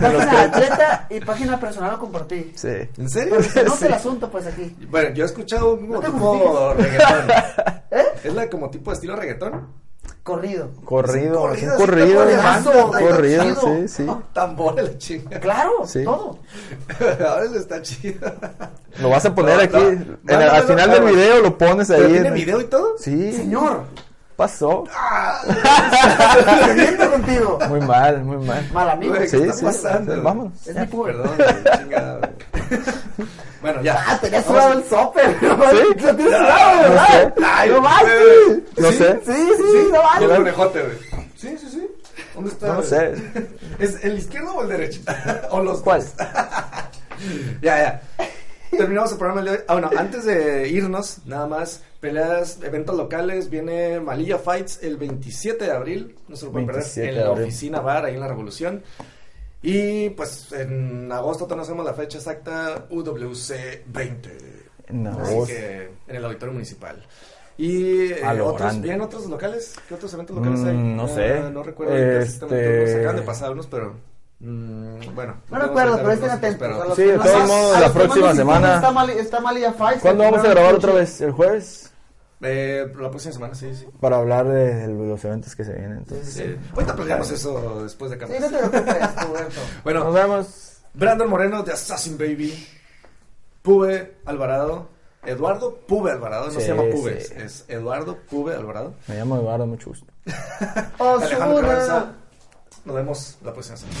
Página 0.00 0.24
de 0.26 0.36
atleta 0.38 1.06
y 1.10 1.20
página 1.20 1.60
personal 1.60 1.92
lo 1.92 1.98
compartí. 2.00 2.52
Sí. 2.56 2.68
¿En 2.98 3.08
serio? 3.08 3.36
Nota 3.36 3.76
Sí. 3.78 3.86
el 3.86 3.92
asunto, 3.94 4.30
pues 4.30 4.46
aquí. 4.46 4.76
Bueno, 4.90 5.14
yo 5.14 5.22
he 5.24 5.26
escuchado 5.26 5.74
un 5.74 5.88
No 5.90 6.00
tipo 6.00 6.74
reggaetón. 6.74 7.30
¿Eh? 7.92 8.04
¿Es 8.24 8.34
la 8.34 8.48
como 8.50 8.68
tipo 8.70 8.90
de 8.90 8.94
estilo 8.96 9.14
reggaetón? 9.16 9.68
Corrido. 10.30 10.68
Corrido, 10.84 11.52
es 11.52 11.62
un 11.62 11.68
así, 11.70 11.78
corrido. 11.78 12.24
mazo, 12.42 12.72
banda, 12.90 13.00
Corrido, 13.00 13.54
sí, 13.60 13.88
sí. 13.88 14.06
Tambores, 14.32 14.84
la 14.92 14.98
chinga. 14.98 15.40
Claro, 15.40 15.72
Sí. 15.86 16.04
todo. 16.04 16.38
Ahora 17.28 17.44
está 17.56 17.82
chido. 17.82 18.30
Lo 19.00 19.08
vas 19.10 19.24
a 19.24 19.34
poner 19.34 19.56
No, 19.56 19.62
aquí. 19.62 19.96
no. 20.24 20.34
en 20.34 20.42
el- 20.42 20.48
al 20.50 20.62
final 20.64 20.90
del 20.90 21.02
video 21.04 21.40
lo 21.40 21.56
pones 21.58 21.88
¿Pero 21.88 22.06
ahí. 22.06 22.12
tiene 22.12 22.28
en- 22.28 22.34
video 22.34 22.60
y 22.60 22.64
todo? 22.64 22.96
Sí. 22.98 23.32
Señor. 23.32 23.84
pasó? 24.36 24.84
Bebiendo 26.66 27.10
contigo. 27.12 27.58
Muy 27.68 27.80
mal, 27.80 28.24
muy 28.24 28.38
mal. 28.46 28.66
Mal 28.72 28.88
amigo. 28.90 29.12
Güey, 29.14 29.24
¿qué 29.24 29.28
Sí, 29.28 29.42
está 29.42 29.52
sí, 29.54 29.64
pasando? 29.66 30.14
sí, 30.14 30.20
vámonos. 30.20 30.66
Es 30.66 30.74
mi. 30.76 30.86
Perdón, 30.86 31.30
chingada. 31.78 32.30
Bueno, 33.60 33.82
ya. 33.82 34.02
Ah, 34.06 34.18
tenías 34.20 34.44
sudado 34.46 34.70
a- 34.70 34.74
el 34.74 34.84
sope. 34.84 35.22
¿no? 35.42 35.70
¿Sí? 35.70 35.76
Lo 36.04 36.16
tienes 36.16 36.36
sudado, 36.38 36.76
no 36.76 36.88
¿verdad? 36.88 37.06
sé. 37.36 37.44
Ay, 37.44 37.70
no 37.70 37.80
más, 37.82 38.02
sí. 38.02 38.64
No 38.78 38.90
¿Sí? 38.90 38.96
sé. 38.98 39.20
Sí, 39.26 39.32
sí, 39.56 39.62
no 39.92 40.00
Y 40.20 40.22
el 40.22 40.28
más. 40.28 40.38
conejote, 40.38 40.82
güey. 40.82 40.96
Sí, 41.36 41.58
sí, 41.58 41.68
sí. 41.70 41.88
¿Dónde 42.34 42.50
está? 42.50 42.68
No 42.68 42.82
sé. 42.82 43.14
¿Es 43.78 44.04
el 44.04 44.18
izquierdo 44.18 44.54
o 44.54 44.62
el 44.62 44.68
derecho? 44.68 45.00
o 45.50 45.60
los 45.62 45.80
¿Cuál? 45.80 46.00
dos. 46.02 46.14
ya, 47.62 47.76
ya. 47.78 48.02
Terminamos 48.70 49.10
el 49.12 49.18
programa 49.18 49.40
el 49.40 49.46
día 49.46 49.52
de 49.54 49.58
hoy. 49.58 49.64
Ah, 49.68 49.72
bueno, 49.74 49.90
antes 49.96 50.24
de 50.24 50.68
irnos, 50.68 51.18
nada 51.26 51.46
más, 51.48 51.82
peleas, 52.00 52.58
eventos 52.62 52.96
locales, 52.96 53.50
viene 53.50 53.98
Malilla 54.00 54.38
Fights 54.38 54.78
el 54.82 54.96
27 54.96 55.64
de 55.64 55.72
abril, 55.72 56.16
no 56.28 56.36
se 56.36 56.44
lo 56.46 56.52
pueden 56.52 56.66
perder, 56.66 56.82
27 56.84 57.08
en 57.08 57.20
la 57.24 57.26
abril. 57.30 57.44
oficina 57.44 57.80
bar, 57.80 58.04
ahí 58.04 58.14
en 58.14 58.20
la 58.20 58.28
Revolución. 58.28 58.82
Y 59.62 60.10
pues 60.10 60.52
en 60.52 61.10
agosto 61.12 61.46
conocemos 61.46 61.84
la 61.84 61.92
fecha 61.94 62.18
exacta, 62.18 62.86
UWC 62.90 63.84
20. 63.86 64.38
No, 64.90 65.18
Así 65.20 65.36
que 65.46 65.90
en 66.08 66.16
el 66.16 66.24
auditorio 66.24 66.52
municipal. 66.54 67.04
Y 67.58 68.10
eh, 68.12 68.22
otros. 68.42 68.80
¿vienen 68.80 69.02
otros 69.02 69.26
locales? 69.26 69.74
¿Qué 69.86 69.94
otros 69.94 70.12
eventos 70.14 70.34
locales 70.36 70.60
Mm, 70.60 70.66
hay? 70.68 70.76
no 70.76 71.04
Ah, 71.04 71.08
sé. 71.08 71.40
no 71.52 71.62
recuerdo. 71.62 71.94
Este- 71.94 72.86
Se 72.86 72.96
acaban 73.00 73.16
de 73.16 73.22
pasar 73.22 73.50
unos, 73.52 73.66
pero... 73.66 73.94
mm, 74.40 75.14
bueno. 75.14 75.34
No 75.50 75.58
recuerdo, 75.58 75.96
pero 75.98 76.12
estén 76.12 76.30
atentos. 76.30 76.96
Sí, 76.96 77.02
de 77.02 77.16
no 77.18 77.22
todos 77.22 77.46
modos, 77.46 77.76
a 77.76 77.80
la 77.80 77.88
no 77.88 77.92
próxima 77.94 78.34
semana- 78.34 78.74
Está 78.76 78.90
Mali- 78.92 79.12
está 79.18 79.40
Malia 79.40 79.72
Fights. 79.74 80.00
¿Cuándo 80.00 80.24
vamos 80.24 80.42
a 80.42 80.48
grabar 80.48 80.74
otra 80.74 80.92
vez? 80.94 81.20
¿El 81.20 81.32
jueves? 81.32 81.89
Eh, 82.42 82.86
la 82.98 83.10
próxima 83.10 83.32
semana, 83.34 83.54
sí, 83.54 83.74
sí. 83.74 83.86
Para 84.00 84.16
hablar 84.16 84.48
de 84.48 84.88
los 84.88 85.22
eventos 85.24 85.54
que 85.54 85.64
se 85.64 85.72
vienen. 85.74 85.98
Entonces. 85.98 86.32
Sí. 86.32 86.56
Ahorita 86.74 86.96
planeamos 86.96 87.30
eso 87.30 87.82
después 87.82 88.10
de 88.10 88.16
Sí, 88.26 88.32
no 88.40 88.48
te 88.48 88.56
preocupes, 88.58 89.16
Roberto. 89.26 89.60
Bueno, 89.84 90.04
Nos 90.04 90.14
vemos. 90.14 90.66
Brandon 90.94 91.28
Moreno 91.28 91.62
de 91.62 91.72
Assassin 91.72 92.16
Baby, 92.18 92.66
Pube 93.62 94.16
Alvarado, 94.24 94.88
Eduardo 95.24 95.76
Pube 95.86 96.10
Alvarado, 96.10 96.46
no 96.46 96.52
Sí, 96.52 96.62
se 96.62 96.68
llama 96.68 96.82
Pube, 96.90 97.20
sí. 97.20 97.34
es 97.36 97.64
Eduardo 97.68 98.16
Pube 98.28 98.54
Alvarado. 98.56 98.94
Me 99.06 99.16
llamo 99.16 99.36
Eduardo, 99.36 99.66
mucho 99.66 99.90
gusto. 99.90 100.06
Alejandro 100.98 101.56
Osuna. 101.56 101.60
Carranza, 101.68 102.12
nos 102.86 102.96
vemos 102.96 103.38
la 103.44 103.52
próxima 103.52 103.76
semana. 103.76 103.98